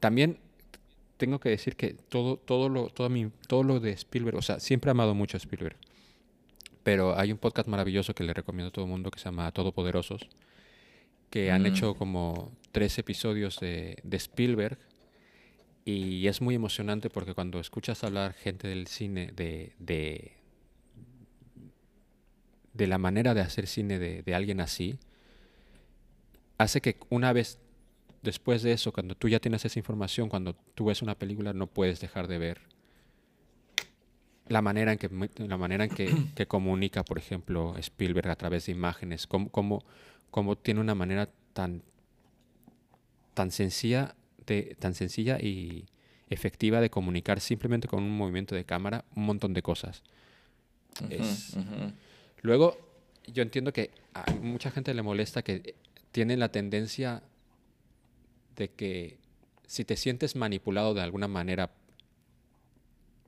También 0.00 0.38
tengo 1.16 1.38
que 1.40 1.48
decir 1.48 1.76
que 1.76 1.94
todo, 1.94 2.36
todo 2.36 2.68
lo, 2.68 2.88
todo 2.88 3.08
mi, 3.08 3.30
todo 3.46 3.62
lo 3.62 3.80
de 3.80 3.92
Spielberg, 3.92 4.36
o 4.36 4.42
sea, 4.42 4.60
siempre 4.60 4.90
he 4.90 4.92
amado 4.92 5.14
mucho 5.14 5.36
a 5.36 5.38
Spielberg. 5.38 5.76
Pero 6.82 7.18
hay 7.18 7.32
un 7.32 7.38
podcast 7.38 7.68
maravilloso 7.68 8.14
que 8.14 8.24
le 8.24 8.34
recomiendo 8.34 8.68
a 8.68 8.72
todo 8.72 8.84
el 8.84 8.90
mundo 8.90 9.10
que 9.10 9.18
se 9.18 9.26
llama 9.26 9.50
Todopoderosos, 9.52 10.28
que 11.30 11.50
han 11.50 11.62
Mm. 11.62 11.66
hecho 11.66 11.94
como 11.94 12.52
tres 12.72 12.98
episodios 12.98 13.58
de, 13.60 13.96
de 14.02 14.16
Spielberg. 14.18 14.78
Y 15.86 16.26
es 16.26 16.40
muy 16.40 16.54
emocionante 16.54 17.08
porque 17.10 17.34
cuando 17.34 17.60
escuchas 17.60 18.04
hablar 18.04 18.34
gente 18.34 18.68
del 18.68 18.86
cine 18.86 19.30
de, 19.34 19.72
de, 19.78 20.32
de 22.74 22.86
la 22.86 22.98
manera 22.98 23.32
de 23.34 23.40
hacer 23.40 23.66
cine 23.66 23.98
de, 23.98 24.22
de 24.22 24.34
alguien 24.34 24.60
así, 24.60 24.98
hace 26.58 26.80
que 26.80 26.96
una 27.08 27.32
vez 27.32 27.58
después 28.22 28.62
de 28.62 28.72
eso, 28.72 28.92
cuando 28.92 29.14
tú 29.14 29.28
ya 29.28 29.38
tienes 29.38 29.64
esa 29.64 29.78
información, 29.78 30.28
cuando 30.28 30.54
tú 30.74 30.86
ves 30.86 31.02
una 31.02 31.14
película, 31.14 31.52
no 31.52 31.66
puedes 31.66 32.00
dejar 32.00 32.26
de 32.26 32.38
ver 32.38 32.60
la 34.48 34.62
manera 34.62 34.92
en 34.92 34.98
que, 34.98 35.10
la 35.36 35.56
manera 35.56 35.84
en 35.84 35.90
que, 35.90 36.12
que 36.34 36.46
comunica, 36.46 37.04
por 37.04 37.18
ejemplo, 37.18 37.76
Spielberg 37.78 38.30
a 38.30 38.36
través 38.36 38.66
de 38.66 38.72
imágenes, 38.72 39.26
cómo, 39.26 39.50
cómo, 39.50 39.84
cómo 40.30 40.56
tiene 40.56 40.80
una 40.80 40.94
manera 40.94 41.28
tan, 41.52 41.82
tan 43.34 43.50
sencilla, 43.50 44.16
de, 44.46 44.76
tan 44.78 44.94
sencilla 44.94 45.38
y 45.38 45.86
efectiva 46.28 46.80
de 46.80 46.90
comunicar 46.90 47.40
simplemente 47.40 47.86
con 47.86 48.02
un 48.02 48.16
movimiento 48.16 48.54
de 48.54 48.64
cámara 48.64 49.04
un 49.14 49.26
montón 49.26 49.52
de 49.52 49.62
cosas. 49.62 50.02
es-. 51.10 51.56
Luego, 52.44 52.76
yo 53.26 53.42
entiendo 53.42 53.72
que 53.72 53.90
a 54.14 54.28
mucha 54.34 54.70
gente 54.70 54.92
le 54.94 55.02
molesta 55.02 55.42
que 55.42 55.74
tienen 56.12 56.38
la 56.40 56.52
tendencia 56.52 57.22
de 58.56 58.68
que 58.70 59.18
si 59.66 59.84
te 59.84 59.96
sientes 59.96 60.36
manipulado 60.36 60.94
de 60.94 61.02
alguna 61.02 61.28
manera, 61.28 61.70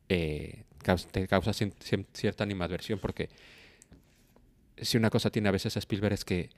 eh, 0.09 0.63
te 1.11 1.27
causa 1.27 1.53
cierta 1.53 2.45
animadversión, 2.45 2.99
porque 3.01 3.29
si 4.81 4.97
una 4.97 5.11
cosa 5.11 5.31
tiene 5.31 5.49
a 5.49 5.53
veces 5.53 5.77
a 5.77 5.81
Spielberg 5.81 6.15
es 6.15 6.25
que 6.25 6.51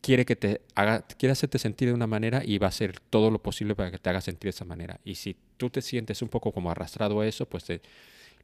quiere 0.00 0.24
que 0.26 0.36
te 0.36 0.60
haga, 0.74 1.02
quiere 1.02 1.32
hacerte 1.32 1.58
sentir 1.58 1.88
de 1.88 1.94
una 1.94 2.06
manera 2.06 2.42
y 2.44 2.58
va 2.58 2.66
a 2.66 2.68
hacer 2.68 3.00
todo 3.00 3.30
lo 3.30 3.42
posible 3.42 3.74
para 3.74 3.90
que 3.90 3.98
te 3.98 4.10
haga 4.10 4.20
sentir 4.20 4.44
de 4.44 4.50
esa 4.50 4.64
manera. 4.64 5.00
Y 5.04 5.14
si 5.14 5.36
tú 5.56 5.70
te 5.70 5.80
sientes 5.82 6.20
un 6.22 6.28
poco 6.28 6.52
como 6.52 6.70
arrastrado 6.70 7.20
a 7.20 7.26
eso, 7.26 7.46
pues 7.46 7.64
te- 7.64 7.80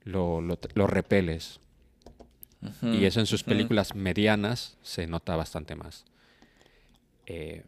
lo, 0.05 0.40
lo 0.42 0.86
repeles. 0.88 1.61
Y 2.82 3.04
eso 3.04 3.20
en 3.20 3.26
sus 3.26 3.42
películas 3.42 3.94
medianas 3.94 4.76
se 4.82 5.06
nota 5.06 5.34
bastante 5.34 5.76
más. 5.76 6.04
Eh, 7.26 7.62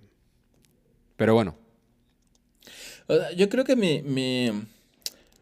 pero 1.16 1.34
bueno, 1.34 1.56
yo 3.36 3.48
creo 3.48 3.64
que 3.64 3.76
mi, 3.76 4.02
mi 4.02 4.50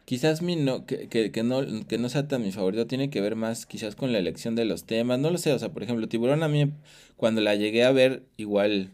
quizás 0.05 0.41
mi 0.41 0.55
no, 0.55 0.85
que, 0.85 1.07
que, 1.07 1.31
que 1.31 1.43
no, 1.43 1.61
que 1.87 1.97
no 1.97 2.09
sea 2.09 2.27
tan 2.27 2.41
mi 2.41 2.51
favorito 2.51 2.87
tiene 2.87 3.09
que 3.09 3.21
ver 3.21 3.35
más 3.35 3.65
quizás 3.65 3.95
con 3.95 4.11
la 4.11 4.19
elección 4.19 4.55
de 4.55 4.65
los 4.65 4.85
temas, 4.85 5.19
no 5.19 5.29
lo 5.29 5.37
sé, 5.37 5.53
o 5.53 5.59
sea, 5.59 5.69
por 5.69 5.83
ejemplo, 5.83 6.07
Tiburón 6.07 6.43
a 6.43 6.47
mí 6.47 6.71
cuando 7.17 7.41
la 7.41 7.55
llegué 7.55 7.83
a 7.83 7.91
ver 7.91 8.23
igual 8.37 8.89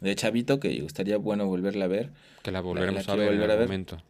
de 0.00 0.14
chavito, 0.14 0.60
que 0.60 0.84
estaría 0.84 1.18
bueno 1.18 1.46
volverla 1.46 1.86
a 1.86 1.88
ver, 1.88 2.10
que 2.42 2.50
la 2.50 2.58
la 2.58 2.62
volveremos 2.62 3.08
a 3.08 3.16
ver 3.16 3.32
en 3.32 3.38
volver 3.38 3.50
algún 3.50 3.66
momento. 3.66 4.02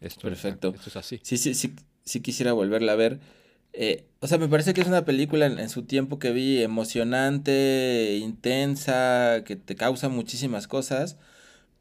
Esto, 0.00 0.22
Perfecto. 0.22 0.74
esto 0.74 0.90
es 0.90 0.96
así. 0.96 1.20
sí, 1.22 1.38
sí, 1.38 1.54
sí, 1.54 1.74
sí 2.04 2.20
quisiera 2.20 2.52
volverla 2.52 2.92
a 2.92 2.96
ver. 2.96 3.20
Eh, 3.76 4.06
o 4.20 4.28
sea, 4.28 4.38
me 4.38 4.48
parece 4.48 4.72
que 4.74 4.80
es 4.82 4.86
una 4.86 5.04
película 5.04 5.46
en, 5.46 5.58
en 5.58 5.68
su 5.68 5.84
tiempo 5.84 6.18
que 6.20 6.32
vi 6.32 6.62
emocionante, 6.62 8.18
intensa, 8.22 9.42
que 9.44 9.56
te 9.56 9.74
causa 9.76 10.08
muchísimas 10.08 10.68
cosas. 10.68 11.18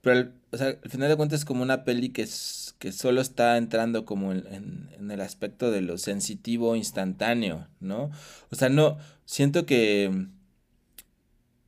Pero, 0.02 0.18
al- 0.18 0.34
o 0.52 0.58
sea, 0.58 0.68
al 0.84 0.92
final 0.92 1.10
de 1.10 1.18
cuentas 1.18 1.42
es 1.42 1.46
como 1.46 1.64
una 1.64 1.84
peli 1.86 2.10
que, 2.12 2.24
es- 2.24 2.76
que 2.80 2.92
solo 2.94 3.22
está 3.22 3.58
entrando 3.58 4.06
como 4.06 4.32
en, 4.34 4.48
en- 4.54 4.90
en 5.00 5.12
el 5.12 5.22
aspecto 5.22 5.72
de 5.72 5.82
lo 5.82 5.98
sensitivo 6.00 6.76
instantáneo, 6.76 7.68
¿no? 7.82 8.12
O 8.52 8.56
sea, 8.56 8.70
no, 8.70 8.98
siento 9.26 9.66
que 9.68 10.28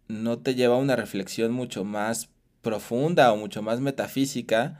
no 0.07 0.39
te 0.39 0.55
lleva 0.55 0.75
a 0.75 0.79
una 0.79 0.95
reflexión 0.95 1.51
mucho 1.51 1.83
más 1.83 2.29
profunda 2.61 3.31
o 3.31 3.37
mucho 3.37 3.61
más 3.61 3.79
metafísica, 3.81 4.79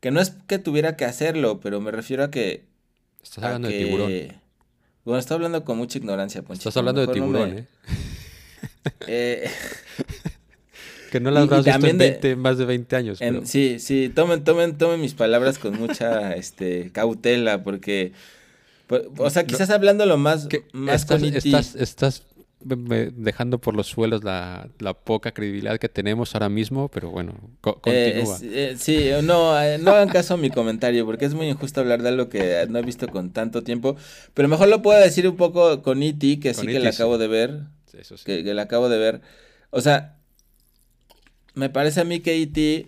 que 0.00 0.10
no 0.10 0.20
es 0.20 0.30
que 0.48 0.58
tuviera 0.58 0.96
que 0.96 1.04
hacerlo, 1.04 1.60
pero 1.60 1.80
me 1.80 1.90
refiero 1.92 2.24
a 2.24 2.30
que... 2.32 2.66
Estás 3.22 3.44
hablando 3.44 3.68
de 3.68 3.74
que- 3.74 3.78
tiburón. 3.78 4.22
Bueno, 5.04 5.18
estoy 5.18 5.34
hablando 5.36 5.64
con 5.64 5.76
mucha 5.78 5.98
ignorancia, 5.98 6.42
Ponchito. 6.42 6.68
Estás 6.70 6.76
hablando 6.78 7.00
de 7.02 7.06
no 7.08 7.12
tiburón, 7.12 7.54
me- 7.54 7.60
¿eh? 7.60 7.66
eh, 9.06 9.50
Que 11.12 11.20
no 11.20 11.30
la 11.30 11.40
Y- 11.40 11.42
y 11.42 11.46
habrás 11.46 11.64
visto 11.64 11.70
en 11.70 11.80
también 11.80 11.98
de- 11.98 12.10
20 12.10 12.36
más 12.36 12.58
de 12.58 12.64
20 12.64 12.96
años. 12.96 13.20
En- 13.20 13.34
pero- 13.34 13.46
sí, 13.46 13.78
sí, 13.78 14.10
tomen, 14.14 14.42
tomen, 14.44 14.76
tomen 14.78 15.00
mis 15.00 15.14
palabras 15.14 15.58
con 15.58 15.78
mucha 15.78 16.32
este, 16.36 16.90
cautela, 16.92 17.62
porque, 17.62 18.12
por- 18.86 19.10
o 19.18 19.30
sea, 19.30 19.42
No, 19.42 19.46
quizás 19.48 19.70
hablando 19.70 20.06
lo 20.06 20.16
más, 20.16 20.48
más 20.72 21.02
estás, 21.02 21.20
con 21.20 21.32
E 21.32 21.36
estás, 21.38 21.74
estás 21.76 22.22
dejando 22.64 23.58
por 23.60 23.74
los 23.76 23.86
suelos 23.88 24.24
la, 24.24 24.68
la 24.78 24.94
poca 24.94 25.32
credibilidad 25.32 25.78
que 25.78 25.88
tenemos 25.88 26.34
ahora 26.34 26.48
mismo, 26.48 26.88
pero 26.88 27.10
bueno, 27.10 27.34
co- 27.60 27.80
Eh, 27.82 27.82
continúa. 27.82 28.22
es- 28.22 28.42
eh, 28.42 28.76
sí, 28.78 28.96
eh, 29.08 29.20
no, 29.22 29.60
eh, 29.60 29.76
no 29.78 29.90
hagan 29.90 30.08
caso 30.08 30.34
a 30.34 30.36
mi 30.38 30.50
comentario, 30.50 31.04
porque 31.04 31.26
es 31.26 31.34
muy 31.34 31.48
injusto 31.48 31.80
hablar 31.80 32.02
de 32.02 32.08
algo 32.08 32.28
que 32.30 32.66
no 32.70 32.78
he 32.78 32.82
visto 32.82 33.10
con 33.10 33.30
tanto 33.32 33.62
tiempo, 33.62 33.96
pero 34.32 34.48
mejor 34.48 34.68
lo 34.68 34.80
puedo 34.80 34.98
decir 35.00 35.28
un 35.28 35.36
poco 35.36 35.82
con 35.82 36.02
E.T., 36.02 36.40
que 36.40 36.54
Con 36.54 36.62
sí 36.66 36.66
que 36.66 36.72
E.T., 36.72 36.84
la 36.84 36.90
acabo 36.90 37.18
de 37.18 37.28
ver, 37.28 37.60
Sí, 37.86 37.98
eso 38.00 38.16
sí. 38.16 38.24
que, 38.24 38.42
que 38.42 38.54
la 38.54 38.62
acabo 38.62 38.88
de 38.88 38.98
ver. 38.98 39.20
O 39.70 39.80
sea, 39.82 40.16
me 41.54 41.70
parece 41.70 42.00
a 42.00 42.04
mí 42.04 42.20
que 42.20 42.40
E.T., 42.42 42.86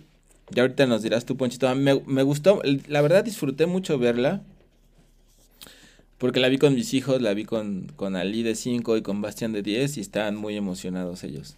ya 0.51 0.61
ahorita 0.63 0.85
nos 0.87 1.03
dirás 1.03 1.25
tú, 1.25 1.35
Ponchito, 1.37 1.73
me, 1.75 2.01
me 2.05 2.23
gustó, 2.23 2.61
la 2.87 3.01
verdad 3.01 3.23
disfruté 3.23 3.65
mucho 3.65 3.99
verla, 3.99 4.43
porque 6.17 6.39
la 6.39 6.49
vi 6.49 6.57
con 6.57 6.73
mis 6.73 6.93
hijos, 6.93 7.21
la 7.21 7.33
vi 7.33 7.45
con, 7.45 7.91
con 7.95 8.15
Ali 8.15 8.43
de 8.43 8.55
5 8.55 8.97
y 8.97 9.01
con 9.01 9.21
Bastian 9.21 9.53
de 9.53 9.61
10 9.61 9.97
y 9.97 10.01
estaban 10.01 10.35
muy 10.35 10.55
emocionados 10.55 11.23
ellos. 11.23 11.57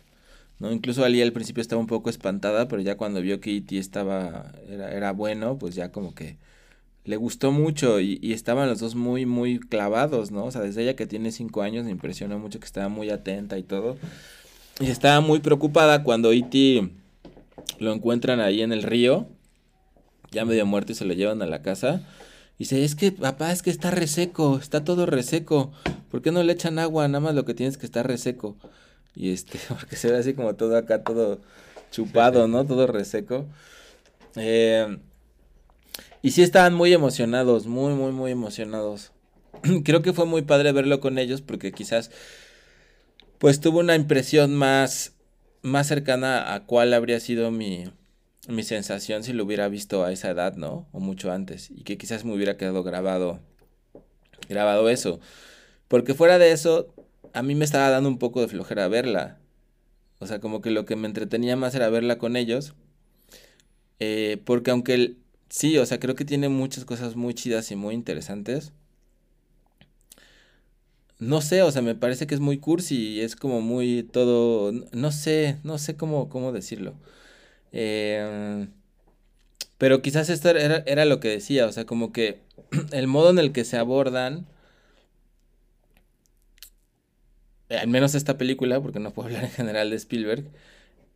¿no? 0.59 0.71
Incluso 0.71 1.05
Ali 1.05 1.21
al 1.21 1.31
principio 1.31 1.61
estaba 1.61 1.79
un 1.79 1.87
poco 1.87 2.09
espantada, 2.09 2.67
pero 2.67 2.81
ya 2.81 2.97
cuando 2.97 3.21
vio 3.21 3.39
que 3.39 3.55
E.T. 3.55 3.77
estaba, 3.77 4.53
era, 4.69 4.91
era 4.91 5.11
bueno, 5.13 5.57
pues 5.57 5.75
ya 5.75 5.91
como 5.91 6.13
que 6.13 6.37
le 7.05 7.15
gustó 7.15 7.51
mucho 7.51 7.99
y, 8.01 8.19
y 8.21 8.33
estaban 8.33 8.67
los 8.67 8.79
dos 8.79 8.95
muy, 8.95 9.25
muy 9.25 9.59
clavados, 9.59 10.31
¿no? 10.31 10.45
O 10.45 10.51
sea, 10.51 10.61
desde 10.61 10.83
ella 10.83 10.95
que 10.95 11.07
tiene 11.07 11.31
5 11.31 11.61
años 11.61 11.85
me 11.85 11.91
impresionó 11.91 12.37
mucho 12.37 12.59
que 12.59 12.65
estaba 12.65 12.89
muy 12.89 13.09
atenta 13.09 13.57
y 13.57 13.63
todo. 13.63 13.97
Y 14.81 14.87
estaba 14.87 15.21
muy 15.21 15.39
preocupada 15.39 16.03
cuando 16.03 16.33
E.T. 16.33 16.89
lo 17.79 17.93
encuentran 17.93 18.41
ahí 18.41 18.61
en 18.61 18.73
el 18.73 18.83
río, 18.83 19.27
ya 20.31 20.43
medio 20.43 20.65
muerto 20.65 20.91
y 20.91 20.95
se 20.95 21.05
lo 21.05 21.13
llevan 21.13 21.41
a 21.41 21.45
la 21.45 21.61
casa. 21.61 22.05
Y 22.59 22.63
dice, 22.63 22.83
es 22.83 22.95
que 22.95 23.13
papá, 23.13 23.53
es 23.53 23.63
que 23.63 23.69
está 23.69 23.89
reseco, 23.89 24.59
está 24.59 24.83
todo 24.83 25.05
reseco. 25.05 25.71
¿Por 26.11 26.21
qué 26.21 26.31
no 26.31 26.43
le 26.43 26.51
echan 26.51 26.77
agua? 26.77 27.07
Nada 27.07 27.21
más 27.21 27.33
lo 27.33 27.45
que 27.45 27.53
tienes 27.53 27.77
que 27.77 27.85
estar 27.85 28.05
reseco. 28.05 28.57
Y 29.15 29.31
este, 29.31 29.59
porque 29.69 29.95
se 29.95 30.11
ve 30.11 30.17
así 30.17 30.33
como 30.33 30.55
todo 30.55 30.77
acá, 30.77 31.01
todo 31.03 31.39
chupado, 31.89 32.49
¿no? 32.49 32.65
Todo 32.65 32.85
reseco. 32.85 33.47
Eh, 34.35 34.97
y 36.21 36.31
sí 36.31 36.41
estaban 36.41 36.73
muy 36.73 36.93
emocionados, 36.93 37.65
muy, 37.65 37.93
muy, 37.93 38.11
muy 38.11 38.31
emocionados. 38.31 39.13
Creo 39.85 40.01
que 40.01 40.11
fue 40.11 40.25
muy 40.25 40.41
padre 40.41 40.73
verlo 40.73 40.99
con 40.99 41.17
ellos 41.17 41.41
porque 41.41 41.71
quizás, 41.71 42.11
pues 43.37 43.61
tuvo 43.61 43.79
una 43.79 43.95
impresión 43.95 44.53
más, 44.53 45.13
más 45.61 45.87
cercana 45.87 46.53
a 46.53 46.65
cuál 46.65 46.93
habría 46.93 47.21
sido 47.21 47.51
mi, 47.51 47.85
mi 48.49 48.63
sensación 48.63 49.23
si 49.23 49.33
lo 49.33 49.43
hubiera 49.45 49.67
visto 49.69 50.03
a 50.03 50.11
esa 50.11 50.29
edad, 50.31 50.55
¿no? 50.55 50.87
O 50.91 50.99
mucho 50.99 51.31
antes. 51.31 51.71
Y 51.71 51.83
que 51.83 51.97
quizás 51.97 52.25
me 52.25 52.33
hubiera 52.33 52.57
quedado 52.57 52.83
grabado, 52.83 53.39
grabado 54.49 54.89
eso. 54.89 55.19
Porque 55.87 56.13
fuera 56.15 56.39
de 56.39 56.51
eso, 56.53 56.93
a 57.33 57.43
mí 57.43 57.55
me 57.55 57.65
estaba 57.65 57.89
dando 57.89 58.09
un 58.09 58.19
poco 58.19 58.41
de 58.41 58.47
flojera 58.47 58.87
verla. 58.87 59.39
O 60.19 60.27
sea, 60.27 60.39
como 60.39 60.61
que 60.61 60.71
lo 60.71 60.85
que 60.85 60.95
me 60.95 61.07
entretenía 61.07 61.55
más 61.57 61.75
era 61.75 61.89
verla 61.89 62.17
con 62.17 62.35
ellos. 62.37 62.75
Eh, 63.99 64.41
porque 64.45 64.71
aunque 64.71 64.93
el- 64.93 65.17
sí, 65.49 65.77
o 65.77 65.85
sea, 65.85 65.99
creo 65.99 66.15
que 66.15 66.25
tiene 66.25 66.49
muchas 66.49 66.85
cosas 66.85 67.15
muy 67.15 67.33
chidas 67.33 67.71
y 67.71 67.75
muy 67.75 67.95
interesantes. 67.95 68.73
No 71.19 71.41
sé, 71.41 71.61
o 71.63 71.71
sea, 71.71 71.81
me 71.81 71.95
parece 71.95 72.27
que 72.27 72.35
es 72.35 72.39
muy 72.41 72.59
cursi 72.59 72.95
y 73.15 73.21
es 73.21 73.35
como 73.35 73.59
muy 73.61 74.03
todo, 74.03 74.71
no 74.93 75.11
sé, 75.11 75.57
no 75.63 75.77
sé 75.77 75.97
cómo, 75.97 76.29
cómo 76.29 76.51
decirlo. 76.53 76.93
Eh, 77.71 78.67
pero 79.77 80.01
quizás 80.01 80.29
esto 80.29 80.49
era, 80.49 80.83
era 80.85 81.05
lo 81.05 81.19
que 81.19 81.29
decía, 81.29 81.65
o 81.65 81.71
sea, 81.71 81.85
como 81.85 82.11
que 82.11 82.41
el 82.91 83.07
modo 83.07 83.29
en 83.31 83.39
el 83.39 83.51
que 83.53 83.63
se 83.65 83.77
abordan, 83.77 84.45
eh, 87.69 87.77
al 87.77 87.87
menos 87.87 88.15
esta 88.15 88.37
película, 88.37 88.81
porque 88.81 88.99
no 88.99 89.13
puedo 89.13 89.27
hablar 89.29 89.45
en 89.45 89.51
general 89.51 89.89
de 89.89 89.95
Spielberg, 89.95 90.45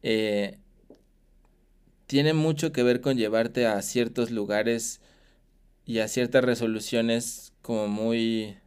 eh, 0.03 0.59
tiene 2.07 2.33
mucho 2.33 2.71
que 2.71 2.83
ver 2.83 3.01
con 3.01 3.17
llevarte 3.17 3.65
a 3.67 3.81
ciertos 3.81 4.31
lugares 4.31 5.01
y 5.85 5.99
a 5.99 6.07
ciertas 6.07 6.43
resoluciones 6.43 7.53
como 7.61 7.87
muy 7.87 8.57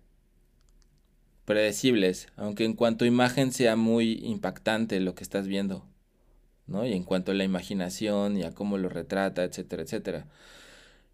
predecibles, 1.47 2.28
aunque 2.37 2.64
en 2.64 2.74
cuanto 2.74 3.05
a 3.05 3.09
imagen 3.09 3.53
sea 3.53 3.76
muy 3.76 4.14
impactante 4.24 5.01
lo 5.01 5.14
que 5.14 5.22
estás 5.22 5.47
viendo, 5.47 5.87
¿no? 6.66 6.86
Y 6.86 6.92
en 6.92 7.04
cuanto 7.04 7.32
a 7.32 7.34
la 7.34 7.44
imaginación 7.44 8.36
y 8.36 8.42
a 8.42 8.52
cómo 8.52 8.78
lo 8.78 8.88
retrata, 8.88 9.44
etcétera, 9.44 9.82
etcétera. 9.82 10.26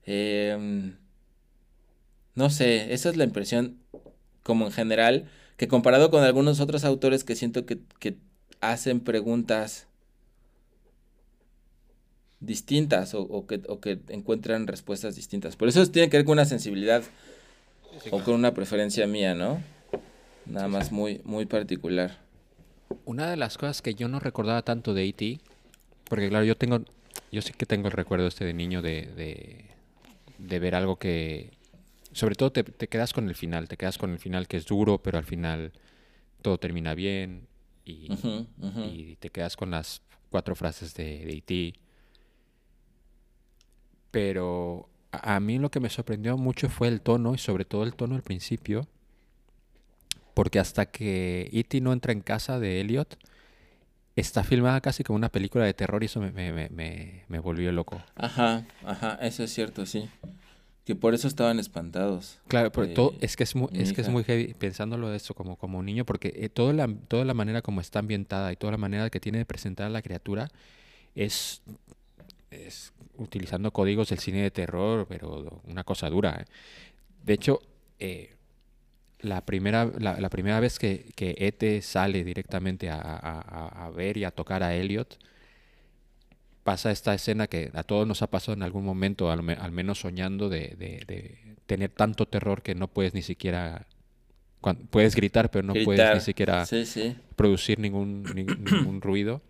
Em, 0.05 0.97
no 2.35 2.51
sé, 2.51 2.93
esa 2.93 3.11
es 3.11 3.17
la 3.17 3.25
impresión 3.25 3.79
como 4.43 4.67
en 4.67 4.73
general, 4.73 5.29
que 5.57 5.69
comparado 5.69 6.11
con 6.11 6.25
algunos 6.25 6.61
otros 6.61 6.85
autores 6.85 7.25
que 7.25 7.37
siento 7.37 7.67
que, 7.67 7.79
que 7.99 8.17
hacen 8.61 9.01
preguntas 9.01 9.87
distintas 12.41 13.15
o, 13.15 13.23
o 13.23 13.47
que, 13.47 13.63
o 13.69 13.81
que 13.81 14.01
encuentran 14.09 14.67
respuestas 14.67 15.15
distintas. 15.15 15.57
Por 15.57 15.69
eso 15.69 15.87
tiene 15.87 16.11
que 16.11 16.17
ver 16.17 16.27
con 16.27 16.33
una 16.33 16.45
sensibilidad 16.45 17.03
o 18.11 18.21
con 18.21 18.35
una 18.35 18.55
preferencia 18.55 19.07
mía, 19.07 19.35
¿no? 19.35 19.63
Nada 20.47 20.69
más 20.69 20.91
muy, 20.91 21.21
muy 21.25 21.47
particular. 21.47 22.19
Una 23.05 23.31
de 23.31 23.37
las 23.37 23.59
cosas 23.59 23.83
que 23.83 23.95
yo 23.95 24.09
no 24.09 24.21
recordaba 24.21 24.63
tanto 24.63 24.95
de 24.95 25.05
E.T., 25.05 25.41
porque 26.05 26.29
claro, 26.29 26.45
yo 26.45 26.57
tengo, 26.57 26.81
yo 27.31 27.43
sí 27.43 27.53
que 27.53 27.67
tengo 27.67 27.89
el 27.89 27.93
recuerdo 27.93 28.27
este 28.27 28.45
de 28.45 28.55
niño 28.55 28.83
de, 28.83 29.07
de, 29.17 29.65
de 30.39 30.59
ver 30.59 30.75
algo 30.75 30.97
que, 30.97 31.51
sobre 32.13 32.35
todo 32.35 32.53
te, 32.53 32.63
te 32.65 32.89
quedas 32.89 33.13
con 33.13 33.29
el 33.29 33.35
final, 33.35 33.69
te 33.69 33.77
quedas 33.77 33.99
con 33.99 34.11
el 34.11 34.19
final 34.19 34.47
que 34.47 34.57
es 34.57 34.67
duro, 34.67 34.99
pero 34.99 35.19
al 35.19 35.25
final 35.25 35.73
todo 36.43 36.59
termina 36.59 36.95
bien 36.95 37.47
y, 37.85 39.17
te 39.17 39.31
quedas 39.31 39.57
con 39.57 39.71
las 39.71 40.03
cuatro 40.31 40.55
frases 40.55 40.95
de, 40.95 41.25
de 41.25 41.33
E.T. 41.33 41.75
Pero 44.11 44.89
a, 45.11 45.37
a 45.37 45.41
mí 45.41 45.59
lo 45.59 45.71
que 45.71 45.81
me 45.81 45.89
sorprendió 45.89 46.37
mucho 46.37 46.69
fue 46.69 46.89
el 46.89 47.01
tono 47.01 47.35
y 47.35 47.39
sobre 47.39 47.65
todo 47.65 47.85
el 47.85 47.95
tono 47.95 48.15
al 48.15 48.23
principio, 48.23 48.87
porque 50.35 50.59
hasta 50.59 50.87
que 50.87 51.49
E.T. 51.53 51.81
no 51.81 51.93
entra 51.93 52.13
en 52.13 52.21
casa 52.21 52.59
de 52.59 52.81
Elliot, 52.81 53.19
está 54.17 54.45
filmada 54.45 54.81
casi 54.81 55.05
como 55.05 55.17
una 55.17 55.31
película 55.31 55.65
de 55.65 55.75
terror 55.75 56.03
y 56.03 56.07
eso 56.07 56.21
me, 56.21 56.31
me- 56.33 56.53
me- 56.71 57.25
me- 57.29 57.39
volvió 57.41 57.73
loco. 57.73 58.01
Ajá, 58.15 58.65
ajá, 58.85 59.19
eso 59.23 59.43
es 59.43 59.53
cierto, 59.53 59.87
sí. 59.87 60.09
Que 60.85 60.95
por 60.97 61.15
eso 61.15 61.29
estaban 61.29 61.59
espantados. 61.61 62.39
Claro, 62.49 62.73
pero 62.73 62.93
todo, 62.93 63.13
Eh, 63.13 63.19
es 63.21 63.37
que 63.37 63.45
es 63.45 63.55
muy, 63.55 63.69
es 63.73 63.93
que 63.93 64.01
es 64.01 64.09
muy 64.09 64.25
heavy 64.25 64.53
pensándolo 64.55 65.09
de 65.09 65.17
eso 65.17 65.33
como, 65.35 65.57
como 65.57 65.79
un 65.79 65.87
niño, 65.87 66.05
porque 66.05 66.33
eh, 66.37 66.49
toda, 66.49 66.73
la, 66.73 66.89
toda 67.09 67.25
la 67.25 67.35
manera 67.35 67.63
como 67.63 67.81
está 67.81 68.01
ambientada 68.01 68.53
y 68.53 68.57
toda 68.57 68.73
la 68.73 68.79
manera 68.79 69.09
que 69.09 69.21
tiene 69.21 69.39
de 69.39 69.45
presentar 69.47 69.87
a 69.87 69.91
la 69.91 70.03
criatura 70.03 70.49
es, 71.15 71.63
es 72.51 72.93
utilizando 73.17 73.71
códigos 73.73 74.09
del 74.09 74.19
cine 74.19 74.43
de 74.43 74.51
terror, 74.51 75.07
pero 75.09 75.63
una 75.69 75.85
cosa 75.85 76.11
dura. 76.11 76.39
¿eh? 76.41 76.45
De 77.25 77.35
hecho, 77.35 77.61
eh, 77.99 78.35
la, 79.23 79.41
primera, 79.45 79.91
la, 79.99 80.21
la 80.21 80.29
primera 80.29 80.61
vez 80.61 80.79
que, 80.79 81.13
que 81.15 81.35
E.T. 81.39 81.81
sale 81.83 82.25
directamente 82.25 82.91
a, 82.91 82.97
a- 83.01 83.87
a- 83.87 83.91
ver 83.91 84.17
y 84.17 84.25
a 84.25 84.31
tocar 84.31 84.63
a 84.63 84.75
Elliot, 84.75 85.19
pasa 86.65 86.91
esta 86.91 87.15
escena 87.15 87.47
que 87.47 87.71
a 87.75 87.83
todos 87.83 88.07
nos 88.07 88.23
ha 88.23 88.29
pasado 88.29 88.55
en 88.55 88.63
algún 88.63 88.85
momento, 88.85 89.31
al, 89.31 89.43
me- 89.43 89.55
al 89.55 89.73
menos 89.73 90.01
soñando 90.01 90.49
de, 90.49 90.75
de- 90.79 91.05
de 91.07 91.39
tener 91.67 91.91
tanto 91.91 92.27
terror 92.27 92.63
que 92.63 92.75
no 92.75 92.89
puedes 92.89 93.15
ni 93.15 93.23
siquiera... 93.23 93.87
puedes 94.91 95.15
gritar, 95.17 95.51
pero 95.51 95.67
no 95.67 95.75
puedes 95.85 96.15
ni 96.15 96.21
siquiera 96.21 96.67
Sí, 96.67 96.85
sí. 96.87 97.17
producir 97.37 97.79
ningún, 97.79 98.23
ni- 98.35 98.45
ningún 98.45 99.01
ruido. 99.03 99.41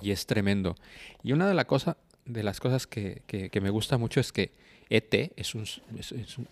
Y 0.00 0.10
es 0.10 0.26
tremendo. 0.26 0.74
Y 1.22 1.32
una 1.32 1.46
de, 1.46 1.54
la 1.54 1.66
cosa, 1.66 1.96
de 2.24 2.42
las 2.42 2.60
cosas 2.60 2.86
que, 2.86 3.22
que- 3.26 3.50
que 3.50 3.60
me 3.60 3.70
gusta 3.70 3.98
mucho 3.98 4.20
es 4.20 4.32
que 4.32 4.50
ET 4.90 5.32
es 5.36 5.54
un... 5.54 5.62
es 5.98 6.12
un- 6.38 6.48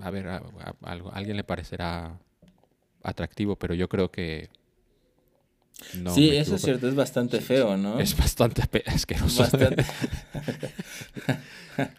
a 0.00 0.10
ver, 0.10 0.28
a, 0.28 0.36
a- 0.36 0.74
algo- 0.82 1.12
a 1.12 1.16
alguien 1.16 1.36
le 1.36 1.44
parecerá 1.44 2.18
atractivo, 3.02 3.56
pero 3.56 3.74
yo 3.74 3.88
creo 3.88 4.10
que... 4.10 4.48
no 5.94 6.14
sí, 6.14 6.30
eso 6.36 6.56
es 6.56 6.62
cierto, 6.62 6.88
es 6.88 6.94
bastante 6.94 7.40
feo, 7.40 7.76
¿no? 7.76 7.98
Es 8.00 8.16
bastante 8.16 8.62
asqueroso. 8.86 9.42
Bastante. 9.42 9.84
Pero 11.76 11.90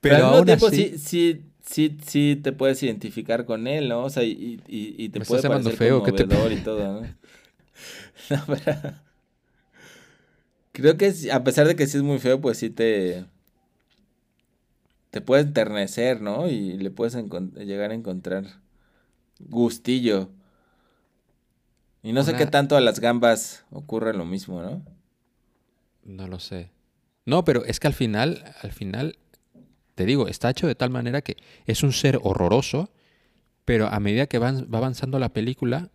Pero 0.00 0.16
al 0.16 0.22
mismo 0.22 0.36
aún 0.38 0.46
tiempo 0.46 0.66
así- 0.66 0.98
sí, 0.98 0.98
sí, 0.98 1.42
sí, 1.64 1.96
sí 2.06 2.40
te 2.42 2.52
puedes 2.52 2.82
identificar 2.82 3.44
con 3.44 3.66
él, 3.68 3.88
¿no? 3.88 4.04
O 4.04 4.10
sea, 4.10 4.24
y, 4.24 4.60
y, 4.66 4.96
y 4.98 5.08
te 5.10 5.20
¿Me 5.20 5.24
puede 5.24 5.38
estás 5.38 5.50
parecer 5.50 5.76
feo? 5.76 6.02
¿Qué 6.02 6.10
te 6.12 6.24
y 6.24 6.56
todo, 6.56 7.00
¿no? 7.02 7.08
No, 8.30 8.44
pero- 8.46 8.94
Creo 10.72 10.96
que 10.96 11.12
a 11.30 11.44
pesar 11.44 11.66
de 11.68 11.76
que 11.76 11.86
sí 11.86 11.98
es 11.98 12.02
muy 12.02 12.18
feo, 12.18 12.40
pues 12.40 12.58
sí 12.58 12.70
te... 12.70 13.24
Te 15.12 15.20
puede 15.20 15.42
enternecer, 15.42 16.22
¿no? 16.22 16.48
Y 16.48 16.78
le 16.78 16.90
puedes 16.90 17.14
llegar 17.14 17.90
a 17.90 17.94
encontrar 17.94 18.46
gustillo. 19.38 20.30
Y 22.02 22.12
no 22.12 22.24
sé 22.24 22.32
qué 22.34 22.46
tanto 22.46 22.76
a 22.76 22.80
las 22.80 22.98
gambas 22.98 23.64
ocurre 23.70 24.14
lo 24.14 24.24
mismo, 24.24 24.62
¿no? 24.62 24.82
No 26.02 26.26
lo 26.28 26.40
sé. 26.40 26.70
No, 27.26 27.44
pero 27.44 27.64
es 27.66 27.78
que 27.78 27.86
al 27.88 27.92
final, 27.92 28.42
al 28.62 28.72
final, 28.72 29.18
te 29.94 30.06
digo, 30.06 30.28
está 30.28 30.48
hecho 30.48 30.66
de 30.66 30.74
tal 30.74 30.88
manera 30.88 31.20
que 31.20 31.36
es 31.66 31.82
un 31.82 31.92
ser 31.92 32.18
horroroso, 32.22 32.88
pero 33.66 33.88
a 33.88 34.00
medida 34.00 34.26
que 34.26 34.38
va 34.38 34.48
avanzando 34.48 35.18
la 35.18 35.28
película, 35.34 35.90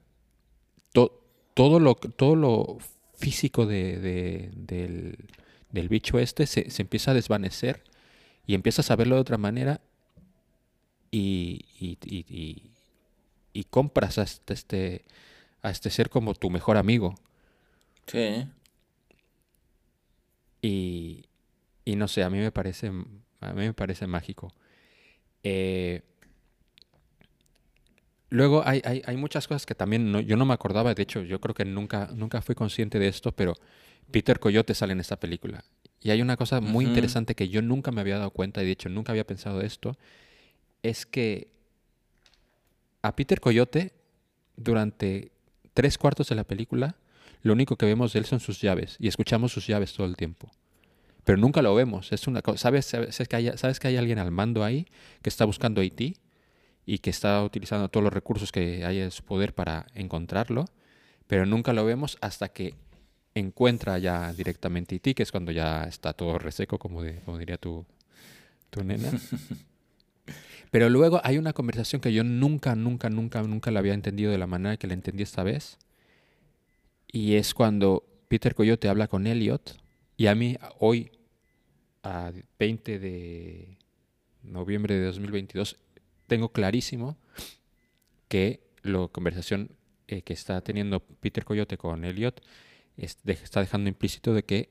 to- 0.93 1.23
todo, 1.55 1.79
lo, 1.79 1.95
todo 1.95 2.35
lo 2.35 2.77
físico 3.15 3.65
de- 3.65 3.97
de- 3.99 4.51
del, 4.55 5.17
del 5.71 5.89
bicho 5.89 6.19
este 6.19 6.45
se, 6.45 6.69
se 6.69 6.83
empieza 6.83 7.11
a 7.11 7.15
desvanecer 7.15 7.83
y 8.47 8.55
empiezas 8.55 8.89
a 8.89 8.95
verlo 8.95 9.15
de 9.15 9.21
otra 9.21 9.37
manera 9.37 9.81
y, 11.11 11.65
y, 11.79 11.97
y- 12.05 12.25
y- 12.27 12.71
y 13.53 13.63
compras 13.65 14.17
a 14.17 14.23
este, 14.23 14.53
este- 14.53 15.05
a 15.61 15.69
este 15.69 15.89
ser 15.89 16.09
como 16.09 16.33
tu 16.33 16.49
mejor 16.49 16.77
amigo. 16.77 17.15
Sí. 18.07 18.47
Y, 20.61 21.25
y 21.85 21.95
no 21.95 22.07
sé, 22.07 22.23
a 22.23 22.29
mí 22.29 22.39
me 22.39 22.51
parece, 22.51 22.87
a 22.87 23.53
mí 23.53 23.61
me 23.61 23.73
parece 23.73 24.07
mágico. 24.07 24.51
Eh, 25.43 26.01
luego 28.29 28.63
hay, 28.65 28.81
hay, 28.83 29.01
hay 29.05 29.17
muchas 29.17 29.47
cosas 29.47 29.65
que 29.65 29.75
también 29.75 30.11
no- 30.11 30.19
yo 30.19 30.35
no 30.37 30.45
me 30.45 30.53
acordaba, 30.53 30.93
de 30.93 31.03
hecho, 31.03 31.21
yo 31.21 31.39
creo 31.39 31.55
que 31.55 31.65
nunca, 31.65 32.09
nunca 32.13 32.41
fui 32.41 32.55
consciente 32.55 32.99
de 32.99 33.07
esto, 33.07 33.31
pero 33.31 33.53
Peter 34.11 34.39
Coyote 34.39 34.73
sale 34.73 34.93
en 34.93 34.99
esta 34.99 35.19
película. 35.19 35.63
Y 36.01 36.11
hay 36.11 36.21
una 36.21 36.37
cosa 36.37 36.61
muy 36.61 36.85
interesante 36.85 37.35
que 37.35 37.49
yo 37.49 37.61
nunca 37.61 37.91
me 37.91 38.01
había 38.01 38.17
dado 38.17 38.31
cuenta, 38.31 38.61
y 38.61 38.65
de 38.65 38.71
hecho 38.71 38.89
nunca 38.89 39.11
había 39.11 39.25
pensado 39.25 39.61
esto, 39.61 39.97
es 40.83 41.05
que 41.05 41.49
a 43.01 43.15
Peter 43.15 43.39
Coyote, 43.39 43.93
durante 44.55 45.31
tres 45.73 45.97
cuartos 45.97 46.29
de 46.29 46.35
la 46.35 46.43
película, 46.43 46.95
lo 47.41 47.53
único 47.53 47.75
que 47.75 47.85
vemos 47.85 48.13
de 48.13 48.19
él 48.19 48.25
son 48.25 48.39
sus 48.39 48.61
llaves 48.61 48.97
y 48.99 49.07
escuchamos 49.07 49.51
sus 49.51 49.67
llaves 49.67 49.93
todo 49.93 50.07
el 50.07 50.15
tiempo. 50.17 50.51
Pero 51.23 51.37
nunca 51.37 51.61
lo 51.61 51.75
vemos. 51.75 52.11
Es 52.11 52.27
una 52.27 52.41
¿Sabes, 52.55 52.85
sabes, 52.85 53.27
que 53.27 53.35
hay, 53.35 53.51
sabes 53.57 53.79
que 53.79 53.89
hay 53.89 53.97
alguien 53.97 54.17
al 54.17 54.31
mando 54.31 54.63
ahí 54.63 54.87
que 55.21 55.29
está 55.29 55.45
buscando 55.45 55.81
a 55.81 55.83
E.T. 55.83 56.15
y 56.85 56.97
que 56.99 57.09
está 57.09 57.43
utilizando 57.43 57.89
todos 57.89 58.03
los 58.03 58.13
recursos 58.13 58.51
que 58.51 58.85
hay 58.85 58.99
en 58.99 59.11
su 59.11 59.23
poder 59.23 59.53
para 59.53 59.87
encontrarlo, 59.93 60.65
pero 61.27 61.45
nunca 61.45 61.73
lo 61.73 61.83
vemos 61.85 62.17
hasta 62.21 62.49
que 62.49 62.75
encuentra 63.39 63.97
ya 63.99 64.33
directamente 64.33 64.95
a 64.95 64.97
E.T., 64.97 65.15
que 65.15 65.23
es 65.23 65.31
cuando 65.31 65.51
ya 65.51 65.83
está 65.83 66.13
todo 66.13 66.37
reseco, 66.39 66.77
como, 66.79 67.01
de- 67.03 67.19
como 67.21 67.37
diría 67.37 67.57
tu, 67.57 67.85
tu 68.69 68.83
nena. 68.83 69.11
Pero 70.71 70.89
luego 70.89 71.21
hay 71.23 71.37
una 71.37 71.53
conversación 71.53 72.01
que 72.01 72.11
yo 72.13 72.23
nunca, 72.23 72.75
nunca, 72.75 73.09
nunca, 73.09 73.41
nunca 73.43 73.71
la 73.71 73.79
había 73.79 73.93
entendido 73.93 74.31
de 74.31 74.37
la 74.37 74.47
manera 74.47 74.77
que 74.77 74.87
la 74.87 74.93
entendí 74.93 75.23
esta 75.23 75.43
vez. 75.43 75.77
Y 77.11 77.35
es 77.35 77.53
cuando 77.53 78.03
Peter 78.27 78.53
Coyote 78.53 78.89
habla 78.89 79.07
con 79.07 79.27
Elliot. 79.27 79.77
Y 80.17 80.27
a 80.27 80.35
mí, 80.35 80.57
hoy, 80.79 81.11
a 82.03 82.31
20 82.59 82.99
de 82.99 83.77
noviembre 84.43 84.95
de 84.95 85.05
2022, 85.05 85.77
tengo 86.27 86.51
clarísimo 86.51 87.17
que 88.27 88.59
la 88.83 89.07
conversación 89.07 89.71
eh, 90.07 90.21
que 90.21 90.33
está 90.33 90.59
teniendo 90.61 90.99
Peter 90.99 91.45
Coyote 91.45 91.77
con 91.77 92.03
Elliot 92.03 92.41
está 92.97 93.59
dejando 93.59 93.89
implícito 93.89 94.33
de 94.33 94.43
que 94.43 94.69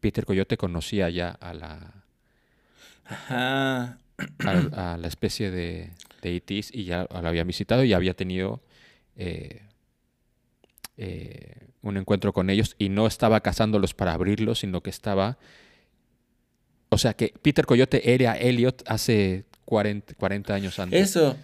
Peter 0.00 0.24
Coyote 0.24 0.56
conocía 0.56 1.10
ya 1.10 1.30
a 1.30 1.54
la, 1.54 2.04
Ajá. 3.04 3.98
a, 4.44 4.94
a 4.94 4.96
la 4.96 5.08
especie 5.08 5.50
de, 5.50 5.90
de 6.22 6.36
ETs 6.36 6.74
y 6.74 6.84
ya 6.84 7.06
la 7.10 7.28
había 7.28 7.44
visitado 7.44 7.84
y 7.84 7.92
había 7.92 8.14
tenido 8.14 8.62
eh, 9.16 9.62
eh, 10.96 11.68
un 11.82 11.96
encuentro 11.96 12.32
con 12.32 12.48
ellos 12.48 12.76
y 12.78 12.88
no 12.88 13.06
estaba 13.06 13.40
cazándolos 13.40 13.92
para 13.94 14.14
abrirlos, 14.14 14.60
sino 14.60 14.80
que 14.82 14.90
estaba... 14.90 15.38
O 16.88 16.98
sea 16.98 17.14
que 17.14 17.34
Peter 17.42 17.64
Coyote 17.66 18.14
era 18.14 18.36
Elliot 18.36 18.82
hace 18.86 19.44
40, 19.64 20.14
40 20.14 20.54
años 20.54 20.78
antes. 20.78 21.10
Eso, 21.10 21.36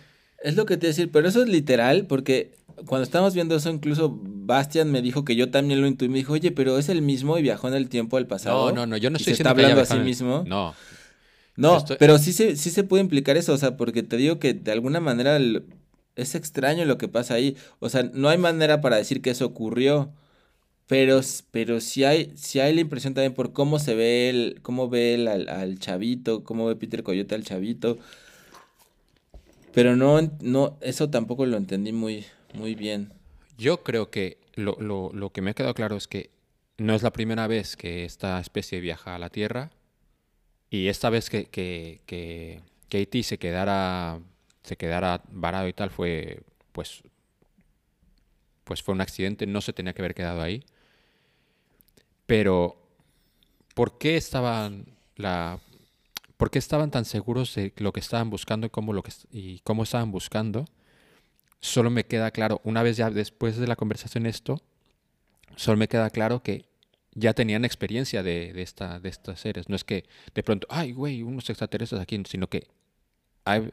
es 0.43 0.57
lo 0.57 0.67
que 0.67 0.77
te 0.77 0.87
iba 0.87 0.91
a 0.91 0.95
decir, 0.95 1.11
pero 1.11 1.27
eso 1.27 1.43
es 1.43 1.49
literal, 1.49 2.07
porque 2.07 2.53
cuando 2.87 3.03
estábamos 3.05 3.35
viendo 3.35 3.57
eso, 3.57 3.71
incluso 3.71 4.19
Bastian 4.23 4.91
me 4.91 5.03
dijo 5.03 5.25
que 5.25 5.37
yo 5.37 5.51
también 5.51 5.81
lo 5.81 5.87
intuí. 5.87 6.09
Me 6.09 6.19
dijo, 6.19 6.33
oye, 6.33 6.51
pero 6.53 6.79
es 6.79 6.89
el 6.89 7.03
mismo 7.03 7.39
y 7.39 7.43
viajó 7.43 7.69
en 7.69 7.75
el 7.75 7.89
tiempo 7.89 8.17
al 8.17 8.27
pasado. 8.27 8.71
No, 8.71 8.75
no, 8.75 8.87
no, 8.87 8.97
yo 8.97 9.11
no 9.11 9.17
y 9.17 9.21
estoy 9.23 9.35
se 9.35 9.43
está 9.43 9.51
hablando 9.51 9.81
a 9.81 9.85
sí 9.85 9.99
mismo. 9.99 10.45
No, 10.47 10.75
No, 11.57 11.79
Estoy- 11.79 11.97
pero 11.99 12.19
sí 12.19 12.33
se, 12.33 12.55
sí 12.57 12.71
se 12.71 12.85
puede 12.85 13.03
implicar 13.03 13.37
eso, 13.37 13.53
o 13.53 13.59
sea, 13.59 13.77
porque 13.77 14.03
te 14.05 14.17
digo 14.17 14.39
que 14.39 14.55
de 14.55 14.71
alguna 14.73 15.01
manera 15.01 15.37
el- 15.37 15.65
es 16.15 16.35
extraño 16.37 16.85
lo 16.85 16.99
que 16.99 17.09
pasa 17.09 17.35
ahí. 17.35 17.57
O 17.81 17.89
sea, 17.89 18.05
no 18.15 18.29
hay 18.29 18.39
manera 18.39 18.81
para 18.81 18.97
decir 18.97 19.21
que 19.23 19.31
eso 19.31 19.47
ocurrió, 19.47 20.13
pero, 20.87 21.21
pero 21.51 21.81
sí 21.81 22.05
hay, 22.05 22.33
sí 22.37 22.61
hay 22.61 22.75
la 22.75 22.81
impresión 22.81 23.13
también 23.15 23.35
por 23.35 23.53
cómo 23.53 23.79
se 23.81 23.95
ve 23.97 24.31
el, 24.31 24.61
cómo 24.63 24.89
ve 24.89 25.15
él 25.15 25.27
al, 25.29 25.49
al 25.49 25.79
chavito, 25.81 26.45
cómo 26.45 26.67
ve 26.67 26.77
Peter 26.77 27.03
Coyote 27.03 27.35
al 27.35 27.45
chavito. 27.45 27.99
Pero 29.75 29.97
no, 29.97 30.21
no, 30.41 30.77
eso 30.81 31.11
tampoco 31.11 31.47
lo 31.47 31.57
entendí 31.57 31.93
muy, 31.93 32.25
muy 32.55 32.75
bien. 32.75 33.13
Yo 33.57 33.83
creo 33.83 34.11
que 34.11 34.39
lo, 34.55 34.77
lo- 34.81 35.11
lo 35.13 35.31
que 35.31 35.43
me 35.43 35.51
ha 35.51 35.55
quedado 35.55 35.75
claro 35.75 35.97
es 35.97 36.07
que 36.09 36.31
no 36.77 36.95
es 36.95 37.03
la 37.03 37.13
primera 37.13 37.47
vez 37.47 37.77
que 37.77 38.05
esta 38.05 38.41
especie 38.41 38.81
viaja 38.81 39.15
a 39.15 39.19
la 39.19 39.31
Tierra 39.31 39.71
y 40.71 40.89
esta 40.89 41.11
vez 41.11 41.31
que, 41.31 41.47
que, 41.47 42.01
que, 42.07 42.61
E.T. 42.91 43.23
se 43.23 43.39
quedara, 43.39 44.21
se 44.63 44.77
quedara 44.77 45.23
varado 45.31 45.69
y 45.69 45.73
tal 45.73 45.91
fue 45.91 46.43
pues, 46.73 47.03
pues 48.65 48.83
fue 48.83 48.95
un 48.95 49.01
accidente, 49.01 49.47
no 49.47 49.61
se 49.61 49.73
tenía 49.73 49.93
que 49.95 50.03
haber 50.03 50.15
quedado 50.15 50.43
ahí. 50.43 50.63
Pero 52.27 52.77
¿por 53.75 53.99
qué 53.99 54.17
estaban 54.17 54.87
la 55.17 55.59
por 56.37 56.51
qué 56.51 56.59
estaban 56.59 56.91
tan 56.91 57.05
seguros 57.05 57.55
de 57.55 57.73
lo 57.79 57.93
que 57.93 58.01
estaban 58.01 58.31
buscando 58.31 58.67
y 58.67 58.71
cómo 58.71 58.93
lo 58.93 59.03
que 59.03 59.13
y 59.33 59.61
cómo 59.61 59.83
estaban 59.83 60.13
buscando? 60.13 60.67
Solo 61.61 61.91
me 61.91 62.05
queda 62.05 62.31
claro, 62.31 62.61
una 62.65 62.83
vez 62.83 62.97
ya 62.97 63.11
después 63.11 63.57
de 63.57 63.67
la 63.67 63.77
conversación 63.77 64.27
esto, 64.27 64.61
solo 65.57 65.77
me 65.77 65.89
queda 65.89 66.11
claro 66.11 66.43
que 66.43 66.67
ya 67.15 67.35
tenían 67.35 67.65
experiencia 67.65 68.23
de, 68.23 68.53
de 68.53 68.63
esta, 68.63 69.01
de 69.01 69.09
estas 69.09 69.41
seres. 69.41 69.69
No 69.69 69.75
es 69.77 69.83
que 69.85 70.05
de 70.35 70.43
pronto, 70.43 70.67
ay, 70.71 70.93
güey, 70.93 71.23
unos 71.23 71.51
extraterrestres 71.51 72.01
aquí, 72.01 72.23
sino 72.29 72.49
que 72.49 72.67
hay- 73.45 73.73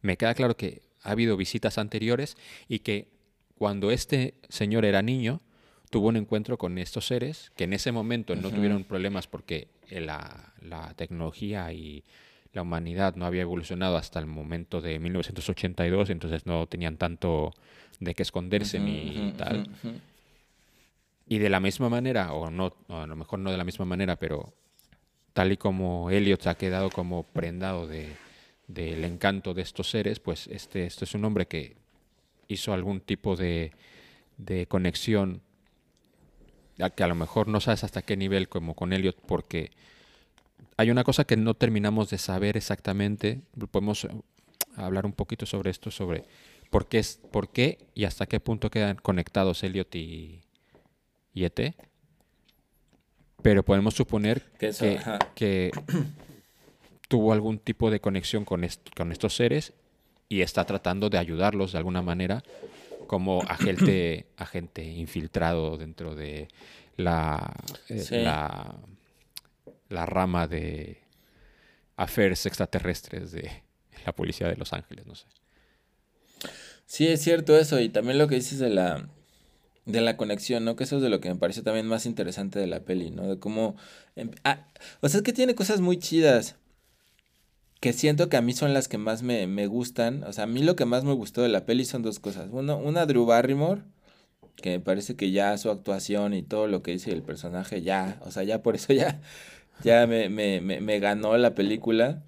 me 0.00 0.16
queda 0.16 0.34
claro 0.34 0.56
que 0.56 0.82
ha 1.02 1.10
habido 1.10 1.36
visitas 1.36 1.76
anteriores 1.78 2.36
y 2.68 2.78
que 2.80 3.08
cuando 3.56 3.90
este 3.90 4.34
señor 4.48 4.84
era 4.84 5.02
niño, 5.02 5.40
tuvo 5.90 6.08
un 6.08 6.16
encuentro 6.16 6.56
con 6.58 6.78
estos 6.78 7.06
seres 7.06 7.50
que 7.56 7.64
en 7.64 7.72
ese 7.72 7.92
momento 7.92 8.34
no 8.36 8.50
tuvieron 8.50 8.84
problemas 8.84 9.26
porque 9.26 9.68
la, 9.90 10.52
la 10.62 10.94
tecnología 10.94 11.72
y 11.72 12.04
la 12.52 12.62
humanidad 12.62 13.14
no 13.16 13.26
había 13.26 13.42
evolucionado 13.42 13.96
hasta 13.96 14.18
el 14.18 14.26
momento 14.26 14.80
de 14.80 14.98
1982, 14.98 16.10
entonces 16.10 16.46
no 16.46 16.66
tenían 16.66 16.96
tanto 16.96 17.52
de 18.00 18.14
qué 18.14 18.22
esconderse 18.22 18.78
ni 18.78 19.34
tal. 19.36 19.68
Y 21.26 21.38
de 21.38 21.50
la 21.50 21.60
misma 21.60 21.88
manera, 21.88 22.32
o 22.32 22.50
no, 22.50 22.74
o 22.88 22.96
a 22.96 23.06
lo 23.06 23.16
mejor 23.16 23.38
no 23.38 23.50
de 23.50 23.58
la 23.58 23.64
misma 23.64 23.84
manera, 23.84 24.16
pero 24.16 24.54
tal 25.34 25.52
y 25.52 25.56
como 25.56 26.10
Elliot 26.10 26.40
se 26.40 26.48
ha 26.48 26.54
quedado 26.54 26.90
como 26.90 27.24
prendado 27.24 27.86
de, 27.86 28.16
del 28.66 29.04
encanto 29.04 29.54
de 29.54 29.62
estos 29.62 29.90
seres, 29.90 30.20
pues 30.20 30.46
este, 30.46 30.86
este 30.86 31.04
es 31.04 31.14
un 31.14 31.24
hombre 31.24 31.46
que 31.46 31.76
hizo 32.48 32.72
algún 32.72 33.00
tipo 33.00 33.36
de, 33.36 33.72
de 34.38 34.66
conexión, 34.66 35.42
que 36.96 37.02
a 37.02 37.08
lo 37.08 37.14
mejor 37.14 37.48
no 37.48 37.60
sabes 37.60 37.84
hasta 37.84 38.02
qué 38.02 38.16
nivel 38.16 38.48
como 38.48 38.74
con 38.74 38.92
Elliot, 38.92 39.16
porque 39.26 39.70
hay 40.78 40.90
una 40.90 41.04
cosa 41.04 41.24
que 41.24 41.36
no 41.36 41.54
terminamos 41.54 42.08
de 42.08 42.18
saber 42.18 42.56
exactamente, 42.56 43.42
podemos 43.70 44.04
eh, 44.04 44.08
hablar 44.76 45.04
un 45.06 45.12
poquito 45.12 45.44
sobre 45.44 45.70
esto, 45.70 45.90
sobre 45.90 46.24
por 46.70 46.86
qué, 46.88 47.00
es, 47.00 47.20
por 47.30 47.50
qué 47.50 47.78
y 47.94 48.04
hasta 48.04 48.26
qué 48.26 48.38
punto 48.40 48.70
quedan 48.70 48.96
conectados 48.96 49.62
Elliot 49.64 49.92
y, 49.96 50.40
y 51.34 51.44
ET. 51.44 51.74
Pero 53.42 53.64
podemos 53.64 53.94
suponer 53.94 54.42
Que 54.58 54.68
eso, 54.68 54.84
que, 54.84 54.96
ajá. 54.98 55.18
que 55.34 55.70
tuvo 57.08 57.32
algún 57.32 57.58
tipo 57.58 57.90
de 57.90 58.00
conexión 58.00 58.44
con, 58.44 58.62
est- 58.64 58.88
con 58.96 59.10
estos 59.12 59.34
seres 59.34 59.72
y 60.28 60.42
está 60.42 60.64
tratando 60.64 61.10
de 61.10 61.18
ayudarlos 61.18 61.72
de 61.72 61.78
alguna 61.78 62.02
manera 62.02 62.42
como 63.08 63.40
agente, 63.48 64.26
agente 64.36 64.84
infiltrado 64.84 65.76
dentro 65.76 66.14
de 66.14 66.46
la, 66.96 67.52
eh, 67.88 67.98
Sí. 67.98 68.16
la, 68.22 68.76
la 69.88 70.06
rama 70.06 70.46
de 70.46 71.02
affairs 71.96 72.46
extraterrestres 72.46 73.32
de 73.32 73.64
la 74.06 74.12
policía 74.14 74.48
de 74.48 74.56
Los 74.56 74.72
Ángeles, 74.72 75.06
no 75.06 75.14
sé. 75.14 75.26
Sí, 76.86 77.06
es 77.06 77.20
cierto 77.22 77.56
eso, 77.58 77.80
y 77.80 77.88
también 77.88 78.18
lo 78.18 78.28
que 78.28 78.36
dices 78.36 78.58
de 78.58 78.70
la, 78.70 79.08
de 79.86 80.00
la 80.00 80.16
conexión, 80.16 80.64
¿no? 80.64 80.76
Que 80.76 80.84
eso 80.84 80.96
es 80.96 81.02
de 81.02 81.10
lo 81.10 81.20
que 81.20 81.30
me 81.30 81.36
pareció 81.36 81.62
también 81.62 81.86
más 81.86 82.06
interesante 82.06 82.58
de 82.60 82.66
la 82.68 82.80
peli, 82.84 83.10
¿no? 83.10 83.28
De 83.28 83.38
cómo... 83.40 83.76
em- 84.16 84.32
ah, 84.44 84.68
o 85.02 85.08
sea, 85.08 85.18
es 85.18 85.24
que 85.24 85.32
tiene 85.34 85.54
cosas 85.56 85.80
muy 85.82 85.98
chidas, 85.98 86.56
que 87.80 87.92
siento 87.92 88.28
que 88.28 88.36
a 88.36 88.42
mí 88.42 88.52
son 88.52 88.74
las 88.74 88.88
que 88.88 88.98
más 88.98 89.22
me, 89.22 89.46
me 89.46 89.66
gustan. 89.66 90.24
O 90.24 90.32
sea, 90.32 90.44
a 90.44 90.46
mí 90.46 90.62
lo 90.62 90.76
que 90.76 90.84
más 90.84 91.04
me 91.04 91.12
gustó 91.12 91.42
de 91.42 91.48
la 91.48 91.64
peli 91.66 91.84
son 91.84 92.02
dos 92.02 92.18
cosas. 92.18 92.48
Uno, 92.50 92.76
una 92.78 93.06
Drew 93.06 93.24
Barrymore, 93.26 93.82
que 94.56 94.70
me 94.72 94.80
parece 94.80 95.16
que 95.16 95.30
ya 95.32 95.58
su 95.58 95.70
actuación 95.70 96.34
y 96.34 96.42
todo 96.42 96.68
lo 96.68 96.82
que 96.82 96.92
dice 96.92 97.12
el 97.12 97.22
personaje, 97.22 97.82
ya, 97.82 98.20
o 98.24 98.30
sea, 98.32 98.44
ya 98.44 98.62
por 98.62 98.76
eso 98.76 98.92
ya, 98.94 99.20
ya 99.82 100.06
me, 100.06 100.28
me, 100.28 100.60
me, 100.60 100.80
me 100.80 100.98
ganó 100.98 101.36
la 101.36 101.54
película, 101.54 102.22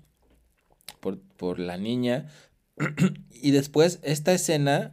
por, 1.00 1.20
por 1.36 1.58
la 1.58 1.76
niña. 1.76 2.28
Y 3.42 3.52
después 3.52 4.00
esta 4.02 4.34
escena, 4.34 4.92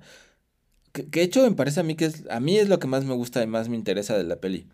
que, 0.94 1.10
que 1.10 1.20
de 1.20 1.26
hecho 1.26 1.44
me 1.44 1.54
parece 1.54 1.82
a 1.82 1.84
mí 1.84 1.96
que 1.96 2.06
es, 2.06 2.24
a 2.30 2.40
mí 2.40 2.58
es 2.58 2.70
lo 2.70 2.80
que 2.80 2.88
más 2.88 3.04
me 3.04 3.14
gusta 3.14 3.44
y 3.44 3.48
más 3.48 3.68
me 3.68 3.76
interesa 3.76 4.18
de 4.18 4.24
la 4.24 4.38
peli. 4.38 4.68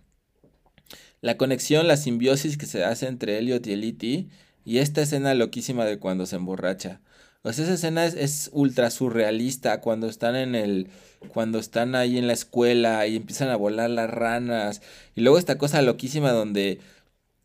La 1.22 1.38
conexión, 1.38 1.88
la 1.88 1.98
simbiosis 1.98 2.56
que 2.56 2.68
se 2.68 2.84
hace 2.84 3.08
entre 3.08 3.40
Elliot 3.40 3.66
y 3.66 3.74
el 3.74 3.84
E.T. 3.84 4.28
y 4.64 4.78
esta 4.78 5.02
escena 5.02 5.34
loquísima 5.34 5.86
de 5.86 5.98
cuando 5.98 6.28
se 6.28 6.36
emborracha. 6.36 7.02
Sea, 7.44 7.66
esa 7.66 7.74
escena 7.74 8.06
es, 8.06 8.14
es 8.14 8.50
ultra 8.54 8.90
surrealista 8.90 9.82
cuando 9.82 10.08
están 10.08 10.36
en 10.36 10.56
el, 10.56 10.88
cuando 11.28 11.60
están 11.60 11.94
ahí 11.96 12.18
en 12.18 12.28
la 12.28 12.34
escuela 12.34 13.06
y 13.08 13.18
empiezan 13.18 13.50
a 13.50 13.58
volar 13.58 13.90
las 13.90 14.10
ranas. 14.10 14.82
Y 15.16 15.22
luego 15.22 15.38
esta 15.38 15.58
cosa 15.58 15.82
loquísima 15.82 16.32
donde 16.32 16.80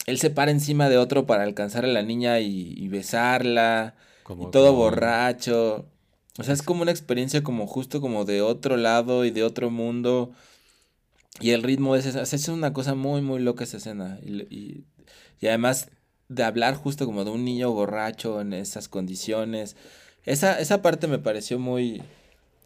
él 0.08 0.18
se 0.18 0.30
para 0.30 0.50
encima 0.50 0.88
de 0.88 0.96
otro 0.98 1.26
para 1.26 1.42
alcanzar 1.44 1.84
a 1.84 1.88
la 1.88 2.02
niña 2.02 2.40
y, 2.40 2.74
y 2.76 2.88
besarla. 2.88 3.94
Como- 4.22 4.48
y 4.48 4.50
todo 4.50 4.68
como- 4.68 4.78
borracho. 4.84 5.86
O 6.38 6.42
sea, 6.44 6.54
es 6.54 6.62
como 6.62 6.82
una 6.82 6.90
experiencia 6.92 7.42
como 7.42 7.66
justo 7.66 8.00
como 8.00 8.24
de 8.24 8.42
otro 8.42 8.76
lado 8.76 9.24
y 9.24 9.30
de 9.30 9.42
otro 9.42 9.70
mundo. 9.70 10.32
Y 11.40 11.50
el 11.50 11.62
ritmo 11.62 11.94
es 11.96 12.06
esa, 12.06 12.22
o 12.22 12.26
sea, 12.26 12.36
es 12.36 12.48
una 12.48 12.72
cosa 12.72 12.94
muy, 12.94 13.20
muy 13.22 13.40
loca 13.40 13.64
esa 13.64 13.76
escena. 13.76 14.18
Y, 14.24 14.42
y, 14.54 14.84
y 15.40 15.46
además 15.46 15.90
de 16.28 16.42
hablar 16.44 16.74
justo 16.74 17.06
como 17.06 17.24
de 17.24 17.30
un 17.30 17.44
niño 17.44 17.70
borracho 17.72 18.40
en 18.40 18.52
esas 18.52 18.88
condiciones. 18.88 19.76
Esa, 20.24 20.58
esa 20.60 20.82
parte 20.82 21.06
me 21.06 21.18
pareció 21.18 21.58
muy... 21.58 22.02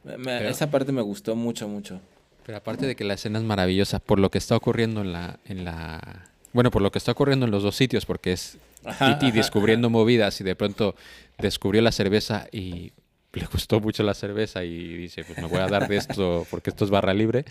me- 0.04 0.16
me- 0.18 0.24
Pero- 0.38 0.48
esa 0.48 0.70
parte 0.70 0.90
me 0.92 1.02
gustó 1.02 1.36
mucho, 1.36 1.68
mucho. 1.68 2.00
Pero 2.44 2.58
aparte 2.58 2.86
de 2.86 2.96
que 2.96 3.04
la 3.04 3.14
escena 3.14 3.38
es 3.38 3.44
maravillosa 3.44 4.00
por 4.00 4.18
lo 4.18 4.30
que 4.30 4.38
está 4.38 4.56
ocurriendo 4.56 5.00
en 5.02 5.12
la, 5.12 5.38
en 5.44 5.64
la, 5.64 6.31
bueno, 6.52 6.70
por 6.70 6.82
lo 6.82 6.90
que 6.90 6.98
está 6.98 7.12
ocurriendo 7.12 7.46
en 7.46 7.52
los 7.52 7.62
dos 7.62 7.76
sitios, 7.76 8.06
porque 8.06 8.32
es 8.32 8.58
Ajá, 8.84 9.14
Titi 9.14 9.26
ajá, 9.26 9.36
descubriendo 9.36 9.90
movidas 9.90 10.40
y 10.40 10.44
de 10.44 10.56
pronto 10.56 10.94
descubrió 11.38 11.82
la 11.82 11.92
cerveza 11.92 12.46
y 12.52 12.92
le 13.32 13.46
gustó 13.46 13.80
mucho 13.80 14.02
la 14.02 14.14
cerveza 14.14 14.64
y 14.64 14.96
dice, 14.96 15.24
pues 15.24 15.38
me 15.38 15.46
voy 15.46 15.60
a 15.60 15.68
dar 15.68 15.88
de 15.88 15.96
esto 15.96 16.46
porque 16.50 16.70
esto 16.70 16.84
es 16.84 16.90
barra 16.90 17.14
libre. 17.14 17.44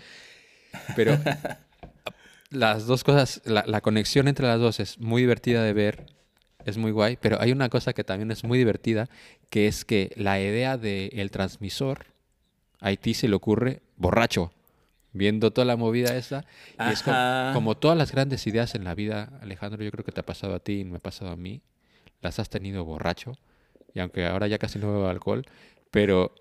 Pero 0.94 1.18
las 2.50 2.86
dos 2.86 3.04
cosas, 3.04 3.42
la, 3.44 3.64
la 3.66 3.80
conexión 3.80 4.28
entre 4.28 4.46
las 4.46 4.60
dos 4.60 4.80
es 4.80 4.98
muy 4.98 5.22
divertida 5.22 5.62
de 5.62 5.72
ver, 5.72 6.06
es 6.64 6.76
muy 6.76 6.92
guay, 6.92 7.18
pero 7.20 7.40
hay 7.40 7.52
una 7.52 7.68
cosa 7.68 7.92
que 7.92 8.04
también 8.04 8.30
es 8.30 8.44
muy 8.44 8.58
divertida, 8.58 9.08
que 9.50 9.66
es 9.66 9.84
que 9.84 10.12
la 10.16 10.40
idea 10.40 10.78
del 10.78 11.30
transmisor, 11.30 12.06
a 12.80 12.88
Haití 12.88 13.14
se 13.14 13.28
le 13.28 13.34
ocurre 13.34 13.82
borracho, 13.96 14.52
viendo 15.12 15.50
toda 15.52 15.64
la 15.64 15.76
movida 15.76 16.16
esa, 16.16 16.44
y 16.78 16.92
es 16.92 17.02
como, 17.02 17.18
todas 17.76 17.96
las 17.98 18.12
grandes 18.12 18.46
ideas 18.46 18.74
en 18.74 18.84
la 18.84 18.94
vida, 18.94 19.38
Alejandro, 19.42 19.82
yo 19.84 19.90
creo 19.90 20.04
que 20.04 20.12
te 20.12 20.20
ha 20.20 20.26
pasado 20.26 20.54
a 20.54 20.58
ti 20.60 20.80
y 20.80 20.84
me 20.84 20.96
ha 20.96 21.00
pasado 21.00 21.30
a 21.30 21.36
mí, 21.36 21.60
las 22.20 22.38
has 22.38 22.48
tenido 22.50 22.84
borracho, 22.84 23.32
y 23.94 24.00
aunque 24.00 24.24
ahora 24.26 24.46
ya 24.46 24.58
casi 24.58 24.78
no 24.78 24.92
bebo 24.92 25.06
alcohol, 25.08 25.44
pero 25.90 26.34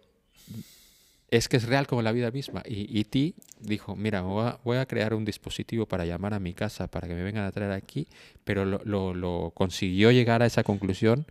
es 1.30 1.47
que 1.47 1.57
es 1.57 1.63
real 1.67 1.88
como 1.88 2.01
la 2.01 2.11
vida 2.11 2.30
misma. 2.32 2.61
Y 2.65 2.99
E.T. 2.99 3.34
dijo, 3.61 3.95
mira, 3.95 4.22
voy 4.22 4.47
a, 4.47 4.59
voy 4.65 4.78
a 4.78 4.86
crear 4.86 5.13
un 5.13 5.24
dispositivo 5.24 5.86
para 5.86 6.05
llamar 6.05 6.34
a 6.34 6.39
mi 6.39 6.53
casa 6.53 6.88
para 6.88 7.07
que 7.07 7.13
me 7.13 7.24
vengan 7.24 7.45
a 7.45 7.51
traer 7.51 7.72
aquí, 7.72 8.07
pero 8.43 8.65
lo, 8.65 8.82
lo- 8.84 9.13
lo 9.13 9.51
consiguió 9.55 10.11
llegar 10.11 10.41
a 10.41 10.45
esa 10.45 10.63
conclusión 10.63 11.26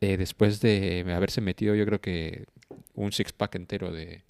eh, 0.00 0.16
después 0.16 0.60
de 0.60 1.04
haberse 1.14 1.40
metido, 1.40 1.74
yo 1.74 1.84
creo 1.86 2.00
que 2.00 2.46
un 2.94 3.12
six-pack 3.12 3.54
entero 3.56 3.92
de, 3.92 4.22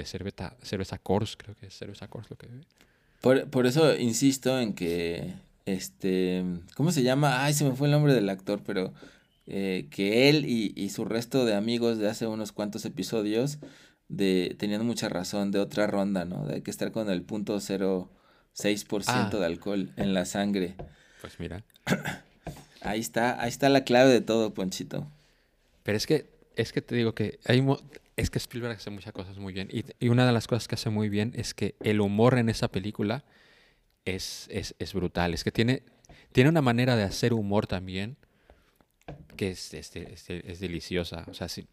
de 0.00 0.06
cerveza, 0.06 0.56
cerveza 0.62 0.98
Coors, 0.98 1.36
creo 1.36 1.54
que 1.54 1.66
es 1.66 1.74
cerveza 1.74 2.08
Coors 2.08 2.28
lo 2.30 2.36
que 2.36 2.46
bebe. 2.46 2.64
Por, 3.20 3.48
por 3.50 3.66
eso 3.66 3.96
insisto 3.96 4.58
en 4.58 4.74
que, 4.74 5.34
este, 5.66 6.44
¿cómo 6.74 6.90
se 6.92 7.02
llama? 7.02 7.44
Ay, 7.44 7.54
se 7.54 7.64
me 7.64 7.74
fue 7.76 7.86
el 7.88 7.92
nombre 7.92 8.14
del 8.14 8.28
actor, 8.28 8.62
pero 8.64 8.92
eh, 9.46 9.86
que 9.90 10.28
él 10.28 10.44
y, 10.46 10.72
y 10.76 10.90
su 10.90 11.04
resto 11.04 11.44
de 11.44 11.54
amigos 11.54 11.98
de 11.98 12.08
hace 12.08 12.26
unos 12.26 12.52
cuantos 12.52 12.84
episodios 12.84 13.58
de, 14.08 14.56
tenían 14.58 14.84
mucha 14.86 15.08
razón 15.08 15.50
de 15.50 15.58
otra 15.60 15.86
ronda, 15.86 16.24
¿no? 16.24 16.46
De 16.46 16.62
que 16.62 16.70
estar 16.70 16.90
con 16.92 17.10
el 17.10 17.22
punto 17.22 17.56
0.6% 17.56 19.04
Ah. 19.06 19.30
de 19.32 19.44
alcohol 19.46 19.92
en 19.96 20.14
la 20.14 20.24
sangre. 20.24 20.74
Pues 21.20 21.38
mira. 21.38 21.62
Ahí 22.82 23.00
está, 23.00 23.38
ahí 23.42 23.50
está 23.50 23.68
la 23.68 23.84
clave 23.84 24.10
de 24.10 24.22
todo, 24.22 24.54
Ponchito. 24.54 25.06
Pero 25.82 25.98
es 25.98 26.06
que, 26.06 26.30
es 26.56 26.72
que 26.72 26.82
te 26.82 26.94
digo 26.94 27.14
que 27.14 27.38
hay 27.46 27.64
es 28.16 28.30
que 28.30 28.38
Spielberg 28.38 28.76
hace 28.76 28.90
muchas 28.90 29.12
cosas 29.12 29.38
muy 29.38 29.52
bien. 29.52 29.68
Y, 29.72 29.84
y 29.98 30.08
una 30.08 30.26
de 30.26 30.32
las 30.32 30.46
cosas 30.46 30.68
que 30.68 30.74
hace 30.74 30.90
muy 30.90 31.08
bien 31.08 31.32
es 31.36 31.54
que 31.54 31.74
el 31.82 32.00
humor 32.00 32.38
en 32.38 32.48
esa 32.50 32.68
película 32.68 33.24
es, 34.04 34.46
es, 34.50 34.74
es 34.78 34.92
brutal. 34.92 35.32
Es 35.34 35.42
que 35.44 35.52
tiene, 35.52 35.82
tiene 36.32 36.50
una 36.50 36.60
manera 36.62 36.96
de 36.96 37.02
hacer 37.04 37.32
humor 37.32 37.66
también 37.66 38.16
que 39.36 39.50
es, 39.50 39.72
es, 39.74 39.94
es- 39.96 40.28
es 40.30 40.60
deliciosa. 40.60 41.24
O 41.28 41.34
sea, 41.34 41.48
sí, 41.48 41.66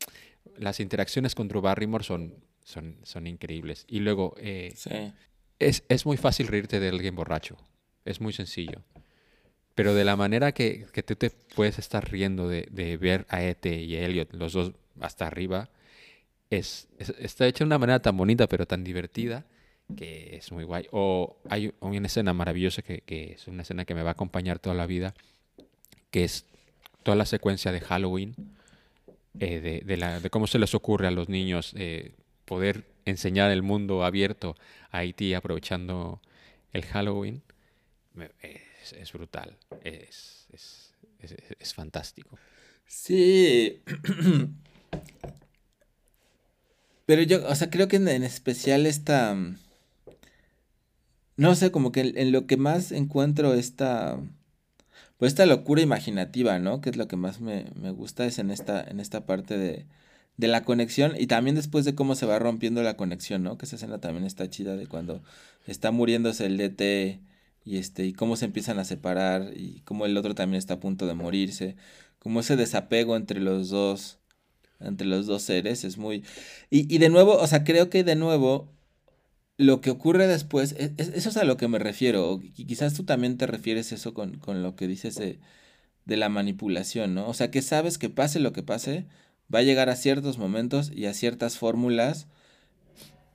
las 0.58 0.80
interacciones 0.80 1.36
con 1.36 1.48
Drew 1.48 1.62
Barrymore 1.62 2.04
son, 2.04 2.34
son, 2.64 2.96
son 3.04 3.28
increíbles. 3.28 3.86
Y 3.88 4.00
luego, 4.00 4.36
eh, 4.38 4.72
Sí. 4.76 5.12
es 5.60 6.06
muy 6.06 6.18
fácil 6.18 6.48
reírte 6.48 6.80
de 6.80 6.90
alguien 6.90 7.16
borracho. 7.16 7.58
Es 8.06 8.22
muy 8.22 8.32
sencillo. 8.34 8.84
Pero 9.78 9.94
de 9.94 10.04
la 10.06 10.16
manera 10.16 10.54
que, 10.54 10.88
que 10.92 11.04
tú 11.04 11.16
te 11.16 11.30
puedes 11.30 11.78
estar 11.78 12.10
riendo 12.10 12.50
de, 12.50 12.98
ver 12.98 13.28
a 13.30 13.44
Ete 13.44 13.76
y 13.80 13.96
a 13.96 14.02
Elliot, 14.08 14.34
los 14.34 14.54
dos 14.54 14.72
hasta 15.00 15.28
arriba, 15.28 15.70
es, 16.50 16.88
es- 16.98 17.14
está 17.20 17.46
hecho 17.46 17.64
de 17.64 17.68
una 17.68 17.78
manera 17.78 18.02
tan 18.02 18.18
bonita 18.18 18.48
pero 18.48 18.66
tan 18.66 18.84
divertida 18.84 19.46
que 19.96 20.36
es 20.36 20.52
muy 20.52 20.64
guay. 20.64 20.88
O 20.92 21.38
hay 21.48 21.74
una 21.80 22.08
escena 22.08 22.34
maravillosa 22.34 22.82
que, 22.82 23.02
que 23.02 23.34
es 23.34 23.48
una 23.48 23.62
escena 23.62 23.86
que 23.86 23.94
me 23.94 24.02
va 24.02 24.10
a 24.10 24.14
acompañar 24.14 24.58
toda 24.58 24.76
la 24.76 24.88
vida, 24.88 25.14
que 26.10 26.24
es 26.24 26.46
toda 27.04 27.16
la 27.16 27.26
secuencia 27.28 27.72
de 27.72 27.80
Halloween, 27.80 28.34
eh, 29.40 29.84
de, 29.86 29.98
de 30.22 30.30
cómo 30.32 30.48
se 30.48 30.58
les 30.60 30.74
ocurre 30.74 31.08
a 31.08 31.12
los 31.12 31.30
niños 31.30 31.74
eh, 31.78 32.14
poder 32.46 32.84
enseñar 33.06 33.52
el 33.52 33.62
mundo 33.62 34.04
abierto 34.04 34.56
a 34.92 35.00
Haití 35.00 35.36
aprovechando 35.36 36.20
el 36.74 36.84
Halloween. 36.84 37.44
Me- 38.16 38.32
Es, 38.94 39.12
brutal, 39.14 39.58
es, 39.84 40.48
es, 40.54 40.94
es- 41.20 41.36
es 41.60 41.74
fantástico. 41.74 42.38
Sí. 42.86 43.82
Pero 47.06 47.22
yo, 47.24 47.48
o 47.48 47.56
sea, 47.56 47.70
creo 47.70 47.88
que 47.88 47.98
en, 47.98 48.08
en 48.08 48.24
especial 48.24 48.86
esta... 48.86 49.34
mm, 49.34 49.58
No 51.38 51.56
sé, 51.56 51.72
como 51.72 51.92
que 51.92 52.02
en, 52.02 52.18
en 52.18 52.32
lo 52.32 52.48
que 52.48 52.58
más 52.58 52.92
encuentro 52.92 53.54
esta... 53.54 54.20
Pues 55.18 55.32
esta 55.34 55.46
locura 55.48 55.82
imaginativa, 55.82 56.60
¿no? 56.60 56.80
Que 56.82 56.90
es 56.92 56.98
lo 56.98 57.08
que 57.08 57.16
más 57.18 57.42
me, 57.42 57.66
me 57.76 57.90
gusta, 57.92 58.26
es 58.26 58.38
en 58.40 58.52
esta, 58.52 58.84
en 58.84 59.00
esta 59.00 59.26
parte 59.26 59.58
de, 59.58 59.86
de 60.38 60.48
la 60.48 60.64
conexión 60.64 61.14
y 61.20 61.26
también 61.28 61.56
después 61.56 61.86
de 61.86 61.96
cómo 61.96 62.14
se 62.16 62.28
va 62.28 62.38
rompiendo 62.40 62.84
la 62.84 62.98
conexión, 62.98 63.42
¿no? 63.44 63.58
Que 63.58 63.66
esa 63.66 63.78
escena 63.78 64.00
también 64.00 64.26
está 64.26 64.48
chida 64.50 64.76
de 64.78 64.86
cuando 64.88 65.24
está 65.68 65.90
muriéndose 65.92 66.46
el 66.48 66.58
DT 66.58 67.20
y 67.68 67.78
este 67.78 68.06
y 68.06 68.14
cómo 68.14 68.36
se 68.38 68.46
empiezan 68.46 68.80
a 68.80 68.86
separar 68.86 69.54
y 69.56 69.82
cómo 69.82 70.06
el 70.06 70.18
otro 70.18 70.36
también 70.36 70.60
está 70.60 70.76
a 70.76 70.80
punto 70.80 71.08
de 71.08 71.14
morirse, 71.16 71.76
como 72.20 72.42
ese 72.42 72.56
desapego 72.58 73.16
entre 73.18 73.40
los 73.42 73.70
dos 73.70 74.20
entre 74.80 75.08
los 75.08 75.28
dos 75.28 75.44
seres 75.44 75.84
es 75.86 75.98
muy 75.98 76.24
y, 76.72 76.94
y 76.94 77.00
de 77.00 77.10
nuevo, 77.10 77.38
o 77.38 77.48
sea, 77.48 77.64
creo 77.66 77.90
que 77.90 78.04
de 78.04 78.16
nuevo 78.16 78.70
lo 79.58 79.82
que 79.82 79.90
ocurre 79.92 80.28
después, 80.28 80.74
es- 80.78 80.92
es- 80.98 81.10
eso 81.10 81.30
es 81.30 81.38
a 81.38 81.44
lo 81.44 81.58
que 81.58 81.68
me 81.68 81.80
refiero, 81.80 82.40
qui- 82.40 82.66
quizás 82.68 82.94
tú 82.94 83.04
también 83.06 83.38
te 83.38 83.48
refieres 83.48 83.92
eso 83.92 84.14
con, 84.14 84.38
con 84.40 84.62
lo 84.64 84.76
que 84.76 84.88
dices 84.88 85.16
de, 85.16 85.40
de 86.06 86.18
la 86.18 86.30
manipulación, 86.30 87.16
¿no? 87.16 87.28
O 87.30 87.34
sea, 87.36 87.52
que 87.52 87.62
sabes 87.64 87.98
que 88.00 88.10
pase 88.10 88.40
lo 88.42 88.54
que 88.54 88.64
pase, 88.64 89.08
va 89.54 89.60
a 89.60 89.64
llegar 89.64 89.90
a 89.90 89.96
ciertos 89.98 90.38
momentos 90.40 90.92
y 90.96 91.06
a 91.08 91.14
ciertas 91.16 91.58
fórmulas 91.58 92.28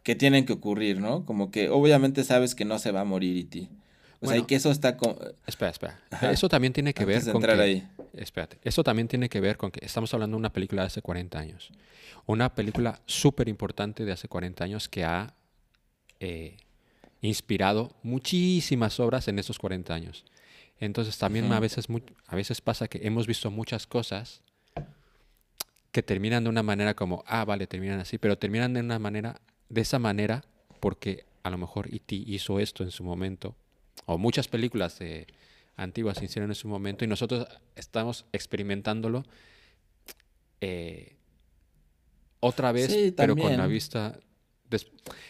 que 0.02 0.14
tienen 0.16 0.44
que 0.46 0.52
ocurrir, 0.52 1.00
¿no? 1.00 1.24
Como 1.26 1.50
que 1.50 1.68
obviamente 1.70 2.24
sabes 2.24 2.54
que 2.54 2.64
no 2.64 2.78
se 2.78 2.92
va 2.92 3.02
a 3.02 3.04
morir 3.04 3.36
y 3.36 3.44
ti. 3.44 3.68
O 4.22 4.26
sea, 4.26 4.36
y 4.36 4.40
Bueno. 4.40 4.46
que 4.46 4.54
eso 4.54 4.70
está 4.70 4.96
con... 4.96 5.16
Espera, 5.46 5.70
espera. 5.70 6.00
Ajá. 6.10 6.30
Eso 6.30 6.48
también 6.48 6.72
tiene 6.72 6.94
que 6.94 7.04
ver 7.04 7.22
de 7.22 7.32
con 7.32 7.42
entrar 7.42 7.56
que- 7.58 7.62
ahí. 7.62 7.88
Espérate. 8.14 8.58
Eso 8.62 8.84
también 8.84 9.08
tiene 9.08 9.28
que 9.28 9.40
ver 9.40 9.56
con 9.56 9.70
que 9.70 9.84
estamos 9.84 10.12
hablando 10.14 10.36
de 10.36 10.38
una 10.38 10.52
película 10.52 10.82
de 10.82 10.86
hace 10.86 11.02
40 11.02 11.38
años. 11.38 11.70
Una 12.26 12.54
película 12.54 13.00
súper 13.06 13.48
importante 13.48 14.04
de 14.04 14.12
hace 14.12 14.28
40 14.28 14.62
años 14.64 14.88
que 14.88 15.04
ha 15.04 15.34
eh, 16.20 16.56
inspirado 17.20 17.90
muchísimas 18.02 19.00
obras 19.00 19.26
en 19.28 19.38
esos 19.38 19.58
40 19.58 19.92
años. 19.94 20.24
Entonces 20.78 21.16
también 21.18 21.52
a, 21.52 21.58
veces, 21.60 21.86
a 22.26 22.36
veces 22.36 22.60
pasa 22.60 22.86
que 22.88 23.00
hemos 23.04 23.26
visto 23.26 23.50
muchas 23.50 23.86
cosas 23.86 24.42
que 25.90 26.02
terminan 26.02 26.44
de 26.44 26.50
una 26.50 26.62
manera 26.62 26.94
como, 26.94 27.22
ah, 27.26 27.44
vale, 27.44 27.66
terminan 27.66 28.00
así, 28.00 28.18
pero 28.18 28.36
terminan 28.38 28.72
de 28.74 28.80
una 28.80 28.98
manera, 28.98 29.40
de 29.68 29.80
esa 29.80 29.98
manera, 29.98 30.44
porque 30.80 31.24
a 31.42 31.50
lo 31.50 31.58
mejor 31.58 31.88
E.T. 31.94 32.14
hizo 32.14 32.58
esto 32.60 32.82
en 32.82 32.90
su 32.90 33.04
momento, 33.04 33.54
o 34.06 34.18
muchas 34.18 34.48
películas 34.48 35.00
eh, 35.00 35.26
antiguas 35.76 36.18
se 36.18 36.26
hicieron 36.26 36.50
en 36.50 36.54
su 36.54 36.68
momento, 36.68 37.04
y 37.04 37.08
nosotros 37.08 37.46
estamos 37.74 38.26
experimentándolo 38.32 39.24
eh, 40.60 41.16
otra 42.40 42.72
vez, 42.72 42.92
Sí, 42.92 43.12
pero 43.16 43.36
con 43.36 43.56
la 43.56 43.66
vista... 43.66 44.18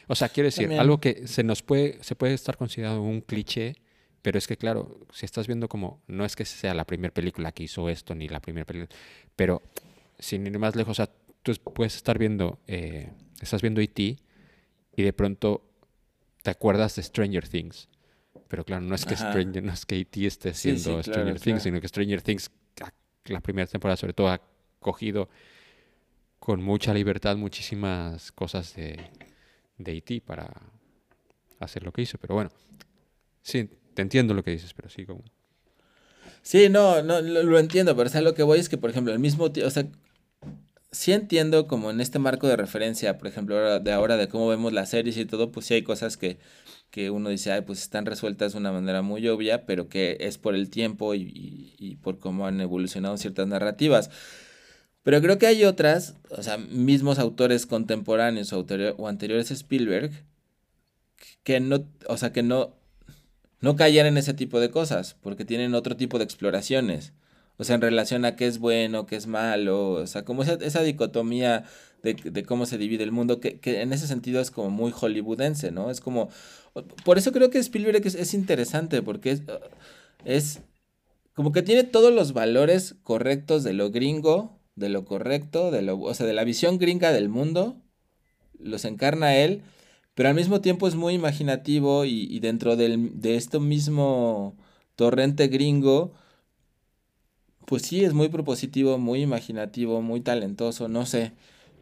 O 0.06 0.14
sea, 0.14 0.28
quiero 0.28 0.46
decir, 0.46 0.64
También. 0.64 0.80
algo 0.80 1.00
que 1.00 1.26
se 1.26 1.42
nos 1.42 1.62
puede, 1.62 2.02
se 2.02 2.14
puede 2.14 2.34
estar 2.34 2.56
considerado 2.56 3.02
un 3.02 3.22
cliché, 3.22 3.74
pero 4.22 4.38
es 4.38 4.46
que 4.46 4.56
claro, 4.56 5.00
si 5.12 5.26
estás 5.26 5.48
viendo 5.48 5.68
como, 5.68 6.00
no 6.06 6.24
es 6.24 6.36
que 6.36 6.44
sea 6.44 6.74
la 6.74 6.84
primera 6.84 7.12
película 7.12 7.50
que 7.50 7.64
hizo 7.64 7.88
esto, 7.88 8.14
ni 8.14 8.28
la 8.28 8.40
primera 8.40 8.64
película, 8.64 8.96
pero 9.34 9.62
sin 10.18 10.46
ir 10.46 10.58
más 10.58 10.76
lejos, 10.76 10.92
o 10.92 11.04
sea, 11.04 11.12
tú 11.42 11.52
puedes 11.74 11.96
estar 11.96 12.18
viendo, 12.18 12.60
eh, 12.68 13.10
estás 13.40 13.62
viendo 13.62 13.80
E.T. 13.80 14.16
y 14.96 15.02
de 15.02 15.12
pronto 15.12 15.68
te 16.42 16.50
acuerdas 16.50 16.94
de 16.96 17.02
Stranger 17.02 17.48
Things. 17.48 17.88
Pero 18.48 18.64
claro, 18.64 18.82
no 18.84 18.94
es 18.94 19.04
que 19.06 19.14
Ajá. 19.14 19.30
Stranger, 19.30 19.62
no 19.62 19.72
es 19.72 19.86
que 19.86 19.98
E.T. 20.00 20.26
esté 20.26 20.54
Sí, 20.54 20.70
sí, 20.78 20.90
haciendo 20.90 21.02
claro, 21.02 21.02
Stranger 21.02 21.34
Things, 21.40 21.44
claro. 21.44 21.60
sino 21.60 21.80
que 21.80 21.88
Stranger 21.88 22.22
Things, 22.22 22.50
la 23.26 23.40
primera 23.40 23.66
temporada 23.66 23.96
sobre 23.96 24.12
todo, 24.12 24.28
ha 24.28 24.40
cogido 24.80 25.28
con 26.38 26.62
mucha 26.62 26.92
libertad 26.92 27.36
muchísimas 27.36 28.32
cosas 28.32 28.74
de, 28.74 29.00
de 29.78 29.96
E.T. 29.96 30.20
para 30.22 30.50
hacer 31.60 31.84
lo 31.84 31.92
que 31.92 32.02
hizo. 32.02 32.18
Pero 32.18 32.34
bueno, 32.34 32.50
sí, 33.42 33.68
te 33.94 34.02
entiendo 34.02 34.34
lo 34.34 34.42
que 34.42 34.50
dices, 34.50 34.74
pero 34.74 34.88
sí 34.90 35.06
como... 35.06 35.22
Sí, 36.42 36.68
no, 36.68 37.02
no, 37.02 37.20
lo, 37.20 37.42
lo 37.44 37.58
entiendo, 37.58 37.94
pero 37.96 38.08
o 38.08 38.10
sea, 38.10 38.20
lo 38.20 38.34
que 38.34 38.42
voy 38.42 38.58
es 38.58 38.68
que, 38.68 38.76
por 38.76 38.90
ejemplo, 38.90 39.12
el 39.12 39.20
mismo, 39.20 39.44
o 39.44 39.70
sea, 39.70 39.86
sí 40.90 41.12
entiendo 41.12 41.66
como 41.66 41.90
en 41.90 42.00
este 42.00 42.18
marco 42.18 42.48
de 42.48 42.56
referencia, 42.56 43.18
por 43.18 43.28
ejemplo, 43.28 43.78
de 43.80 43.92
ahora 43.92 44.16
de 44.16 44.28
cómo 44.28 44.48
vemos 44.48 44.72
las 44.72 44.90
series 44.90 45.16
y 45.16 45.24
todo, 45.24 45.52
pues 45.52 45.66
sí 45.66 45.74
hay 45.74 45.82
cosas 45.82 46.16
que, 46.16 46.38
que 46.92 47.10
uno 47.10 47.30
dice, 47.30 47.50
ay, 47.50 47.62
pues 47.62 47.80
están 47.80 48.04
resueltas 48.04 48.52
de 48.52 48.58
una 48.58 48.70
manera 48.70 49.00
muy 49.00 49.26
obvia, 49.26 49.64
pero 49.64 49.88
que 49.88 50.18
es 50.20 50.36
por 50.36 50.54
el 50.54 50.68
tiempo 50.68 51.14
y, 51.14 51.98
por 52.02 52.18
cómo 52.18 52.46
han 52.46 52.60
evolucionado 52.60 53.16
ciertas 53.16 53.48
narrativas. 53.48 54.10
Pero 55.02 55.22
creo 55.22 55.38
que 55.38 55.46
hay 55.46 55.64
otras, 55.64 56.16
o 56.28 56.42
sea, 56.42 56.58
mismos 56.58 57.18
autores 57.18 57.64
contemporáneos 57.64 58.52
o, 58.52 58.66
anteriores 59.08 59.50
a 59.50 59.54
Spielberg, 59.54 60.12
que 61.42 61.60
no, 61.60 61.86
o 62.08 62.18
sea, 62.18 62.30
que 62.30 62.42
no, 62.42 62.76
no 63.60 63.74
caían 63.74 64.06
en 64.06 64.18
ese 64.18 64.34
tipo 64.34 64.60
de 64.60 64.70
cosas, 64.70 65.16
porque 65.22 65.46
tienen 65.46 65.74
otro 65.74 65.96
tipo 65.96 66.18
de 66.18 66.24
exploraciones. 66.24 67.14
O 67.56 67.64
sea, 67.64 67.76
en 67.76 67.80
relación 67.80 68.26
a 68.26 68.36
qué 68.36 68.46
es 68.46 68.58
bueno, 68.58 69.06
qué 69.06 69.16
es 69.16 69.26
malo, 69.26 69.92
o 69.92 70.06
sea, 70.06 70.26
como 70.26 70.42
esa, 70.42 70.54
esa 70.54 70.82
dicotomía 70.82 71.64
de, 72.02 72.42
cómo 72.44 72.66
se 72.66 72.78
divide 72.78 73.04
el 73.04 73.12
mundo, 73.12 73.40
que, 73.40 73.60
que 73.60 73.80
en 73.80 73.92
ese 73.92 74.06
sentido 74.06 74.40
es 74.40 74.50
como 74.50 74.70
muy 74.70 74.92
hollywoodense, 74.92 75.70
¿no? 75.70 75.90
Es 75.90 76.00
como... 76.00 76.28
Por 77.04 77.18
eso 77.18 77.32
creo 77.32 77.50
que 77.50 77.58
Spielberg 77.58 78.06
es, 78.06 78.14
es 78.14 78.34
interesante, 78.34 79.02
porque 79.02 79.30
es, 79.30 79.42
es 80.24 80.62
como 81.34 81.52
que 81.52 81.62
tiene 81.62 81.84
todos 81.84 82.12
los 82.12 82.32
valores 82.32 82.96
correctos 83.02 83.62
de 83.64 83.72
lo 83.74 83.90
gringo, 83.90 84.58
de 84.74 84.88
lo 84.88 85.04
correcto, 85.04 85.70
de 85.70 85.82
lo, 85.82 86.00
o 86.00 86.14
sea, 86.14 86.26
de 86.26 86.32
la 86.32 86.44
visión 86.44 86.78
gringa 86.78 87.12
del 87.12 87.28
mundo, 87.28 87.76
los 88.58 88.84
encarna 88.84 89.36
él, 89.36 89.62
pero 90.14 90.28
al 90.28 90.34
mismo 90.34 90.60
tiempo 90.60 90.88
es 90.88 90.94
muy 90.94 91.14
imaginativo 91.14 92.04
y, 92.04 92.26
y 92.30 92.40
dentro 92.40 92.76
del, 92.76 93.20
de 93.20 93.36
esto 93.36 93.60
mismo 93.60 94.56
torrente 94.96 95.48
gringo, 95.48 96.12
pues 97.66 97.82
sí, 97.82 98.04
es 98.04 98.12
muy 98.12 98.28
propositivo, 98.28 98.98
muy 98.98 99.22
imaginativo, 99.22 100.02
muy 100.02 100.20
talentoso, 100.20 100.88
no 100.88 101.06
sé. 101.06 101.32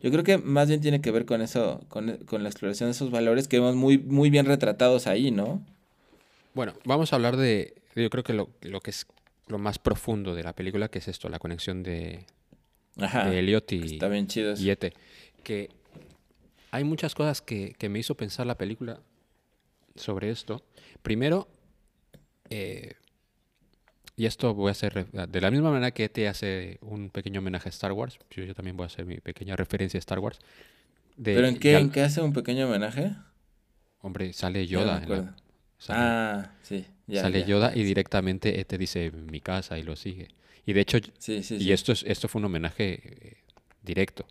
Yo 0.02 0.10
creo 0.10 0.24
que 0.24 0.38
más 0.38 0.68
bien 0.68 0.80
tiene 0.80 1.00
que 1.00 1.10
ver 1.10 1.26
con 1.26 1.42
eso, 1.42 1.84
con, 1.88 2.16
con 2.26 2.42
la 2.42 2.48
exploración 2.48 2.88
de 2.88 2.92
esos 2.92 3.10
valores 3.10 3.48
que 3.48 3.58
vemos 3.58 3.76
muy, 3.76 3.98
muy 3.98 4.30
bien 4.30 4.46
retratados 4.46 5.06
ahí, 5.06 5.30
¿no? 5.30 5.62
Bueno, 6.54 6.74
vamos 6.84 7.12
a 7.12 7.16
hablar 7.16 7.36
de, 7.36 7.74
yo 7.94 8.08
creo 8.10 8.24
que 8.24 8.32
lo, 8.32 8.50
lo 8.62 8.80
que 8.80 8.90
es 8.90 9.06
lo 9.46 9.58
más 9.58 9.78
profundo 9.78 10.34
de 10.34 10.42
la 10.42 10.54
película, 10.54 10.88
que 10.88 11.00
es 11.00 11.08
esto, 11.08 11.28
la 11.28 11.38
conexión 11.38 11.82
de, 11.82 12.24
Ajá. 12.98 13.28
de 13.28 13.38
Elliot 13.38 13.72
y, 13.72 13.94
Está 13.94 14.08
bien 14.08 14.26
chido 14.26 14.54
y 14.56 14.70
Ete. 14.70 14.92
Que 15.42 15.70
hay 16.70 16.84
muchas 16.84 17.14
cosas 17.14 17.42
que, 17.42 17.74
que 17.78 17.88
me 17.88 17.98
hizo 17.98 18.14
pensar 18.14 18.46
la 18.46 18.56
película 18.56 19.00
sobre 19.96 20.30
esto. 20.30 20.62
Primero, 21.02 21.48
eh, 22.48 22.94
y 24.20 24.26
esto 24.26 24.52
voy 24.54 24.68
a 24.68 24.72
hacer 24.72 24.92
re- 24.94 25.26
de 25.26 25.40
la 25.40 25.50
misma 25.50 25.70
manera 25.70 25.90
que 25.92 26.04
Ete 26.04 26.28
hace 26.28 26.78
un 26.82 27.10
pequeño 27.10 27.40
homenaje 27.40 27.68
a 27.68 27.70
Star 27.70 27.92
Wars, 27.92 28.18
yo, 28.30 28.44
yo 28.44 28.54
también 28.54 28.76
voy 28.76 28.84
a 28.84 28.86
hacer 28.88 29.06
mi 29.06 29.18
pequeña 29.18 29.56
referencia 29.56 29.98
a 29.98 30.00
Star 30.00 30.18
Wars. 30.18 30.38
De- 31.16 31.34
¿Pero 31.34 31.46
en 31.46 31.58
qué, 31.58 31.72
ya- 31.72 31.78
en 31.80 31.90
qué 31.90 32.02
hace 32.02 32.20
un 32.20 32.32
pequeño 32.32 32.66
homenaje? 32.66 33.12
Hombre, 34.02 34.32
sale 34.32 34.66
Yoda. 34.66 35.00
la- 35.06 35.34
sale- 35.78 35.98
Ah, 36.00 36.50
sí. 36.62 36.84
Ya, 37.06 37.22
sale 37.22 37.40
ya. 37.40 37.46
Yoda 37.46 37.72
y 37.74 37.82
directamente 37.82 38.60
Ete 38.60 38.76
dice 38.78 39.10
mi 39.10 39.40
casa 39.40 39.78
y 39.78 39.82
lo 39.82 39.96
sigue. 39.96 40.28
Y 40.66 40.72
de 40.74 40.80
hecho, 40.82 40.98
Sí, 41.18 41.42
sí, 41.42 41.56
y 41.56 41.60
sí. 41.60 41.72
esto, 41.72 41.92
es, 41.92 42.02
esto 42.06 42.28
fue 42.28 42.40
un 42.40 42.44
homenaje 42.44 43.00
eh, 43.02 43.36
directo. 43.82 44.26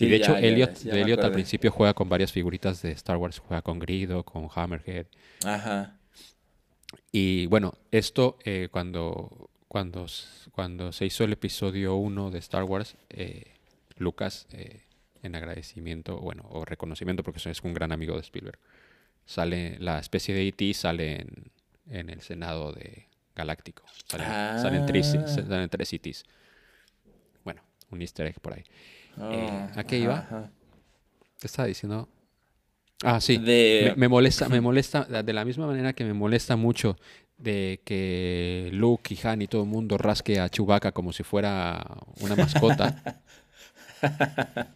Y 0.00 0.06
de 0.08 0.16
hecho, 0.16 0.36
Elliot, 0.36 0.84
Elliot 0.86 1.22
al 1.22 1.32
principio 1.32 1.70
juega 1.70 1.94
con 1.94 2.08
varias 2.08 2.32
figuritas 2.32 2.82
de 2.82 2.90
Star 2.92 3.16
Wars, 3.16 3.38
juega 3.38 3.62
con 3.62 3.78
Grido, 3.78 4.24
con 4.24 4.48
Hammerhead. 4.52 5.06
Ajá. 5.44 5.98
Y 7.12 7.46
bueno, 7.46 7.74
esto 7.90 8.38
eh, 8.44 8.68
cuando, 8.70 9.50
cuando, 9.68 10.06
cuando 10.52 10.92
se 10.92 11.06
hizo 11.06 11.24
el 11.24 11.32
episodio 11.32 11.96
1 11.96 12.30
de 12.30 12.38
Star 12.38 12.64
Wars, 12.64 12.96
eh, 13.10 13.52
Lucas, 13.96 14.46
eh, 14.52 14.82
en 15.22 15.34
agradecimiento, 15.36 16.18
bueno, 16.18 16.44
o 16.50 16.64
reconocimiento, 16.64 17.22
porque 17.22 17.48
es 17.48 17.60
un 17.62 17.72
gran 17.74 17.92
amigo 17.92 18.14
de 18.14 18.20
Spielberg, 18.20 18.58
sale, 19.24 19.78
la 19.78 19.98
especie 19.98 20.34
de 20.34 20.48
E.T. 20.48 20.74
sale 20.74 21.20
en, 21.22 21.50
en 21.88 22.10
el 22.10 22.20
Senado 22.20 22.72
de 22.72 23.08
Galáctico. 23.34 23.84
Salen, 24.06 24.26
salen 24.60 24.86
tres, 24.86 25.14
Ah. 25.16 25.26
salen 25.28 25.68
tres 25.70 25.92
E.T.s. 25.92 26.24
Bueno, 27.42 27.62
un 27.90 28.00
easter 28.02 28.26
egg 28.26 28.40
por 28.40 28.52
ahí. 28.54 28.64
Oh, 29.18 29.68
¿a 29.78 29.84
qué 29.84 29.98
iba? 29.98 30.18
ajá. 30.18 30.50
¿Qué 31.40 31.46
estaba 31.46 31.66
diciendo? 31.68 32.08
Ah, 33.04 33.20
sí. 33.20 33.36
De- 33.38 33.90
Me, 33.90 33.94
me 33.96 34.08
molesta, 34.08 34.48
me 34.48 34.60
molesta, 34.60 35.04
de 35.04 35.32
la 35.32 35.44
misma 35.44 35.66
manera 35.66 35.92
que 35.92 36.04
me 36.04 36.14
molesta 36.14 36.56
mucho 36.56 36.96
de 37.36 37.80
que 37.84 38.70
Luke 38.72 39.14
y 39.14 39.26
Han 39.26 39.42
y 39.42 39.46
todo 39.46 39.62
el 39.62 39.68
mundo 39.68 39.98
rasque 39.98 40.40
a 40.40 40.48
Chewbacca 40.48 40.92
como 40.92 41.12
si 41.12 41.22
fuera 41.22 41.84
una 42.20 42.36
mascota. 42.36 43.18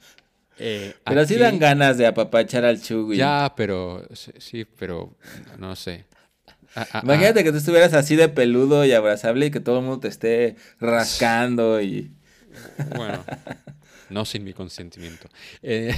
Eh, 0.60 0.92
Pero 1.04 1.24
sí 1.24 1.36
dan 1.36 1.60
ganas 1.60 1.98
de 1.98 2.06
apapachar 2.06 2.64
al 2.64 2.82
Chugui. 2.82 3.16
Ya, 3.16 3.52
pero 3.56 4.02
sí, 4.12 4.32
sí, 4.38 4.64
pero 4.64 5.14
no 5.56 5.76
sé. 5.76 6.04
Ah, 6.74 6.86
ah, 6.94 7.00
Imagínate 7.04 7.40
ah, 7.40 7.44
que 7.44 7.52
tú 7.52 7.58
estuvieras 7.58 7.94
así 7.94 8.16
de 8.16 8.28
peludo 8.28 8.84
y 8.84 8.92
abrazable 8.92 9.46
y 9.46 9.50
que 9.52 9.60
todo 9.60 9.78
el 9.78 9.84
mundo 9.84 10.00
te 10.00 10.08
esté 10.08 10.56
rascando 10.80 11.80
y... 11.80 12.10
Bueno, 12.96 13.24
no 14.10 14.24
sin 14.24 14.42
mi 14.44 14.52
consentimiento. 14.52 15.28
Eh, 15.62 15.94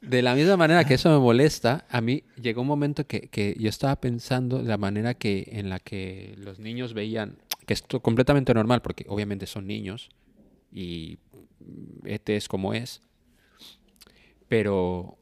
de 0.00 0.22
la 0.22 0.34
misma 0.34 0.56
manera 0.56 0.84
que 0.84 0.94
eso 0.94 1.10
me 1.10 1.18
molesta, 1.18 1.86
a 1.90 2.00
mí 2.00 2.24
llegó 2.40 2.62
un 2.62 2.66
momento 2.68 3.06
que, 3.06 3.22
que 3.28 3.54
yo 3.58 3.68
estaba 3.68 3.96
pensando 4.00 4.62
la 4.62 4.78
manera 4.78 5.14
que 5.14 5.48
en 5.52 5.68
la 5.68 5.78
que 5.78 6.34
los 6.38 6.58
niños 6.58 6.94
veían, 6.94 7.36
que 7.66 7.74
esto 7.74 8.00
completamente 8.00 8.54
normal, 8.54 8.80
porque 8.82 9.04
obviamente 9.08 9.46
son 9.46 9.66
niños 9.66 10.08
y 10.72 11.18
este 12.04 12.36
es 12.36 12.48
como 12.48 12.72
es, 12.74 13.02
pero 14.48 15.18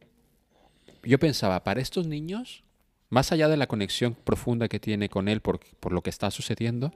yo 1.02 1.18
pensaba, 1.18 1.64
para 1.64 1.80
estos 1.80 2.06
niños, 2.06 2.62
más 3.10 3.32
allá 3.32 3.48
de 3.48 3.56
la 3.56 3.66
conexión 3.66 4.14
profunda 4.14 4.68
que 4.68 4.78
tiene 4.80 5.08
con 5.08 5.28
él 5.28 5.40
por, 5.40 5.60
por 5.80 5.92
lo 5.92 6.02
que 6.02 6.10
está 6.10 6.30
sucediendo, 6.30 6.92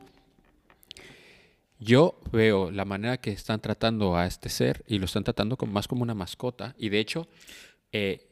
yo 1.78 2.20
veo 2.30 2.70
la 2.70 2.84
manera 2.84 3.16
que 3.16 3.30
están 3.32 3.60
tratando 3.60 4.16
a 4.16 4.26
este 4.26 4.48
ser 4.48 4.84
y 4.86 4.98
lo 4.98 5.06
están 5.06 5.24
tratando 5.24 5.56
como- 5.56 5.72
más 5.72 5.88
como 5.88 6.02
una 6.02 6.14
mascota. 6.14 6.74
Y 6.78 6.90
de 6.90 7.00
hecho, 7.00 7.26
eh, 7.92 8.26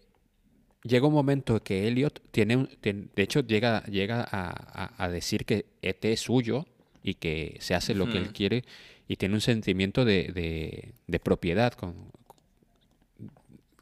llega 0.82 1.06
un 1.06 1.12
momento 1.14 1.62
que 1.62 1.86
Elliot 1.86 2.20
tiene, 2.30 2.56
un- 2.56 2.68
tien- 2.80 3.10
de 3.14 3.22
hecho, 3.22 3.40
llega, 3.40 3.82
llega 3.84 4.22
a, 4.22 4.50
a- 4.50 5.04
a 5.04 5.08
decir 5.08 5.44
que 5.44 5.66
ET 5.82 6.04
es 6.12 6.20
suyo 6.20 6.66
y 7.02 7.14
que 7.14 7.56
se 7.60 7.74
hace 7.74 7.94
lo 7.94 8.08
que 8.10 8.18
él 8.18 8.32
quiere 8.32 8.64
y 9.08 9.16
tiene 9.16 9.34
un 9.34 9.40
sentimiento 9.40 10.04
de, 10.04 10.28
de- 10.32 10.92
de 11.06 11.20
propiedad 11.20 11.72
con- 11.74 12.10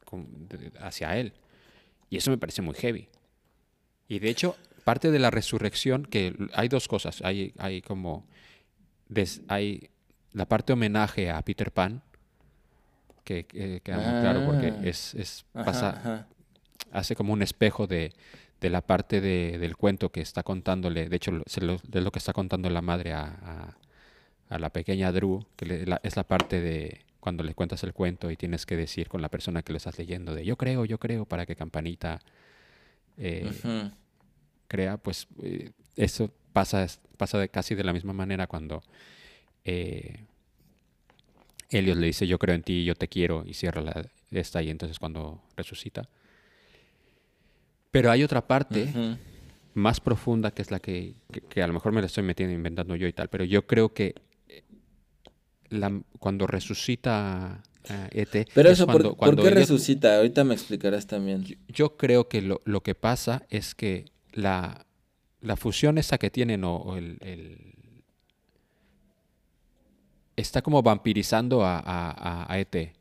con- 0.04 0.48
de- 0.48 0.72
hacia 0.80 1.16
él. 1.18 1.32
Y 2.10 2.16
eso 2.16 2.30
me 2.30 2.38
parece 2.38 2.62
muy 2.62 2.74
heavy. 2.74 3.08
Y 4.08 4.18
de 4.20 4.30
hecho, 4.30 4.56
parte 4.84 5.10
de 5.10 5.18
la 5.18 5.30
resurrección, 5.30 6.04
que 6.04 6.34
hay 6.54 6.68
dos 6.68 6.88
cosas. 6.88 7.20
Hay, 7.22 7.52
hay 7.58 7.82
como. 7.82 8.26
des- 9.08 9.42
hay 9.48 9.88
la 10.32 10.46
parte 10.46 10.72
homenaje 10.72 11.30
a 11.30 11.40
Peter 11.42 11.70
Pan, 11.72 12.02
que, 13.28 13.44
que 13.44 13.80
queda 13.82 13.96
muy 13.98 14.20
claro 14.22 14.46
porque 14.46 14.68
Ah. 14.74 14.80
es, 14.84 15.14
es 15.14 15.44
Ajá, 15.54 15.64
pasa, 15.64 15.90
ajá. 15.90 16.26
hace 16.92 17.14
como 17.14 17.32
un 17.34 17.42
espejo 17.42 17.86
de, 17.86 18.12
de 18.60 18.70
la 18.70 18.80
parte 18.80 19.20
de- 19.20 19.58
del 19.58 19.76
cuento 19.76 20.10
que 20.10 20.20
está 20.22 20.42
contándole. 20.42 21.08
De 21.08 21.16
hecho, 21.16 21.30
lo- 21.32 21.44
se 21.46 21.60
lo- 21.60 21.74
es 21.74 22.02
lo 22.02 22.10
que 22.10 22.18
está 22.18 22.32
contando 22.32 22.70
la 22.70 22.80
madre 22.80 23.12
a, 23.12 23.24
a- 23.24 23.76
a 24.54 24.58
la 24.58 24.70
pequeña 24.70 25.12
Drew, 25.12 25.44
que 25.56 25.66
le- 25.66 25.84
la- 25.86 26.00
es 26.02 26.16
la 26.16 26.24
parte 26.24 26.60
de 26.60 27.04
cuando 27.20 27.42
le 27.44 27.54
cuentas 27.54 27.82
el 27.84 27.92
cuento 27.92 28.30
y 28.30 28.36
tienes 28.36 28.64
que 28.64 28.76
decir 28.76 29.08
con 29.08 29.20
la 29.20 29.28
persona 29.28 29.62
que 29.62 29.72
lo 29.72 29.76
estás 29.76 29.98
leyendo 29.98 30.34
de 30.34 30.44
yo 30.46 30.56
creo, 30.56 30.84
yo 30.86 30.98
creo, 30.98 31.26
para 31.26 31.44
que 31.44 31.54
Campanita 31.54 32.20
eh, 33.18 33.90
crea, 34.68 34.96
pues 34.96 35.26
eh, 35.42 35.70
eso 35.96 36.30
pasa, 36.52 36.86
pasa 37.16 37.38
de 37.38 37.48
casi 37.48 37.74
de 37.74 37.84
la 37.84 37.92
misma 37.92 38.12
manera 38.12 38.46
cuando 38.46 38.82
eh, 39.64 40.24
Elliot 41.70 41.96
le 41.98 42.06
dice 42.06 42.26
yo 42.26 42.38
creo 42.38 42.54
en 42.54 42.62
ti, 42.62 42.84
yo 42.84 42.94
te 42.94 43.08
quiero 43.08 43.44
y 43.46 43.54
cierra 43.54 43.82
la, 43.82 44.06
esta 44.30 44.62
y 44.62 44.70
entonces 44.70 44.98
cuando 44.98 45.42
resucita. 45.56 46.08
Pero 47.90 48.10
hay 48.10 48.22
otra 48.22 48.46
parte 48.46 48.84
Ujú. 48.84 49.16
más 49.74 50.00
profunda 50.00 50.50
que 50.50 50.62
es 50.62 50.70
la 50.70 50.78
que, 50.80 51.14
que, 51.32 51.40
que 51.40 51.62
a 51.62 51.66
lo 51.66 51.72
mejor 51.72 51.92
me 51.92 52.00
la 52.00 52.06
estoy 52.06 52.22
metiendo, 52.22 52.54
inventando 52.54 52.94
yo 52.96 53.06
y 53.06 53.12
tal, 53.12 53.28
pero 53.28 53.44
yo 53.44 53.66
creo 53.66 53.92
que 53.94 54.14
eh, 54.48 54.62
la- 55.70 56.00
cuando 56.18 56.46
resucita 56.46 57.62
a 57.88 58.08
ET... 58.12 58.46
Pero 58.54 58.68
es 58.68 58.74
eso, 58.78 58.86
¿por, 58.86 58.94
cuando- 58.96 59.10
por 59.10 59.18
cuando 59.18 59.42
qué 59.42 59.48
Elliot- 59.48 59.54
resucita? 59.60 60.16
Ahorita 60.18 60.44
me 60.44 60.54
explicarás 60.54 61.06
también. 61.06 61.44
yo, 61.44 61.56
yo 61.68 61.96
creo 61.96 62.28
que 62.28 62.42
lo, 62.42 62.60
lo 62.64 62.82
que 62.82 62.94
pasa 62.94 63.46
es 63.48 63.74
que 63.74 64.04
la, 64.32 64.84
la 65.40 65.56
fusión 65.56 65.96
esa 65.96 66.18
que 66.18 66.30
tienen 66.30 66.64
o, 66.64 66.76
o 66.76 66.96
el, 66.96 67.16
el- 67.22 67.74
está 70.40 70.62
como 70.62 70.82
vampirizando 70.82 71.64
a, 71.64 71.78
a, 71.78 72.52
a- 72.52 72.58
ET. 72.58 72.92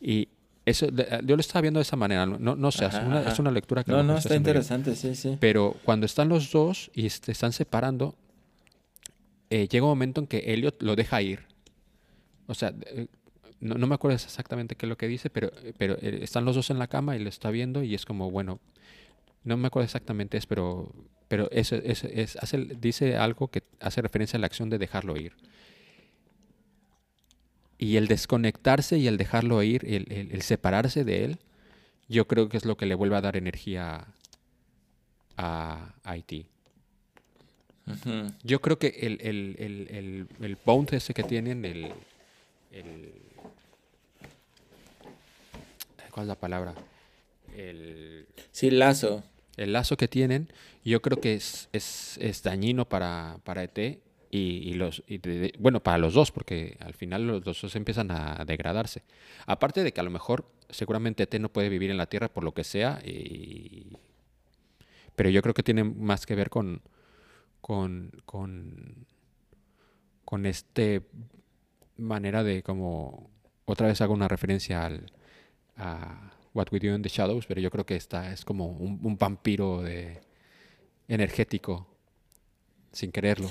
Y 0.00 0.28
eso, 0.64 0.86
de- 0.88 1.20
yo 1.24 1.36
lo 1.36 1.40
estaba 1.40 1.62
viendo 1.62 1.78
de 1.78 1.82
esa 1.82 1.96
manera, 1.96 2.26
no, 2.26 2.56
no, 2.56 2.72
sé, 2.72 2.86
es, 2.86 2.94
una, 2.94 3.22
es 3.22 3.38
lectura 3.52 3.84
que 3.84 3.92
No, 3.92 4.02
no, 4.02 4.18
está 4.18 4.34
interesante, 4.34 4.94
sí, 4.96 5.14
sí. 5.14 5.36
Pero 5.40 5.76
cuando 5.84 6.06
están 6.06 6.28
los 6.28 6.50
dos 6.50 6.90
y 6.94 7.08
se 7.08 7.32
están 7.32 7.52
separando, 7.52 8.14
eh, 9.50 9.68
llega 9.68 9.84
un 9.84 9.90
momento 9.90 10.20
en 10.20 10.26
que 10.26 10.38
Elliot 10.52 10.82
lo 10.82 10.96
deja 10.96 11.22
ir. 11.22 11.46
O 12.48 12.54
sea, 12.54 12.74
eh, 12.86 13.06
no, 13.60 13.76
no 13.76 13.86
me 13.86 13.94
acuerdo 13.94 14.16
exactamente 14.16 14.74
qué 14.74 14.86
es 14.86 14.90
lo 14.90 14.96
que 14.98 15.08
dice, 15.08 15.30
pero, 15.30 15.50
pero 15.78 15.94
eh, 16.00 16.18
están 16.22 16.44
los 16.44 16.56
dos 16.56 16.70
en 16.70 16.78
la 16.78 16.88
cama 16.88 17.16
y 17.16 17.20
lo 17.20 17.28
está 17.28 17.50
viendo 17.50 17.82
y 17.82 17.94
es 17.94 18.04
como, 18.04 18.30
bueno, 18.30 18.60
no 19.44 19.56
me 19.56 19.68
acuerdo 19.68 19.84
exactamente 19.84 20.36
es, 20.36 20.46
pero, 20.46 20.92
pero 21.28 21.48
eso, 21.52 21.76
eso 21.76 22.08
es, 22.08 22.36
hace, 22.36 22.58
dice 22.58 23.16
algo 23.16 23.48
que 23.48 23.62
hace 23.80 24.02
referencia 24.02 24.36
a 24.36 24.40
la 24.40 24.46
acción 24.46 24.68
de 24.68 24.78
dejarlo 24.78 25.16
ir. 25.16 25.32
Y 27.78 27.96
el 27.96 28.08
desconectarse 28.08 28.96
y 28.98 29.06
el 29.06 29.16
dejarlo 29.18 29.62
ir, 29.62 29.84
el, 29.84 30.10
el- 30.12 30.32
el 30.32 30.42
separarse 30.42 31.04
de 31.04 31.24
él, 31.24 31.38
yo 32.08 32.26
creo 32.26 32.48
que 32.48 32.56
es 32.56 32.64
lo 32.64 32.76
que 32.76 32.86
le 32.86 32.94
vuelve 32.94 33.16
a 33.16 33.20
dar 33.20 33.36
energía 33.36 34.06
a 35.36 35.94
Haití. 36.04 36.46
Yo 38.42 38.60
creo 38.60 38.78
que 38.78 38.88
el, 39.02 39.18
el, 39.22 39.56
el, 39.58 39.88
el, 39.90 40.28
el 40.44 40.58
bond 40.64 40.92
ese 40.94 41.14
que 41.14 41.22
tienen, 41.22 41.64
el, 41.64 41.92
el- 42.72 43.12
¿Cuál 46.10 46.24
es 46.24 46.28
la 46.28 46.34
palabra? 46.34 46.74
El, 47.54 48.26
Sí, 48.52 48.70
lazo. 48.70 49.22
el 49.56 49.72
lazo 49.74 49.96
que 49.96 50.08
tienen, 50.08 50.48
yo 50.84 51.02
creo 51.02 51.20
que 51.20 51.34
es, 51.34 51.68
es, 51.72 52.16
es 52.20 52.42
dañino 52.42 52.88
para, 52.88 53.38
para 53.44 53.62
ET 53.62 54.00
y, 54.30 54.70
y 54.70 54.74
los 54.74 55.02
bueno, 55.58 55.82
para 55.82 55.98
los 55.98 56.14
dos, 56.14 56.30
porque 56.32 56.76
al 56.80 56.94
final 56.94 57.26
los, 57.26 57.46
los 57.46 57.60
dos 57.60 57.76
empiezan 57.76 58.10
a 58.10 58.44
degradarse. 58.44 59.02
Aparte 59.46 59.82
de 59.82 59.92
que 59.92 60.00
a 60.00 60.04
lo 60.04 60.10
mejor 60.10 60.46
seguramente 60.70 61.22
ET 61.24 61.38
no 61.38 61.48
puede 61.52 61.68
vivir 61.68 61.90
en 61.90 61.96
la 61.96 62.06
Tierra 62.06 62.28
por 62.28 62.44
lo 62.44 62.52
que 62.52 62.64
sea, 62.64 63.00
y- 63.04 63.96
pero 65.14 65.30
yo 65.30 65.40
creo 65.42 65.54
que 65.54 65.62
tiene 65.62 65.82
más 65.84 66.26
que 66.26 66.34
ver 66.34 66.50
con, 66.50 66.82
con, 67.60 68.10
con, 68.26 69.06
con 70.24 70.46
este 70.46 71.02
manera 71.96 72.42
de 72.44 72.62
como 72.62 73.30
otra 73.64 73.86
vez 73.86 74.00
hago 74.02 74.12
una 74.12 74.28
referencia 74.28 74.84
al, 74.84 75.10
a 75.76 76.32
What 76.52 76.66
We 76.72 76.80
Do 76.80 76.94
in 76.94 77.02
the 77.02 77.08
Shadows, 77.08 77.46
pero 77.46 77.60
yo 77.60 77.70
creo 77.70 77.86
que 77.86 77.96
esta 77.96 78.32
es 78.32 78.44
como 78.44 78.66
un, 78.66 79.00
un 79.02 79.16
vampiro 79.16 79.82
de, 79.82 80.20
energético, 81.08 81.86
sin 82.92 83.12
quererlo. 83.12 83.50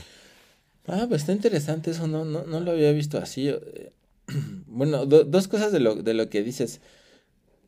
Ah, 0.87 1.05
pues 1.09 1.21
está 1.21 1.31
interesante 1.33 1.91
eso, 1.91 2.07
no, 2.07 2.25
no, 2.25 2.43
no 2.45 2.59
lo 2.59 2.71
había 2.71 2.91
visto 2.91 3.17
así. 3.17 3.49
eh, 3.49 3.91
Bueno, 4.67 5.05
do- 5.05 5.23
dos 5.23 5.47
cosas 5.47 5.71
de 5.71 5.79
lo, 5.79 5.95
de 5.95 6.13
lo 6.13 6.29
que 6.29 6.43
dices. 6.43 6.81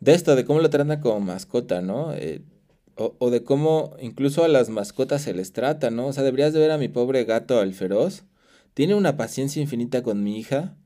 De 0.01 0.13
esto, 0.13 0.36
de 0.36 0.45
cómo 0.45 0.61
lo 0.61 0.70
tratan 0.70 1.01
como 1.01 1.20
mascota, 1.22 1.82
¿no? 1.82 2.13
Eh, 2.15 2.41
o, 2.97 3.15
o 3.20 3.30
de 3.32 3.43
cómo 3.43 3.95
incluso 4.01 4.43
a 4.45 4.47
las 4.49 4.70
mascotas 4.70 5.24
se 5.24 5.34
les 5.34 5.53
trata, 5.53 5.91
¿no? 5.91 6.07
O 6.07 6.13
sea, 6.13 6.24
deberías 6.24 6.53
de 6.53 6.59
ver 6.61 6.72
a 6.72 6.78
mi 6.80 6.89
pobre 6.89 7.26
gato, 7.26 7.59
al 7.59 7.74
feroz. 7.74 8.26
Tiene 8.76 8.95
una 8.95 9.18
paciencia 9.18 9.61
infinita 9.61 10.03
con 10.03 10.24
mi 10.24 10.39
hija. 10.39 10.78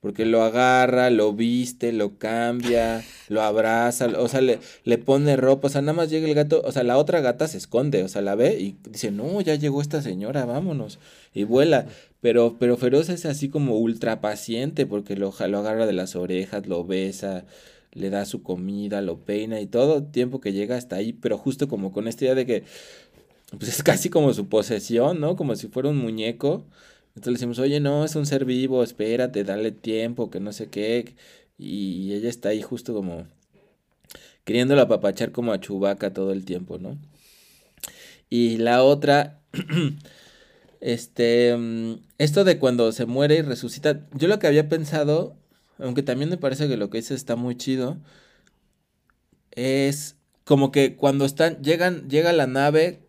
Porque 0.00 0.24
lo 0.24 0.42
agarra, 0.42 1.10
lo 1.10 1.34
viste, 1.34 1.92
lo 1.92 2.16
cambia, 2.16 3.04
lo 3.28 3.42
abraza, 3.42 4.06
o 4.18 4.28
sea, 4.28 4.40
le, 4.40 4.58
le 4.84 4.96
pone 4.96 5.36
ropa, 5.36 5.68
o 5.68 5.70
sea, 5.70 5.82
nada 5.82 5.92
más 5.92 6.08
llega 6.08 6.26
el 6.26 6.34
gato, 6.34 6.62
o 6.64 6.72
sea, 6.72 6.84
la 6.84 6.96
otra 6.96 7.20
gata 7.20 7.46
se 7.48 7.58
esconde, 7.58 8.02
o 8.02 8.08
sea, 8.08 8.22
la 8.22 8.34
ve 8.34 8.58
y 8.58 8.76
dice, 8.88 9.10
no, 9.10 9.42
ya 9.42 9.56
llegó 9.56 9.82
esta 9.82 10.00
señora, 10.00 10.46
vámonos, 10.46 10.98
y 11.34 11.44
vuela, 11.44 11.86
pero, 12.22 12.56
pero 12.58 12.78
Feroz 12.78 13.10
es 13.10 13.26
así 13.26 13.50
como 13.50 13.76
ultra 13.76 14.22
paciente, 14.22 14.86
porque 14.86 15.16
lo, 15.16 15.34
lo 15.48 15.58
agarra 15.58 15.84
de 15.84 15.92
las 15.92 16.16
orejas, 16.16 16.66
lo 16.66 16.84
besa, 16.84 17.44
le 17.92 18.08
da 18.08 18.24
su 18.24 18.42
comida, 18.42 19.02
lo 19.02 19.18
peina, 19.18 19.60
y 19.60 19.66
todo 19.66 20.02
tiempo 20.02 20.40
que 20.40 20.52
llega 20.52 20.76
hasta 20.76 20.96
ahí, 20.96 21.12
pero 21.12 21.36
justo 21.38 21.68
como 21.68 21.92
con 21.92 22.08
esta 22.08 22.24
idea 22.24 22.34
de 22.34 22.46
que, 22.46 22.64
pues 23.58 23.68
es 23.68 23.82
casi 23.82 24.10
como 24.10 24.32
su 24.32 24.48
posesión, 24.48 25.20
¿no? 25.20 25.36
Como 25.36 25.56
si 25.56 25.68
fuera 25.68 25.88
un 25.88 25.98
muñeco. 25.98 26.64
Entonces 27.10 27.26
le 27.26 27.32
decimos, 27.32 27.58
oye, 27.58 27.80
no, 27.80 28.04
es 28.04 28.14
un 28.16 28.26
ser 28.26 28.44
vivo, 28.44 28.82
espérate, 28.82 29.44
dale 29.44 29.72
tiempo, 29.72 30.30
que 30.30 30.40
no 30.40 30.52
sé 30.52 30.68
qué. 30.68 31.14
Y 31.58 32.12
ella 32.14 32.28
está 32.28 32.50
ahí 32.50 32.62
justo 32.62 32.94
como 32.94 33.26
queriéndolo 34.44 34.82
apapachar 34.82 35.32
como 35.32 35.52
a 35.52 35.60
Chubaca 35.60 36.12
todo 36.12 36.32
el 36.32 36.44
tiempo, 36.44 36.78
¿no? 36.78 36.98
Y 38.28 38.58
la 38.58 38.82
otra, 38.82 39.40
este, 40.80 41.56
mm, 41.56 42.00
esto 42.18 42.44
de 42.44 42.58
cuando 42.58 42.92
se 42.92 43.06
muere 43.06 43.36
y 43.36 43.42
resucita, 43.42 44.06
yo 44.14 44.28
lo 44.28 44.38
que 44.38 44.46
había 44.46 44.68
pensado, 44.68 45.36
aunque 45.78 46.02
también 46.02 46.30
me 46.30 46.36
parece 46.36 46.68
que 46.68 46.76
lo 46.76 46.90
que 46.90 46.98
dice 46.98 47.14
está 47.14 47.36
muy 47.36 47.56
chido, 47.56 47.98
es 49.52 50.16
como 50.44 50.72
que 50.72 50.96
cuando 50.96 51.24
están, 51.24 51.62
llegan, 51.62 52.08
llega 52.08 52.32
la 52.32 52.46
nave 52.46 53.00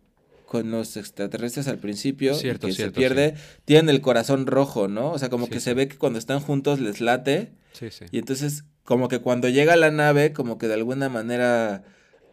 con 0.52 0.70
los 0.70 0.98
extraterrestres 0.98 1.70
al 1.70 1.78
principio 1.78 2.34
Cierto, 2.34 2.68
y 2.68 2.72
que 2.72 2.76
cierto, 2.76 2.96
se 2.96 3.00
pierde, 3.00 3.36
tienen 3.64 3.88
el 3.88 4.02
corazón 4.02 4.48
rojo, 4.48 4.90
¿no? 4.90 5.12
O 5.12 5.18
sea, 5.18 5.30
como 5.30 5.46
Sí, 5.46 5.52
que 5.52 5.60
sí. 5.60 5.64
se 5.64 5.74
ve 5.76 5.88
que 5.88 5.98
cuando 5.98 6.20
están 6.20 6.42
juntos 6.42 6.82
les 6.82 7.00
late 7.00 7.54
Sí, 7.72 7.90
sí. 7.90 8.04
y 8.12 8.18
entonces 8.20 8.66
como 8.84 9.08
que 9.08 9.20
cuando 9.20 9.48
llega 9.48 9.78
la 9.78 9.92
nave, 9.92 10.34
como 10.34 10.58
que 10.58 10.68
de 10.68 10.74
alguna 10.74 11.08
manera 11.08 11.84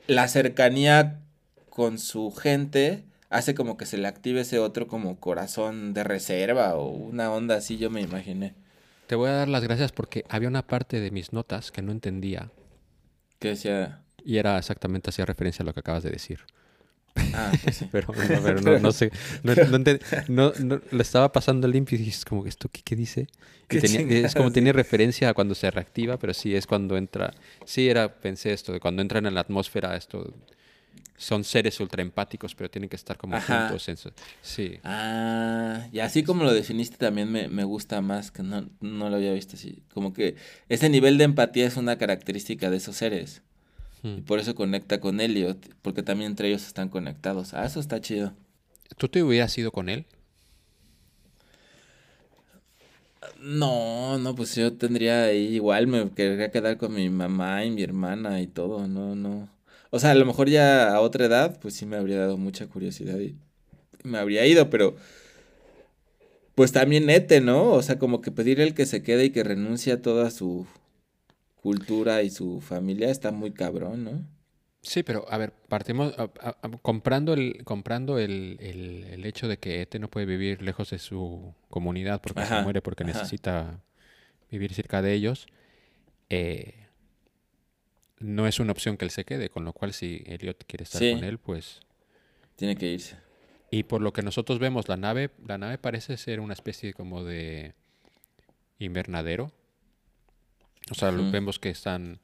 la 0.09 0.27
cercanía 0.27 1.21
con 1.71 1.99
su 2.01 2.33
gente 2.33 3.05
hace 3.31 3.55
como 3.55 3.77
que 3.77 3.87
se 3.87 3.99
le 3.99 4.09
active 4.09 4.41
ese 4.41 4.59
otro 4.59 4.89
como 4.89 5.21
corazón 5.21 5.95
de 5.95 6.03
reserva 6.03 6.75
o 6.75 6.89
una 6.89 7.31
onda 7.31 7.55
así, 7.55 7.77
yo 7.79 7.89
me 7.89 8.01
imaginé. 8.01 8.55
Te 9.07 9.15
voy 9.15 9.29
a 9.29 9.35
dar 9.35 9.49
las 9.49 9.63
gracias 9.63 9.93
porque 9.93 10.25
había 10.29 10.49
una 10.49 10.67
parte 10.67 10.99
de 10.99 11.13
mis 11.13 11.33
notas 11.33 11.71
que 11.71 11.83
no 11.83 11.93
entendía 11.93 12.51
Que 13.39 13.51
decía, 13.51 14.01
y 14.25 14.39
era 14.39 14.59
exactamente 14.59 15.11
hacía 15.11 15.25
referencia 15.25 15.63
a 15.63 15.67
lo 15.67 15.73
que 15.73 15.79
acabas 15.81 16.03
de 16.03 16.11
decir. 16.11 16.41
Ah, 17.35 17.53
pues 17.63 17.77
sí. 17.77 17.89
Pero, 17.91 18.13
no, 18.15 18.43
pero 18.43 18.61
no, 18.61 18.79
no 18.79 18.93
sé, 18.93 19.11
no, 19.43 19.55
no, 20.29 20.53
no- 20.59 20.81
lo 20.91 21.03
estaba 21.03 21.31
pasando 21.33 21.67
limpio 21.69 21.99
y 21.99 22.03
dices 22.03 22.25
como, 22.25 22.47
¿esto 22.47 22.69
qué, 22.71 22.83
qué 22.83 22.97
dice? 22.97 23.23
Y 23.23 23.27
Qué 23.69 23.81
tenía- 23.81 24.27
es 24.27 24.35
como 24.35 24.51
tiene 24.51 24.73
referencia 24.73 25.29
a 25.29 25.35
cuando 25.35 25.55
se 25.55 25.71
reactiva, 25.71 26.19
pero 26.19 26.33
sí 26.35 26.55
es 26.55 26.67
cuando 26.67 26.97
entra, 26.97 27.33
sí 27.65 27.89
era, 27.89 28.15
pensé 28.21 28.53
esto, 28.53 28.73
de 28.73 28.81
cuando 28.81 29.03
entran 29.03 29.27
en 29.27 29.35
la 29.35 29.41
atmósfera, 29.41 29.95
esto, 29.97 30.33
son 31.17 31.43
seres 31.45 31.81
ultra 31.81 32.01
empáticos, 32.01 32.55
pero 32.55 32.71
tienen 32.71 32.89
que 32.89 32.95
estar 32.97 33.17
como 33.19 33.37
Ajá. 33.37 33.63
juntos. 33.69 33.89
en 33.89 33.97
su- 33.97 34.13
sí, 34.41 34.79
Ah, 34.85 35.89
y 35.93 35.99
así 35.99 36.23
como 36.23 36.45
lo 36.45 36.53
definiste 36.55 36.97
también 36.97 37.31
me, 37.31 37.49
me 37.49 37.65
gusta 37.65 38.01
más, 38.01 38.31
que 38.31 38.43
no, 38.45 38.69
no 38.81 39.11
lo 39.11 39.17
había 39.17 39.33
visto 39.33 39.57
así. 39.57 39.83
Como 39.93 40.13
que 40.13 40.37
ese 40.69 40.89
nivel 40.89 41.19
de 41.19 41.25
empatía 41.25 41.67
es 41.67 41.77
una 41.77 41.99
característica 41.99 42.71
de 42.71 42.77
esos 42.77 42.97
seres. 42.97 43.43
Y 44.03 44.21
por 44.21 44.39
eso 44.39 44.55
conecta 44.55 45.01
con 45.01 45.21
Elliot, 45.21 45.75
porque 45.83 46.03
también 46.03 46.31
entre 46.31 46.49
ellos 46.49 46.67
están 46.67 46.89
conectados. 46.89 47.55
Ah, 47.55 47.65
eso 47.65 47.81
está 47.81 48.01
chido. 48.01 48.33
¿Tú 48.97 49.09
te 49.09 49.23
hubieras 49.23 49.57
ido 49.59 49.73
con 49.73 49.89
él? 49.89 50.07
No, 53.41 54.19
no, 54.19 54.35
pues 54.35 54.55
yo 54.55 54.73
tendría 54.73 55.25
ahí 55.25 55.55
igual, 55.55 55.87
me 55.87 56.11
querría 56.11 56.51
quedar 56.51 56.77
con 56.77 56.95
mi 56.95 57.09
mamá 57.09 57.65
y 57.65 57.71
mi 57.71 57.83
hermana 57.83 58.41
y 58.41 58.47
todo, 58.47 58.87
no, 58.89 59.15
no. 59.15 59.49
O 59.91 59.99
sea, 59.99 60.11
a 60.11 60.15
lo 60.15 60.27
mejor 60.27 60.49
ya 60.49 60.95
a 60.95 61.01
otra 61.01 61.27
edad, 61.27 61.59
pues 61.61 61.75
sí 61.75 61.87
me 61.87 61.97
habría 61.97 62.19
dado 62.19 62.37
mucha 62.37 62.67
curiosidad 62.67 63.19
y 63.19 63.37
me 64.03 64.19
habría 64.19 64.47
ido, 64.47 64.71
pero 64.71 64.97
pues 66.55 66.73
también 66.73 67.07
nete, 67.07 67.41
¿no? 67.41 67.71
O 67.73 67.83
sea, 67.83 67.99
como 67.99 68.21
que 68.21 68.33
pedirle 68.33 68.65
el 68.65 68.75
que 68.75 68.87
se 68.87 69.03
quede 69.03 69.27
y 69.27 69.31
que 69.31 69.45
renuncie 69.45 69.93
a 69.93 70.03
toda 70.03 70.31
su 70.31 70.67
cultura 71.69 72.23
y 72.23 72.31
su 72.31 72.61
familia 72.63 73.11
está 73.11 73.31
muy 73.31 73.51
cabrón, 73.53 74.05
¿no? 74.05 74.27
Sí, 74.81 75.03
pero 75.03 75.27
a 75.31 75.37
ver, 75.37 75.53
partimos 75.69 76.15
a- 76.19 76.31
a- 76.41 76.57
a- 76.63 76.71
comprando 76.81 77.35
el 77.35 77.63
comprando 77.65 78.19
el, 78.19 78.57
el- 78.61 79.05
el 79.05 79.27
hecho 79.27 79.47
de 79.49 79.59
que 79.59 79.83
Ete 79.83 79.99
no 79.99 80.09
puede 80.09 80.25
vivir 80.25 80.63
lejos 80.63 80.89
de 80.91 80.99
su 80.99 81.53
comunidad 81.69 82.23
porque 82.23 82.47
se 82.47 82.63
muere 82.63 82.81
porque 82.81 83.03
ajá. 83.05 83.13
necesita 83.13 83.81
vivir 84.51 84.73
cerca 84.73 85.03
de 85.03 85.13
ellos. 85.13 85.47
eh, 86.31 86.75
no 88.21 88.47
es 88.47 88.59
una 88.61 88.73
opción 88.73 88.97
que 88.97 89.05
él 89.05 89.11
se 89.11 89.25
quede, 89.25 89.49
con 89.49 89.65
lo 89.65 89.73
cual 89.73 89.93
si 89.93 90.23
Elliot 90.27 90.65
quiere 90.67 90.83
estar 90.85 91.01
Sí. 91.01 91.13
con 91.13 91.23
él, 91.25 91.39
pues 91.39 91.81
Tiene 92.57 92.77
que 92.77 92.87
irse. 92.93 93.17
y 93.71 93.83
por 93.85 94.01
lo 94.03 94.13
que 94.13 94.23
nosotros 94.23 94.59
vemos 94.59 94.89
la 94.89 94.97
nave, 94.97 95.31
la 95.47 95.57
nave 95.59 95.77
parece 95.79 96.17
ser 96.17 96.41
una 96.41 96.55
especie 96.55 96.93
como 96.95 97.25
de 97.25 97.75
invernadero. 98.79 99.53
O 100.91 100.95
sea, 100.95 101.11
Ujú. 101.11 101.31
vemos 101.31 101.59
que 101.59 101.71
están 101.71 102.19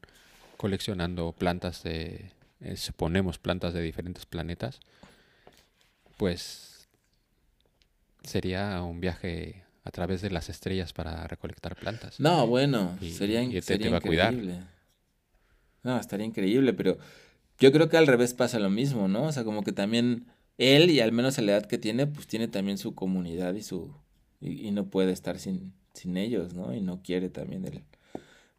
coleccionando 0.56 1.32
plantas 1.32 1.82
de, 1.82 2.30
eh, 2.60 2.76
suponemos 2.76 3.38
plantas 3.38 3.74
de 3.74 3.82
diferentes 3.82 4.26
planetas. 4.26 4.80
Pues 6.16 6.88
sería 8.22 8.82
un 8.82 9.00
viaje 9.00 9.62
a 9.84 9.90
través 9.90 10.22
de 10.22 10.30
las 10.30 10.48
estrellas 10.48 10.92
para 10.92 11.26
recolectar 11.26 11.76
plantas. 11.76 12.18
No, 12.20 12.46
bueno, 12.46 12.96
Y- 13.00 13.10
sería, 13.10 13.42
y 13.42 13.60
te 13.60 13.88
va 13.90 13.98
a 13.98 14.00
cuidar. 14.00 14.32
increíble. 14.32 14.64
No, 15.82 15.98
estaría 15.98 16.24
increíble, 16.24 16.72
pero 16.72 16.96
yo 17.58 17.70
creo 17.70 17.88
que 17.90 17.98
al 17.98 18.06
revés 18.06 18.32
pasa 18.32 18.58
lo 18.58 18.70
mismo, 18.70 19.08
¿no? 19.08 19.24
O 19.24 19.32
sea, 19.32 19.44
como 19.44 19.62
que 19.62 19.72
también 19.72 20.26
él, 20.56 20.90
y 20.90 21.00
al 21.00 21.12
menos 21.12 21.38
a 21.38 21.42
la 21.42 21.52
edad 21.52 21.66
que 21.66 21.76
tiene, 21.78 22.06
pues 22.06 22.26
tiene 22.26 22.48
también 22.48 22.78
su 22.78 22.94
comunidad 22.94 23.54
y 23.54 23.62
su... 23.62 23.94
Y, 24.40 24.66
y 24.68 24.70
no 24.70 24.86
puede 24.86 25.12
estar 25.12 25.38
sin, 25.38 25.74
sin 25.92 26.16
ellos, 26.16 26.54
¿no? 26.54 26.74
Y 26.74 26.80
no 26.80 27.02
quiere 27.02 27.28
también 27.28 27.66
él. 27.66 27.82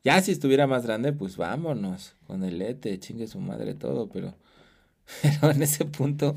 Ya 0.06 0.22
si 0.22 0.32
estuviera 0.32 0.68
más 0.68 0.86
grande, 0.86 1.12
pues 1.14 1.36
vámonos 1.36 2.14
con 2.28 2.44
el 2.44 2.62
Ete, 2.62 3.00
chingue 3.00 3.28
su 3.28 3.40
madre 3.40 3.74
todo, 3.74 4.08
pero... 4.08 4.36
Pero 5.22 5.52
en 5.52 5.62
ese 5.62 5.86
punto, 5.86 6.36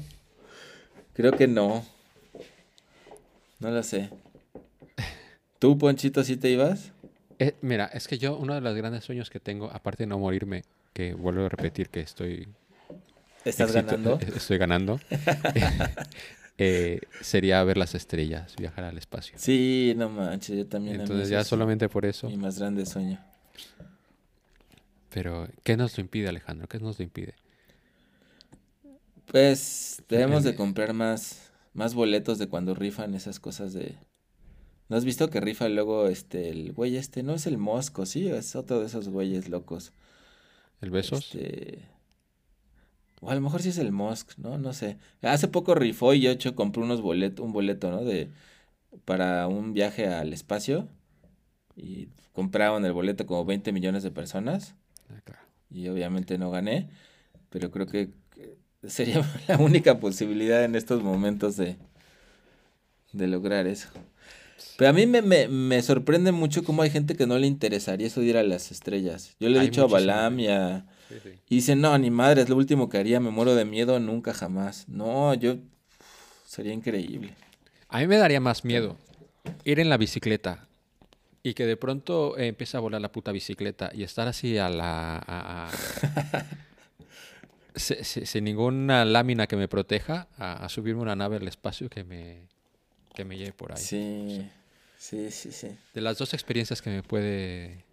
creo 1.14 1.32
que 1.32 1.46
no. 1.48 1.84
No 3.60 3.70
lo 3.70 3.82
sé. 3.82 4.10
¿Tú, 5.58 5.78
Ponchito, 5.78 6.22
sí 6.24 6.36
te 6.36 6.50
ibas? 6.50 6.92
Eh, 7.38 7.54
mira, 7.62 7.86
es 7.86 8.08
que 8.08 8.18
yo 8.18 8.36
uno 8.36 8.54
de 8.54 8.60
los 8.60 8.74
grandes 8.74 9.04
sueños 9.04 9.30
que 9.30 9.38
tengo, 9.40 9.70
aparte 9.72 10.02
de 10.02 10.08
no 10.08 10.18
morirme, 10.18 10.64
que 10.92 11.14
vuelvo 11.14 11.44
a 11.46 11.48
repetir 11.48 11.88
que 11.88 12.00
estoy 12.00 12.48
¿Estás 13.44 13.72
ganando? 13.72 14.18
eh, 14.20 14.32
Estoy 14.36 14.58
ganando. 14.58 14.98
eh, 16.58 17.00
sería 17.20 17.62
ver 17.64 17.76
las 17.76 17.94
estrellas, 17.94 18.54
viajar 18.58 18.84
al 18.84 18.98
espacio. 18.98 19.34
Sí, 19.38 19.94
no 19.96 20.08
manches, 20.08 20.56
yo 20.56 20.66
también. 20.66 21.00
Entonces 21.00 21.28
ya 21.28 21.44
solamente 21.44 21.88
por 21.88 22.04
eso. 22.04 22.28
Mi 22.28 22.36
más 22.36 22.58
grande 22.58 22.84
sueño. 22.84 23.18
Pero, 25.10 25.48
¿qué 25.64 25.76
nos 25.76 25.96
lo 25.96 26.02
impide, 26.02 26.28
Alejandro? 26.28 26.68
¿Qué 26.68 26.78
nos 26.78 26.98
lo 26.98 27.04
impide? 27.04 27.34
Pues 29.26 30.02
debemos 30.08 30.44
de 30.44 30.54
El- 30.54 30.56
comprar 30.56 30.94
más, 30.94 31.50
más 31.74 31.94
boletos 31.94 32.38
de 32.38 32.48
cuando 32.48 32.74
rifan 32.74 33.14
esas 33.14 33.40
cosas 33.40 33.72
de... 33.72 33.96
¿No 34.88 34.96
has 34.96 35.04
visto 35.04 35.30
que 35.30 35.40
rifa 35.40 35.68
luego 35.68 36.08
este, 36.08 36.50
el 36.50 36.72
güey 36.72 36.96
este? 36.96 37.22
No 37.22 37.34
es 37.34 37.46
el 37.46 37.58
Mosco, 37.58 38.06
sí, 38.06 38.28
es 38.28 38.56
otro 38.56 38.80
de 38.80 38.86
esos 38.86 39.08
güeyes 39.08 39.48
locos. 39.48 39.92
¿El 40.80 40.90
besos? 40.90 41.36
Este... 41.36 41.88
O 43.20 43.30
a 43.30 43.34
lo 43.34 43.40
mejor 43.40 43.62
sí 43.62 43.70
es 43.70 43.78
el 43.78 43.92
Mosk, 43.92 44.38
¿no? 44.38 44.58
No 44.58 44.72
sé. 44.72 44.98
Hace 45.22 45.48
poco 45.48 45.74
rifó 45.74 46.14
y 46.14 46.20
yo 46.20 46.30
hecho 46.30 46.54
compré 46.54 46.82
unos 46.82 47.00
boletos, 47.00 47.44
un 47.44 47.52
boleto, 47.52 47.90
¿no? 47.90 48.04
De, 48.04 48.30
para 49.04 49.48
un 49.48 49.72
viaje 49.74 50.08
al 50.08 50.32
espacio. 50.32 50.88
Y 51.78 52.08
compraron 52.32 52.84
el 52.84 52.92
boleto 52.92 53.24
como 53.24 53.44
20 53.44 53.72
millones 53.72 54.02
de 54.02 54.10
personas. 54.10 54.74
Ah, 55.10 55.20
claro. 55.24 55.42
y 55.70 55.88
obviamente 55.88 56.36
no 56.36 56.50
gané, 56.50 56.90
pero 57.48 57.70
creo 57.70 57.86
que 57.86 58.10
sería 58.86 59.24
la 59.48 59.56
única 59.58 60.00
posibilidad 60.00 60.64
en 60.64 60.74
estos 60.74 61.02
momentos 61.02 61.56
de, 61.56 61.76
de 63.12 63.26
lograr 63.26 63.66
eso. 63.66 63.88
Pero 64.76 64.90
a 64.90 64.92
mí 64.92 65.06
me, 65.06 65.22
me, 65.22 65.48
me 65.48 65.82
sorprende 65.82 66.32
mucho 66.32 66.64
cómo 66.64 66.82
hay 66.82 66.90
gente 66.90 67.16
que 67.16 67.26
no 67.26 67.38
le 67.38 67.46
interesaría 67.46 68.06
eso 68.06 68.20
de 68.20 68.26
ir 68.26 68.36
a 68.36 68.42
las 68.42 68.70
estrellas. 68.70 69.34
Yo 69.40 69.48
le 69.48 69.56
he 69.56 69.60
Hay 69.60 69.68
dicho 69.68 69.84
a 69.84 69.88
Balam 69.88 70.40
y 70.40 70.48
a... 70.48 70.86
Y 71.48 71.56
dicen, 71.56 71.80
no, 71.80 71.96
ni 71.96 72.10
madre, 72.10 72.42
es 72.42 72.48
lo 72.48 72.56
último 72.56 72.88
que 72.88 72.98
haría, 72.98 73.18
me 73.18 73.30
muero 73.30 73.54
de 73.54 73.64
miedo, 73.64 73.98
nunca 73.98 74.34
jamás. 74.34 74.88
No, 74.88 75.32
yo... 75.34 75.56
Sería 76.46 76.72
increíble. 76.72 77.34
A 77.88 78.00
mí 78.00 78.06
me 78.06 78.16
daría 78.16 78.40
más 78.40 78.64
miedo 78.64 78.96
ir 79.64 79.80
en 79.80 79.88
la 79.88 79.96
bicicleta 79.96 80.67
y 81.42 81.54
que 81.54 81.66
de 81.66 81.76
pronto 81.76 82.36
eh, 82.38 82.48
empiece 82.48 82.76
a 82.76 82.80
volar 82.80 83.00
la 83.00 83.12
puta 83.12 83.32
bicicleta 83.32 83.90
y 83.94 84.02
estar 84.02 84.26
así 84.28 84.58
a 84.58 84.68
la... 84.68 85.16
a- 85.16 85.68
a- 85.68 86.46
se- 87.74 88.02
se- 88.04 88.26
sin 88.26 88.44
ninguna 88.44 89.04
lámina 89.04 89.46
que 89.46 89.56
me 89.56 89.68
proteja, 89.68 90.26
a, 90.36 90.64
a 90.64 90.68
subirme 90.68 91.02
una 91.02 91.14
nave 91.16 91.36
al 91.36 91.46
espacio 91.46 91.88
que 91.88 92.02
me, 92.04 92.48
que 93.14 93.24
me 93.24 93.36
lleve 93.38 93.52
por 93.52 93.72
ahí. 93.72 93.78
Sí, 93.82 94.48
sí, 94.98 95.30
sí, 95.30 95.52
sí. 95.52 95.68
De 95.94 96.00
las 96.00 96.18
dos 96.18 96.34
experiencias 96.34 96.82
que 96.82 96.90
me 96.90 97.02
puede 97.02 97.84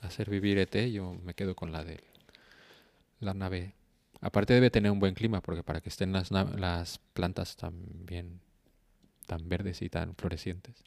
hacer 0.00 0.30
vivir 0.30 0.56
ET, 0.58 0.90
yo 0.90 1.12
me 1.24 1.34
quedo 1.34 1.54
con 1.54 1.72
la 1.72 1.84
de 1.84 2.00
la 3.20 3.34
nave. 3.34 3.74
Aparte 4.22 4.54
debe 4.54 4.70
tener 4.70 4.90
un 4.92 4.98
buen 5.00 5.14
clima, 5.14 5.42
porque 5.42 5.62
para 5.62 5.80
que 5.80 5.88
estén 5.90 6.12
las, 6.12 6.30
las 6.30 6.98
plantas 7.12 7.56
tan 7.56 7.74
bien, 8.06 8.40
tan 9.26 9.46
verdes 9.48 9.82
y 9.82 9.90
tan 9.90 10.14
florecientes. 10.14 10.84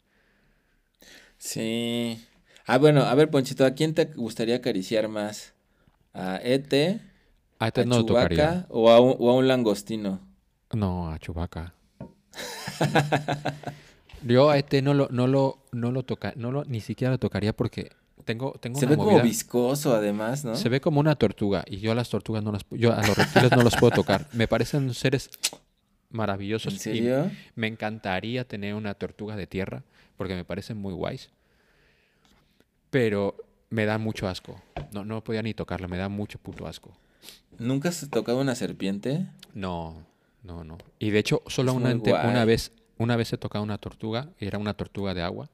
Sí. 1.44 2.24
Ah, 2.64 2.78
bueno, 2.78 3.02
a 3.02 3.14
ver, 3.14 3.28
Ponchito, 3.28 3.66
¿a 3.66 3.72
quién 3.72 3.92
te 3.92 4.06
gustaría 4.06 4.56
acariciar 4.56 5.08
más? 5.08 5.52
¿A 6.14 6.40
ET? 6.42 6.72
A 7.58 7.68
ET 7.68 7.78
¿A 7.78 7.82
Ah, 7.82 7.84
no. 7.84 8.02
Chewbacca 8.02 8.66
o 8.70 8.90
a 8.90 8.98
un, 8.98 9.14
o 9.18 9.30
a 9.30 9.34
un 9.34 9.46
langostino? 9.46 10.20
No, 10.72 11.10
a 11.10 11.18
Chewbacca. 11.18 11.74
Yo 14.22 14.48
a 14.48 14.56
ET 14.56 14.72
no 14.82 14.94
lo, 14.94 15.08
no 15.10 15.26
lo, 15.26 15.58
no 15.72 15.92
lo 15.92 16.02
toca, 16.02 16.32
no 16.36 16.50
lo, 16.50 16.64
ni 16.64 16.80
siquiera 16.80 17.12
lo 17.12 17.18
tocaría 17.18 17.54
porque 17.54 17.90
tengo, 18.24 18.52
tengo 18.58 18.80
Se 18.80 18.86
una 18.86 18.96
ve 18.96 19.02
como 19.02 19.22
viscoso, 19.22 19.94
además, 19.94 20.46
¿no? 20.46 20.54
Se 20.56 20.70
ve 20.70 20.80
como 20.80 20.98
una 20.98 21.14
tortuga 21.14 21.62
y 21.68 21.76
yo 21.76 21.92
a 21.92 21.94
las 21.94 22.08
tortugas 22.08 22.42
no 22.42 22.52
las, 22.52 22.64
yo 22.70 22.94
a 22.94 23.06
los 23.06 23.18
reptiles 23.18 23.50
no 23.50 23.62
los 23.62 23.76
puedo 23.76 23.90
tocar. 23.90 24.26
Me 24.32 24.48
parecen 24.48 24.94
seres 24.94 25.28
maravillosos. 26.08 26.72
¿En 26.72 26.76
y 26.76 26.78
serio? 26.82 27.30
me 27.54 27.66
encantaría 27.66 28.44
tener 28.48 28.74
una 28.74 28.94
tortuga 28.94 29.36
de 29.36 29.46
tierra 29.46 29.82
porque 30.16 30.34
me 30.34 30.44
parecen 30.44 30.78
muy 30.78 30.92
guays. 30.92 31.30
Pero 32.90 33.36
me 33.70 33.84
da 33.86 33.98
mucho 33.98 34.28
asco. 34.28 34.60
No, 34.92 35.04
no 35.04 35.22
podía 35.24 35.42
ni 35.42 35.54
tocarla, 35.54 35.88
me 35.88 35.96
da 35.96 36.08
mucho 36.08 36.38
puto 36.38 36.66
asco. 36.66 36.96
¿Nunca 37.58 37.88
has 37.88 38.08
tocado 38.10 38.40
una 38.40 38.54
serpiente? 38.54 39.26
No, 39.52 40.04
no, 40.42 40.64
no. 40.64 40.78
Y 40.98 41.10
de 41.10 41.18
hecho, 41.18 41.42
solo 41.46 41.72
una, 41.72 41.94
una 41.94 42.44
vez, 42.44 42.72
una 42.98 43.16
vez 43.16 43.32
he 43.32 43.38
tocado 43.38 43.64
una 43.64 43.78
tortuga, 43.78 44.28
y 44.38 44.46
era 44.46 44.58
una 44.58 44.74
tortuga 44.74 45.14
de 45.14 45.22
agua. 45.22 45.50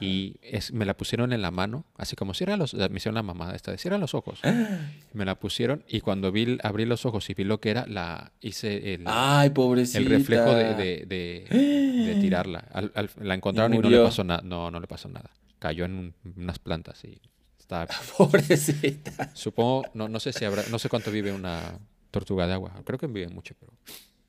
Y 0.00 0.36
es, 0.42 0.72
me 0.72 0.84
la 0.84 0.96
pusieron 0.96 1.32
en 1.32 1.42
la 1.42 1.50
mano, 1.50 1.84
así 1.96 2.14
como 2.14 2.32
cierra 2.32 2.56
los, 2.56 2.74
me 2.74 2.96
hicieron 2.96 3.16
la 3.16 3.24
mamada 3.24 3.56
esta 3.56 3.72
de 3.72 3.78
cierra 3.78 3.98
los 3.98 4.14
ojos. 4.14 4.40
me 5.12 5.24
la 5.24 5.34
pusieron 5.40 5.84
y 5.88 6.00
cuando 6.00 6.30
vi, 6.30 6.58
abrí 6.62 6.84
los 6.86 7.04
ojos 7.06 7.28
y 7.28 7.34
vi 7.34 7.42
lo 7.42 7.60
que 7.60 7.70
era, 7.70 7.86
la 7.88 8.30
hice 8.40 8.94
el, 8.94 9.02
Ay, 9.06 9.50
pobrecita. 9.50 9.98
el 9.98 10.06
reflejo 10.06 10.54
de, 10.54 10.74
de, 10.74 11.06
de- 11.06 11.46
de 12.14 12.20
tirarla. 12.20 12.66
Al- 12.72 12.92
al- 12.94 13.10
la 13.20 13.34
encontraron 13.34 13.74
y, 13.74 13.78
no 13.78 13.90
le 13.90 14.00
pasó 14.02 14.22
nada. 14.22 14.42
No, 14.44 14.70
no 14.70 14.78
le 14.78 14.86
pasó 14.86 15.08
nada. 15.08 15.30
Cayó 15.58 15.84
en 15.86 15.92
un- 15.92 16.14
unas 16.36 16.60
plantas 16.60 17.02
y 17.04 17.20
está. 17.58 17.88
Pobrecita. 18.16 19.30
Supongo, 19.34 19.84
no, 19.94 20.08
no 20.08 20.20
sé 20.20 20.32
si 20.32 20.44
habrá, 20.44 20.62
no 20.70 20.78
sé 20.78 20.88
cuánto 20.88 21.10
vive 21.10 21.32
una 21.32 21.78
tortuga 22.12 22.46
de 22.46 22.52
agua. 22.52 22.72
Creo 22.84 22.98
que 22.98 23.08
vive 23.08 23.28
mucho, 23.28 23.54
pero 23.58 23.72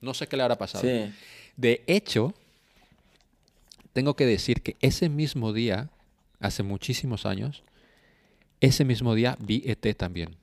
no 0.00 0.12
sé 0.12 0.26
qué 0.26 0.36
le 0.36 0.42
habrá 0.42 0.58
pasado. 0.58 0.82
Sí. 0.82 1.12
De 1.56 1.84
hecho, 1.86 2.34
tengo 3.92 4.14
que 4.16 4.26
decir 4.26 4.62
que 4.62 4.76
ese 4.80 5.08
mismo 5.08 5.52
día, 5.52 5.90
hace 6.40 6.62
muchísimos 6.62 7.26
años, 7.26 7.62
ese 8.60 8.84
mismo 8.84 9.14
día 9.14 9.36
vi 9.40 9.62
ET 9.66 9.94
también. 9.94 10.36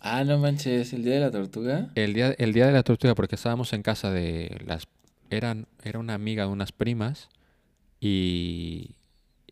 Ah, 0.00 0.24
no 0.24 0.38
manches, 0.38 0.92
el 0.92 1.04
día 1.04 1.14
de 1.14 1.20
la 1.20 1.30
tortuga. 1.30 1.90
El 1.94 2.14
día, 2.14 2.34
el 2.38 2.52
día 2.52 2.66
de 2.66 2.72
la 2.72 2.82
tortuga, 2.82 3.14
porque 3.14 3.36
estábamos 3.36 3.72
en 3.72 3.82
casa 3.82 4.10
de 4.10 4.60
las... 4.66 4.86
Eran, 5.30 5.66
era 5.82 5.98
una 5.98 6.14
amiga 6.14 6.44
de 6.44 6.50
unas 6.50 6.72
primas 6.72 7.28
y, 8.00 8.90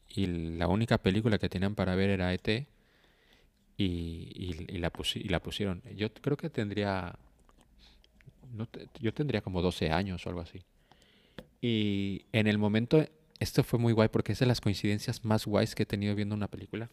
y 0.08 0.26
la 0.26 0.68
única 0.68 0.98
película 0.98 1.38
que 1.38 1.48
tenían 1.48 1.74
para 1.74 1.94
ver 1.94 2.10
era 2.10 2.32
ET 2.32 2.66
y, 3.78 3.84
y- 3.86 4.66
y 4.68 4.78
la, 4.78 4.92
pusi- 4.92 5.22
y 5.24 5.28
la 5.28 5.40
pusieron. 5.40 5.82
Yo 5.96 6.12
creo 6.12 6.36
que 6.36 6.50
tendría... 6.50 7.14
no 8.56 8.68
yo 9.00 9.12
tendría 9.14 9.40
como 9.40 9.62
12 9.62 9.90
años 9.90 10.26
o 10.26 10.28
algo 10.28 10.40
así. 10.42 10.62
Y 11.62 12.26
en 12.32 12.48
el 12.48 12.58
momento, 12.58 13.06
esto 13.38 13.62
fue 13.62 13.78
muy 13.78 13.92
guay 13.94 14.08
porque 14.08 14.32
es 14.32 14.40
de 14.40 14.46
las 14.46 14.60
coincidencias 14.60 15.24
más 15.24 15.46
guays 15.46 15.74
que 15.74 15.84
he 15.84 15.86
tenido 15.86 16.14
viendo 16.14 16.34
una 16.34 16.48
película. 16.48 16.90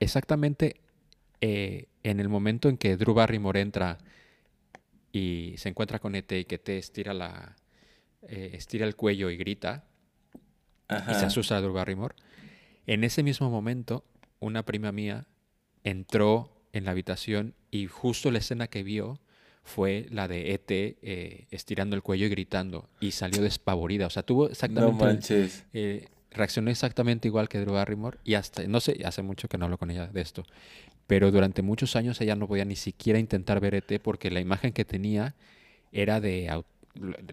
Exactamente 0.00 0.80
eh, 1.42 1.86
en 2.02 2.18
el 2.18 2.28
momento 2.28 2.68
en 2.68 2.78
que 2.78 2.96
Drew 2.96 3.14
Barrymore 3.14 3.60
entra 3.60 3.98
y 5.12 5.54
se 5.58 5.68
encuentra 5.68 5.98
con 5.98 6.14
ET 6.14 6.32
y 6.32 6.44
que 6.44 6.58
T 6.58 6.78
estira 6.78 7.12
la 7.12 7.56
eh, 8.22 8.50
estira 8.54 8.86
el 8.86 8.96
cuello 8.96 9.28
y 9.28 9.36
grita 9.36 9.84
y 10.88 10.94
se 10.94 10.96
Ajá. 10.96 11.26
asusta 11.26 11.56
a 11.56 11.60
Drew 11.60 11.72
Barrymore. 11.72 12.14
En 12.86 13.04
ese 13.04 13.22
mismo 13.22 13.50
momento, 13.50 14.04
una 14.40 14.64
prima 14.64 14.92
mía 14.92 15.26
entró 15.84 16.62
en 16.72 16.84
la 16.84 16.92
habitación 16.92 17.54
y 17.70 17.86
justo 17.86 18.30
la 18.30 18.38
escena 18.38 18.68
que 18.68 18.82
vio 18.82 19.18
fue 19.64 20.06
la 20.10 20.28
de 20.28 20.52
ET 20.54 20.70
eh, 21.02 21.46
estirando 21.50 21.94
el 21.96 22.02
cuello 22.02 22.26
y 22.26 22.28
gritando 22.28 22.88
y 23.00 23.12
salió 23.12 23.40
despavorida. 23.42 24.06
O 24.06 24.10
sea, 24.10 24.22
tuvo 24.22 24.44
No 24.46 24.50
exactamente 24.50 25.04
el- 25.04 25.14
manches. 25.14 25.64
eh, 25.72 26.06
reaccionó 26.30 26.70
exactamente 26.70 27.28
igual 27.28 27.48
que 27.48 27.58
Drew 27.60 27.74
Barrymore 27.74 28.18
y 28.24 28.34
hasta, 28.34 28.62
no 28.66 28.80
sé, 28.80 29.00
hace 29.04 29.22
mucho 29.22 29.48
que 29.48 29.58
no 29.58 29.66
hablo 29.66 29.78
con 29.78 29.90
ella 29.90 30.06
de 30.06 30.20
esto, 30.22 30.44
pero 31.06 31.30
durante 31.30 31.60
muchos 31.62 31.94
años 31.94 32.20
ella 32.22 32.36
no 32.36 32.48
podía 32.48 32.64
ni 32.64 32.76
siquiera 32.76 33.18
intentar 33.18 33.60
ver 33.60 33.74
ET 33.74 34.00
porque 34.00 34.30
la 34.30 34.40
imagen 34.40 34.72
que 34.72 34.84
tenía 34.86 35.34
era 35.92 36.20
de 36.20 36.50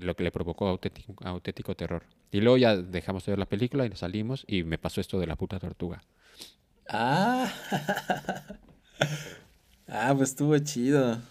lo 0.02 0.16
que 0.16 0.24
le 0.24 0.32
provocó 0.32 0.68
auténtico, 0.68 1.14
auténtico 1.26 1.76
terror. 1.76 2.04
Y 2.32 2.42
luego 2.42 2.58
ya 2.58 2.76
dejamos 2.76 3.26
de 3.26 3.32
ver 3.32 3.40
la 3.40 3.46
película 3.48 3.86
y 3.86 3.90
nos 3.90 4.00
salimos 4.00 4.44
y 4.48 4.64
me 4.64 4.78
pasó 4.78 5.00
esto 5.02 5.18
de 5.20 5.28
la 5.28 5.36
puta 5.38 5.60
tortuga. 5.60 6.02
Ah. 6.90 7.52
ah, 9.88 10.14
pues 10.16 10.30
estuvo 10.32 10.58
chido. 10.60 11.22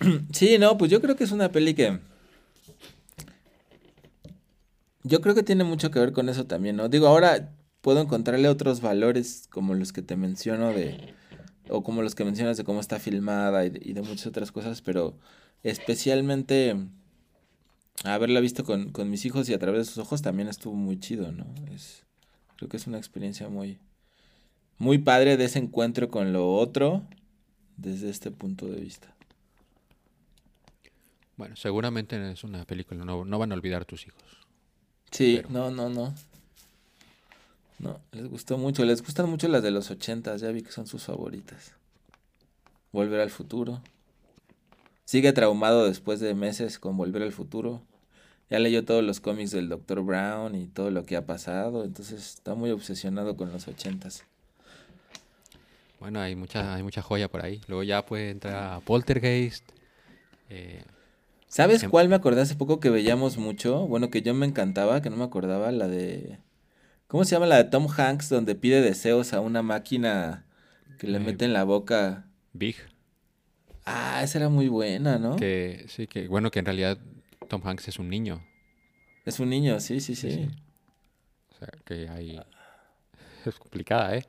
Sí, 0.32 0.58
no, 0.58 0.76
pues 0.78 0.90
yo 0.90 1.00
creo 1.00 1.16
que 1.16 1.24
es 1.24 1.32
una 1.32 1.50
peli 1.50 1.74
que... 1.74 1.98
Yo 5.02 5.20
creo 5.20 5.34
que 5.34 5.42
tiene 5.42 5.64
mucho 5.64 5.90
que 5.90 6.00
ver 6.00 6.12
con 6.12 6.28
eso 6.28 6.46
también, 6.46 6.76
¿no? 6.76 6.88
Digo, 6.88 7.06
ahora 7.06 7.52
puedo 7.80 8.00
encontrarle 8.00 8.48
otros 8.48 8.80
valores 8.80 9.48
como 9.50 9.74
los 9.74 9.92
que 9.92 10.02
te 10.02 10.16
menciono 10.16 10.72
de... 10.72 11.14
O 11.70 11.82
como 11.82 12.02
los 12.02 12.14
que 12.14 12.24
mencionas 12.24 12.56
de 12.56 12.64
cómo 12.64 12.80
está 12.80 12.98
filmada 12.98 13.64
y 13.66 13.70
de, 13.70 13.80
y 13.82 13.92
de 13.92 14.02
muchas 14.02 14.26
otras 14.26 14.52
cosas, 14.52 14.80
pero 14.80 15.18
especialmente 15.62 16.76
haberla 18.04 18.40
visto 18.40 18.64
con, 18.64 18.90
con 18.90 19.10
mis 19.10 19.24
hijos 19.24 19.48
y 19.48 19.54
a 19.54 19.58
través 19.58 19.80
de 19.80 19.84
sus 19.86 19.98
ojos 19.98 20.22
también 20.22 20.48
estuvo 20.48 20.74
muy 20.74 20.98
chido, 20.98 21.32
¿no? 21.32 21.46
Es, 21.74 22.04
creo 22.56 22.68
que 22.68 22.76
es 22.76 22.86
una 22.86 22.98
experiencia 22.98 23.48
muy, 23.48 23.78
muy 24.78 24.98
padre 24.98 25.36
de 25.36 25.44
ese 25.44 25.58
encuentro 25.58 26.10
con 26.10 26.32
lo 26.32 26.54
otro 26.54 27.04
desde 27.76 28.10
este 28.10 28.30
punto 28.30 28.66
de 28.66 28.80
vista. 28.80 29.14
Bueno, 31.38 31.56
seguramente 31.56 32.30
es 32.32 32.44
una 32.44 32.66
película, 32.66 33.02
no, 33.04 33.24
no 33.24 33.38
van 33.38 33.52
a 33.52 33.54
olvidar 33.54 33.86
tus 33.86 34.06
hijos. 34.06 34.20
Sí, 35.10 35.36
Pero- 35.36 35.48
no, 35.50 35.70
no, 35.70 35.88
no. 35.88 36.14
No, 37.78 38.00
les 38.12 38.28
gustó 38.28 38.58
mucho. 38.58 38.84
Les 38.84 39.00
gustan 39.02 39.30
mucho 39.30 39.46
las 39.48 39.62
de 39.62 39.70
los 39.70 39.90
ochentas, 39.90 40.40
ya 40.40 40.50
vi 40.50 40.62
que 40.62 40.72
son 40.72 40.86
sus 40.86 41.04
favoritas. 41.04 41.72
Volver 42.92 43.20
al 43.20 43.30
futuro. 43.30 43.80
Sigue 45.04 45.32
traumado 45.32 45.86
después 45.86 46.18
de 46.20 46.34
meses 46.34 46.78
con 46.78 46.96
Volver 46.96 47.22
al 47.22 47.32
futuro. 47.32 47.80
Ya 48.50 48.58
leyó 48.58 48.84
todos 48.84 49.04
los 49.04 49.20
cómics 49.20 49.52
del 49.52 49.68
Dr. 49.68 50.02
Brown 50.02 50.54
y 50.56 50.66
todo 50.66 50.90
lo 50.90 51.04
que 51.06 51.16
ha 51.16 51.24
pasado, 51.26 51.84
entonces 51.84 52.18
está 52.34 52.54
muy 52.54 52.70
obsesionado 52.70 53.36
con 53.36 53.52
los 53.52 53.68
ochentas. 53.68 54.24
Bueno, 56.00 56.20
hay 56.20 56.34
mucha, 56.34 56.74
hay 56.74 56.82
mucha 56.82 57.02
joya 57.02 57.28
por 57.28 57.42
ahí. 57.44 57.60
Luego 57.68 57.82
ya 57.82 58.04
puede 58.04 58.30
entrar 58.30 58.72
a 58.74 58.80
Poltergeist. 58.80 59.64
eh, 60.50 60.82
¿Sabes 61.48 61.82
Em- 61.82 61.90
cuál 61.90 62.08
me 62.08 62.14
acordé 62.14 62.42
hace 62.42 62.54
poco 62.56 62.80
que 62.80 62.90
veíamos 62.90 63.38
mucho? 63.38 63.86
Bueno, 63.86 64.10
que 64.10 64.22
yo 64.22 64.34
me 64.34 64.46
encantaba, 64.46 65.00
que 65.02 65.10
no 65.10 65.16
me 65.16 65.24
acordaba, 65.24 65.72
la 65.72 65.88
de... 65.88 66.38
¿Cómo 67.06 67.24
se 67.24 67.34
llama 67.34 67.46
la 67.46 67.56
de 67.56 67.64
Tom 67.64 67.88
Hanks 67.96 68.28
donde 68.28 68.54
pide 68.54 68.82
deseos 68.82 69.32
a 69.32 69.40
una 69.40 69.62
máquina 69.62 70.44
que 70.98 71.06
le 71.06 71.18
Eh, 71.18 71.20
mete 71.20 71.44
en 71.46 71.54
la 71.54 71.64
boca? 71.64 72.26
Big. 72.52 72.76
Ah, 73.86 74.22
esa 74.22 74.38
era 74.38 74.48
muy 74.50 74.68
buena, 74.68 75.18
¿no? 75.18 75.36
Que 75.36 75.86
sí, 75.88 76.06
que 76.06 76.28
bueno, 76.28 76.50
que 76.50 76.58
en 76.58 76.66
realidad 76.66 76.98
Tom 77.48 77.62
Hanks 77.64 77.88
es 77.88 77.98
un 77.98 78.10
niño. 78.10 78.42
Es 79.24 79.40
un 79.40 79.48
niño, 79.48 79.80
sí, 79.80 80.00
sí, 80.00 80.14
sí. 80.14 80.30
Sí, 80.30 80.36
sí. 80.36 80.50
O 81.54 81.58
sea, 81.58 81.68
que 81.84 82.08
hay... 82.08 82.40
Es 83.46 83.58
complicada, 83.58 84.16
¿eh? 84.16 84.24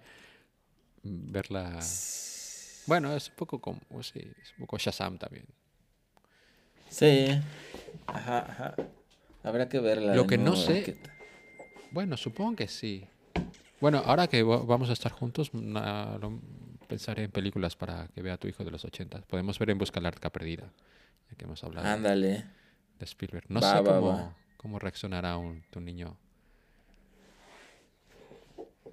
Verla... 1.04 1.80
Bueno, 2.88 3.14
es 3.16 3.30
un 3.30 3.36
poco 3.36 3.60
como... 3.60 3.80
Sí, 4.02 4.20
es 4.42 4.52
un 4.54 4.60
poco 4.60 4.78
Shazam 4.78 5.18
también. 5.18 5.46
Sí. 6.90 7.28
Ajá, 8.08 8.40
ajá. 8.50 8.76
Habrá 9.44 9.70
que 9.70 9.80
verla. 9.80 10.16
Lo 10.16 10.28
que 10.28 10.38
no 10.38 10.56
sé-. 10.56 10.98
Bueno, 11.92 12.18
supongo 12.18 12.56
que 12.58 12.68
sí. 12.68 13.06
Bueno, 13.80 14.02
ahora 14.06 14.28
que 14.28 14.44
va- 14.44 14.58
vamos 14.64 14.90
a 14.90 14.94
estar 14.94 15.12
juntos, 15.12 15.54
na- 15.54 16.18
lo- 16.20 16.40
pensaré 16.88 17.24
en 17.24 17.32
películas 17.32 17.76
para 17.76 18.08
que 18.10 18.22
vea 18.22 18.34
a 18.34 18.38
tu 18.38 18.48
hijo 18.48 18.64
de 18.64 18.72
los 18.72 18.84
80. 18.84 19.22
Podemos 19.22 19.58
ver 19.60 19.70
En 19.70 19.78
Busca 19.78 20.00
de 20.00 20.04
la 20.04 20.08
Arca 20.10 20.30
Perdida, 20.32 20.72
ya 21.30 21.38
que 21.38 21.46
hemos 21.46 21.64
hablado 21.64 21.88
Ándale. 21.88 22.46
de 23.00 23.06
Spielberg. 23.06 23.46
No 23.50 23.62
Va, 23.62 23.72
sé 23.78 23.82
va, 23.82 23.96
cómo, 24.00 24.08
va. 24.10 24.36
cómo 24.58 24.80
reaccionará 24.80 25.38
un, 25.38 25.64
tu 25.70 25.80
niño 25.80 26.18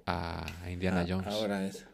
a, 0.05 0.45
a 0.63 0.71
Indiana 0.71 1.01
Ah, 1.01 1.05
Jones. 1.07 1.27
Ahora 1.33 1.65
es. 1.65 1.85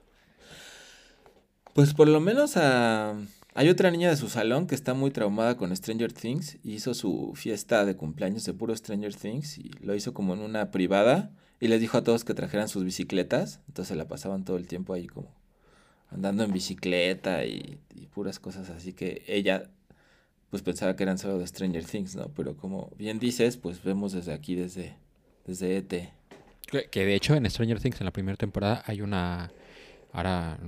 Pues 1.73 1.93
por 1.95 2.07
lo 2.07 2.19
menos 2.19 2.55
a... 2.57 3.15
hay 3.55 3.69
otra 3.69 3.91
niña 3.91 4.09
de 4.09 4.17
su 4.17 4.30
salón 4.30 4.65
que 4.65 4.73
está 4.73 4.93
muy 4.93 5.11
traumada 5.11 5.57
con 5.57 5.75
Stranger 5.75 6.11
Things 6.11 6.57
y 6.63 6.73
hizo 6.73 6.93
su 6.93 7.34
fiesta 7.35 7.85
de 7.85 7.95
cumpleaños 7.95 8.45
de 8.45 8.53
puro 8.53 8.75
Stranger 8.75 9.13
Things 9.15 9.59
y 9.59 9.69
lo 9.81 9.93
hizo 9.93 10.13
como 10.13 10.34
en 10.34 10.39
una 10.39 10.71
privada 10.71 11.31
y 11.59 11.67
les 11.67 11.80
dijo 11.80 11.97
a 11.97 12.03
todos 12.03 12.23
que 12.23 12.34
trajeran 12.34 12.67
sus 12.67 12.84
bicicletas. 12.84 13.59
Entonces 13.67 13.95
la 13.95 14.07
pasaban 14.07 14.43
todo 14.43 14.57
el 14.57 14.67
tiempo 14.67 14.93
ahí 14.93 15.05
como 15.05 15.35
andando 16.09 16.43
en 16.43 16.51
bicicleta 16.51 17.45
y, 17.45 17.80
puras 18.13 18.39
cosas 18.39 18.69
así 18.69 18.93
que 18.93 19.23
ella 19.25 19.71
pues 20.51 20.61
pensaba 20.61 20.95
que 20.95 21.01
eran 21.01 21.17
solo 21.17 21.39
de 21.39 21.47
Stranger 21.47 21.84
Things, 21.84 22.15
¿no? 22.15 22.27
Pero 22.35 22.55
como 22.55 22.91
bien 22.95 23.17
dices, 23.17 23.57
pues 23.57 23.84
vemos 23.84 24.13
desde 24.13 24.34
aquí, 24.34 24.53
desde, 24.53 24.95
desde 25.47 25.77
ET. 25.77 26.13
Que, 26.67 26.89
que 26.91 27.05
de 27.05 27.15
hecho 27.15 27.34
en 27.34 27.49
Stranger 27.49 27.80
Things 27.80 27.99
en 28.01 28.05
la 28.05 28.11
primera 28.11 28.38
temporada 28.38 28.84
hay 28.85 29.01
una... 29.01 29.51
Ahora... 30.11 30.59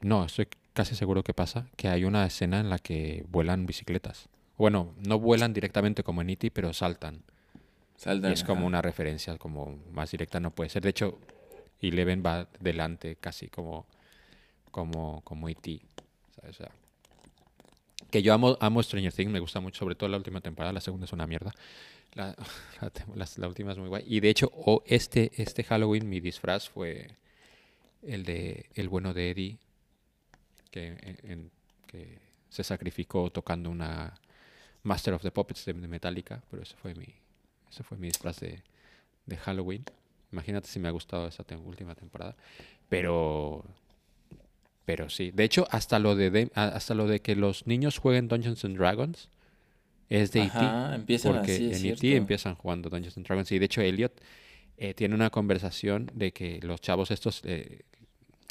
No, 0.00 0.24
estoy 0.24 0.48
casi 0.72 0.94
seguro 0.94 1.22
que 1.22 1.34
pasa, 1.34 1.66
que 1.76 1.88
hay 1.88 2.04
una 2.04 2.24
escena 2.26 2.60
en 2.60 2.70
la 2.70 2.78
que 2.78 3.24
vuelan 3.28 3.66
bicicletas. 3.66 4.28
Bueno, 4.56 4.94
no 5.06 5.18
vuelan 5.18 5.52
directamente 5.52 6.02
como 6.02 6.22
en 6.22 6.30
E.T., 6.30 6.50
pero 6.50 6.72
saltan. 6.72 7.16
Y 7.16 8.00
Saldan, 8.02 8.32
es 8.32 8.42
como 8.42 8.60
ajá. 8.60 8.66
una 8.66 8.82
referencia 8.82 9.38
como 9.38 9.78
más 9.92 10.10
directa 10.10 10.40
no 10.40 10.50
puede 10.50 10.70
ser. 10.70 10.82
De 10.82 10.90
hecho, 10.90 11.18
Eleven 11.80 12.22
va 12.24 12.48
delante 12.60 13.16
casi 13.16 13.48
como 13.48 13.86
como 14.70 15.20
como 15.22 15.48
E.T. 15.48 15.80
¿sabes? 16.34 16.60
O 16.60 16.64
sea, 16.64 16.72
que 18.10 18.22
yo 18.22 18.34
amo, 18.34 18.56
amo 18.60 18.82
Stranger 18.82 19.12
Things, 19.12 19.32
me 19.32 19.40
gusta 19.40 19.60
mucho, 19.60 19.78
sobre 19.78 19.94
todo 19.94 20.08
la 20.08 20.16
última 20.16 20.40
temporada, 20.40 20.72
la 20.72 20.80
segunda 20.80 21.06
es 21.06 21.12
una 21.12 21.26
mierda. 21.26 21.52
La, 22.14 22.36
la, 23.36 23.48
última 23.48 23.72
es 23.72 23.78
muy 23.78 23.88
guay. 23.88 24.04
Y 24.06 24.20
de 24.20 24.28
hecho, 24.28 24.50
o 24.54 24.82
este, 24.86 25.32
este 25.36 25.64
Halloween 25.64 26.08
mi 26.08 26.20
disfraz 26.20 26.68
fue 26.68 27.16
el 28.02 28.24
de 28.24 28.66
el 28.74 28.88
bueno 28.88 29.14
de 29.14 29.30
Eddie, 29.30 29.58
que, 30.72 30.88
en- 30.88 31.18
en- 31.30 31.50
que 31.86 32.18
se 32.48 32.64
sacrificó 32.64 33.30
tocando 33.30 33.70
una 33.70 34.12
Master 34.82 35.14
of 35.14 35.22
the 35.22 35.30
Puppets 35.30 35.64
de, 35.66 35.74
de 35.74 35.86
Metallica, 35.86 36.42
pero 36.50 36.64
ese 36.64 36.74
fue 36.74 36.94
mi, 36.96 37.06
ese 37.70 37.84
fue 37.84 37.96
mi 37.96 38.08
disfraz 38.08 38.40
de, 38.40 38.60
de 39.26 39.36
Halloween. 39.36 39.84
Imagínate 40.32 40.66
si 40.66 40.80
me 40.80 40.88
ha 40.88 40.90
gustado 40.90 41.28
esa 41.28 41.44
última 41.64 41.94
temporada. 41.94 42.34
Pero. 42.88 43.64
Pero 44.84 45.08
sí. 45.08 45.30
De 45.30 45.44
hecho, 45.44 45.66
hasta 45.70 45.98
lo 46.00 46.16
de, 46.16 46.50
hasta 46.54 46.94
lo 46.94 47.06
de 47.06 47.20
que 47.20 47.36
los 47.36 47.66
niños 47.68 47.98
jueguen 47.98 48.26
Dungeons 48.26 48.64
and 48.64 48.76
Dragons 48.76 49.28
es 50.08 50.32
de 50.32 50.40
E.T. 50.40 50.50
Ajá, 50.58 50.94
empiezan 50.96 51.34
Porque 51.36 51.52
así, 51.52 51.72
en 51.72 51.92
E.T. 51.92 52.16
empiezan 52.16 52.54
jugando 52.56 52.90
Dungeons 52.90 53.16
and 53.16 53.26
Dragons. 53.26 53.52
Y 53.52 53.58
de 53.60 53.64
hecho, 53.66 53.80
Elliot 53.80 54.12
eh, 54.78 54.94
tiene 54.94 55.14
una 55.14 55.30
conversación 55.30 56.10
de 56.14 56.32
que 56.32 56.58
los 56.62 56.80
chavos 56.80 57.10
estos 57.12 57.42
eh, 57.44 57.82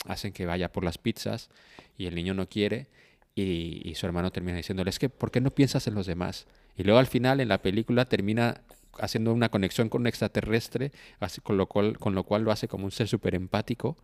hacen 0.06 0.34
que 0.34 0.46
vaya 0.46 0.72
por 0.72 0.84
las 0.84 0.98
pizzas 0.98 1.50
y 1.98 2.06
el 2.08 2.16
niño 2.16 2.34
no 2.34 2.48
quiere. 2.50 2.88
Y, 3.36 3.82
y 3.90 3.96
su 3.96 4.06
hermano 4.06 4.32
termina 4.32 4.58
diciéndole, 4.58 4.90
es 4.90 5.00
que, 5.00 5.10
¿por 5.10 5.32
qué 5.32 5.40
no 5.42 5.52
piensas 5.52 5.88
en 5.88 5.96
los 5.96 6.06
demás? 6.06 6.48
Y 6.76 6.84
luego 6.84 7.00
al 7.00 7.08
final 7.08 7.40
en 7.40 7.48
la 7.48 7.62
película 7.62 8.06
termina 8.06 8.62
haciendo 9.00 9.34
una 9.34 9.50
conexión 9.50 9.88
con 9.90 10.02
un 10.02 10.08
extraterrestre, 10.08 10.92
así- 11.20 11.42
con, 11.42 11.58
lo 11.58 11.68
cual, 11.68 11.98
con 11.98 12.14
lo 12.16 12.24
cual 12.26 12.44
lo 12.44 12.52
hace 12.52 12.68
como 12.68 12.86
un 12.86 12.92
ser 12.92 13.08
súper 13.08 13.36
empático. 13.36 13.98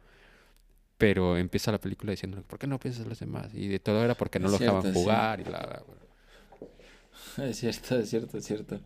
Pero 0.98 1.38
empieza 1.38 1.72
la 1.72 1.80
película 1.80 2.12
diciendo, 2.12 2.42
¿por 2.44 2.58
qué 2.60 2.66
no 2.68 2.80
piensas 2.80 3.04
en 3.04 3.10
los 3.10 3.20
demás? 3.20 3.54
Y 3.54 3.68
de 3.68 3.80
todo 3.80 4.04
era 4.04 4.16
porque 4.16 4.40
no 4.40 4.48
Es 4.48 4.52
lo 4.52 4.58
dejaban 4.58 4.84
cierto, 4.84 4.94
sí. 4.94 4.94
jugar 4.94 5.40
y 5.40 5.44
bla, 5.44 5.60
bla, 5.60 5.84
bla. 5.86 5.98
Es 7.38 7.58
cierto, 7.60 7.98
es 8.00 8.10
cierto, 8.10 8.38
es 8.38 8.46
cierto. 8.46 8.80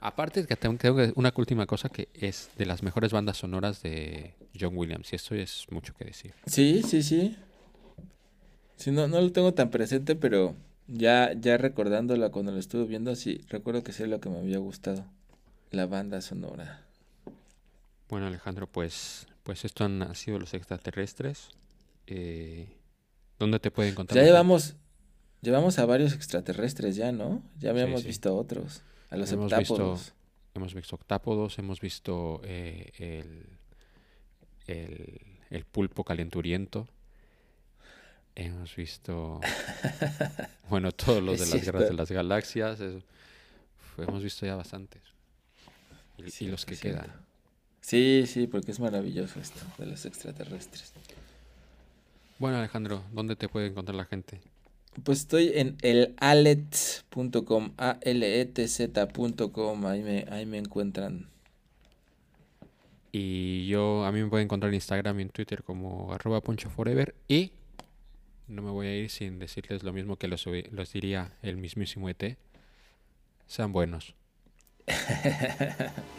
Aparte 0.00 0.46
que 0.46 0.56
tengo, 0.56 0.78
que- 0.78 1.12
una 1.16 1.32
última 1.36 1.66
cosa 1.66 1.88
que 1.88 2.08
es 2.14 2.50
de 2.56 2.66
las 2.66 2.82
mejores 2.82 3.12
bandas 3.12 3.38
sonoras 3.38 3.82
de 3.82 4.34
John 4.58 4.76
Williams 4.76 5.12
y 5.12 5.16
esto 5.16 5.34
es 5.34 5.66
mucho 5.70 5.94
que 5.94 6.04
decir. 6.04 6.34
Sí, 6.46 6.82
sí, 6.82 7.02
sí. 7.02 7.36
Sí, 8.76 8.92
no, 8.92 9.08
no 9.08 9.20
lo 9.20 9.32
tengo 9.32 9.54
tan 9.54 9.70
presente, 9.70 10.14
pero 10.14 10.54
ya, 10.86 11.32
ya 11.32 11.58
recordándola 11.58 12.30
cuando 12.30 12.52
lo 12.52 12.58
estuve 12.58 12.84
viendo, 12.84 13.14
sí, 13.16 13.40
recuerdo 13.48 13.82
que 13.82 13.92
sí 13.92 14.04
es 14.04 14.08
lo 14.08 14.20
que 14.20 14.28
me 14.28 14.38
había 14.38 14.58
gustado. 14.58 15.04
La 15.70 15.86
banda 15.86 16.20
sonora. 16.20 16.86
Bueno 18.08 18.26
Alejandro, 18.26 18.66
pues, 18.68 19.26
pues 19.42 19.64
esto 19.64 19.84
han, 19.84 20.14
sido 20.14 20.38
los 20.38 20.54
extraterrestres. 20.54 21.50
Eh, 22.06 22.68
¿Dónde 23.38 23.58
te 23.58 23.70
pueden 23.70 23.92
encontrar? 23.92 24.16
Ya 24.16 24.24
llevamos, 24.24 24.76
llevamos 25.42 25.78
a 25.78 25.84
varios 25.84 26.14
extraterrestres 26.14 26.96
ya, 26.96 27.12
¿no? 27.12 27.42
Ya 27.58 27.70
habíamos 27.70 28.02
sí. 28.02 28.08
visto 28.08 28.30
a 28.30 28.32
otros. 28.32 28.82
A 29.10 29.16
los 29.16 29.30
Hemos 29.32 29.50
heptápodos. 29.52 29.98
visto, 30.00 30.14
hemos 30.54 30.74
visto 30.74 30.96
octápodos, 30.96 31.58
hemos 31.58 31.80
visto 31.80 32.40
eh, 32.44 32.90
el, 32.98 33.46
el, 34.66 35.20
el 35.50 35.64
pulpo 35.64 36.04
calenturiento. 36.04 36.86
Hemos 38.34 38.76
visto, 38.76 39.40
bueno, 40.70 40.92
todos 40.92 41.22
los 41.22 41.40
de 41.40 41.46
las 41.46 41.64
guerras 41.64 41.88
de 41.88 41.94
las 41.94 42.10
galaxias. 42.10 42.78
eso. 42.80 42.98
Uf, 42.98 43.98
hemos 44.08 44.22
visto 44.22 44.46
ya 44.46 44.54
bastantes. 44.54 45.02
Y, 46.18 46.46
los 46.46 46.64
que 46.66 46.76
cierto. 46.76 47.02
quedan. 47.02 47.16
Sí, 47.80 48.24
sí, 48.26 48.46
porque 48.46 48.70
es 48.72 48.80
maravilloso 48.80 49.40
esto 49.40 49.60
de 49.78 49.86
los 49.86 50.04
extraterrestres. 50.04 50.92
Bueno, 52.38 52.58
Alejandro, 52.58 53.02
¿dónde 53.12 53.34
te 53.34 53.48
puede 53.48 53.68
encontrar 53.68 53.96
la 53.96 54.04
gente? 54.04 54.40
Pues 55.04 55.20
estoy 55.20 55.52
en 55.54 55.76
el 55.82 56.14
alet.com, 56.18 57.72
a 57.76 57.98
l 58.02 58.40
e 58.40 58.44
t 58.46 58.66
z.com, 58.66 59.86
ahí 59.86 60.02
me, 60.02 60.26
ahí 60.30 60.46
me 60.46 60.58
encuentran. 60.58 61.28
Y 63.12 63.66
yo, 63.68 64.04
a 64.04 64.12
mí 64.12 64.22
me 64.22 64.28
pueden 64.28 64.46
encontrar 64.46 64.70
en 64.70 64.76
Instagram 64.76 65.18
y 65.18 65.22
en 65.22 65.30
Twitter 65.30 65.62
como 65.62 66.12
arroba 66.12 66.40
ponchoforever. 66.40 67.14
Y 67.26 67.52
no 68.48 68.62
me 68.62 68.70
voy 68.70 68.86
a 68.86 68.96
ir 68.96 69.10
sin 69.10 69.38
decirles 69.38 69.82
lo 69.82 69.92
mismo 69.92 70.16
que 70.16 70.28
los, 70.28 70.46
los 70.70 70.92
diría 70.92 71.32
el 71.42 71.56
mismísimo 71.56 72.08
ET. 72.08 72.36
Sean 73.46 73.72
buenos. 73.72 74.14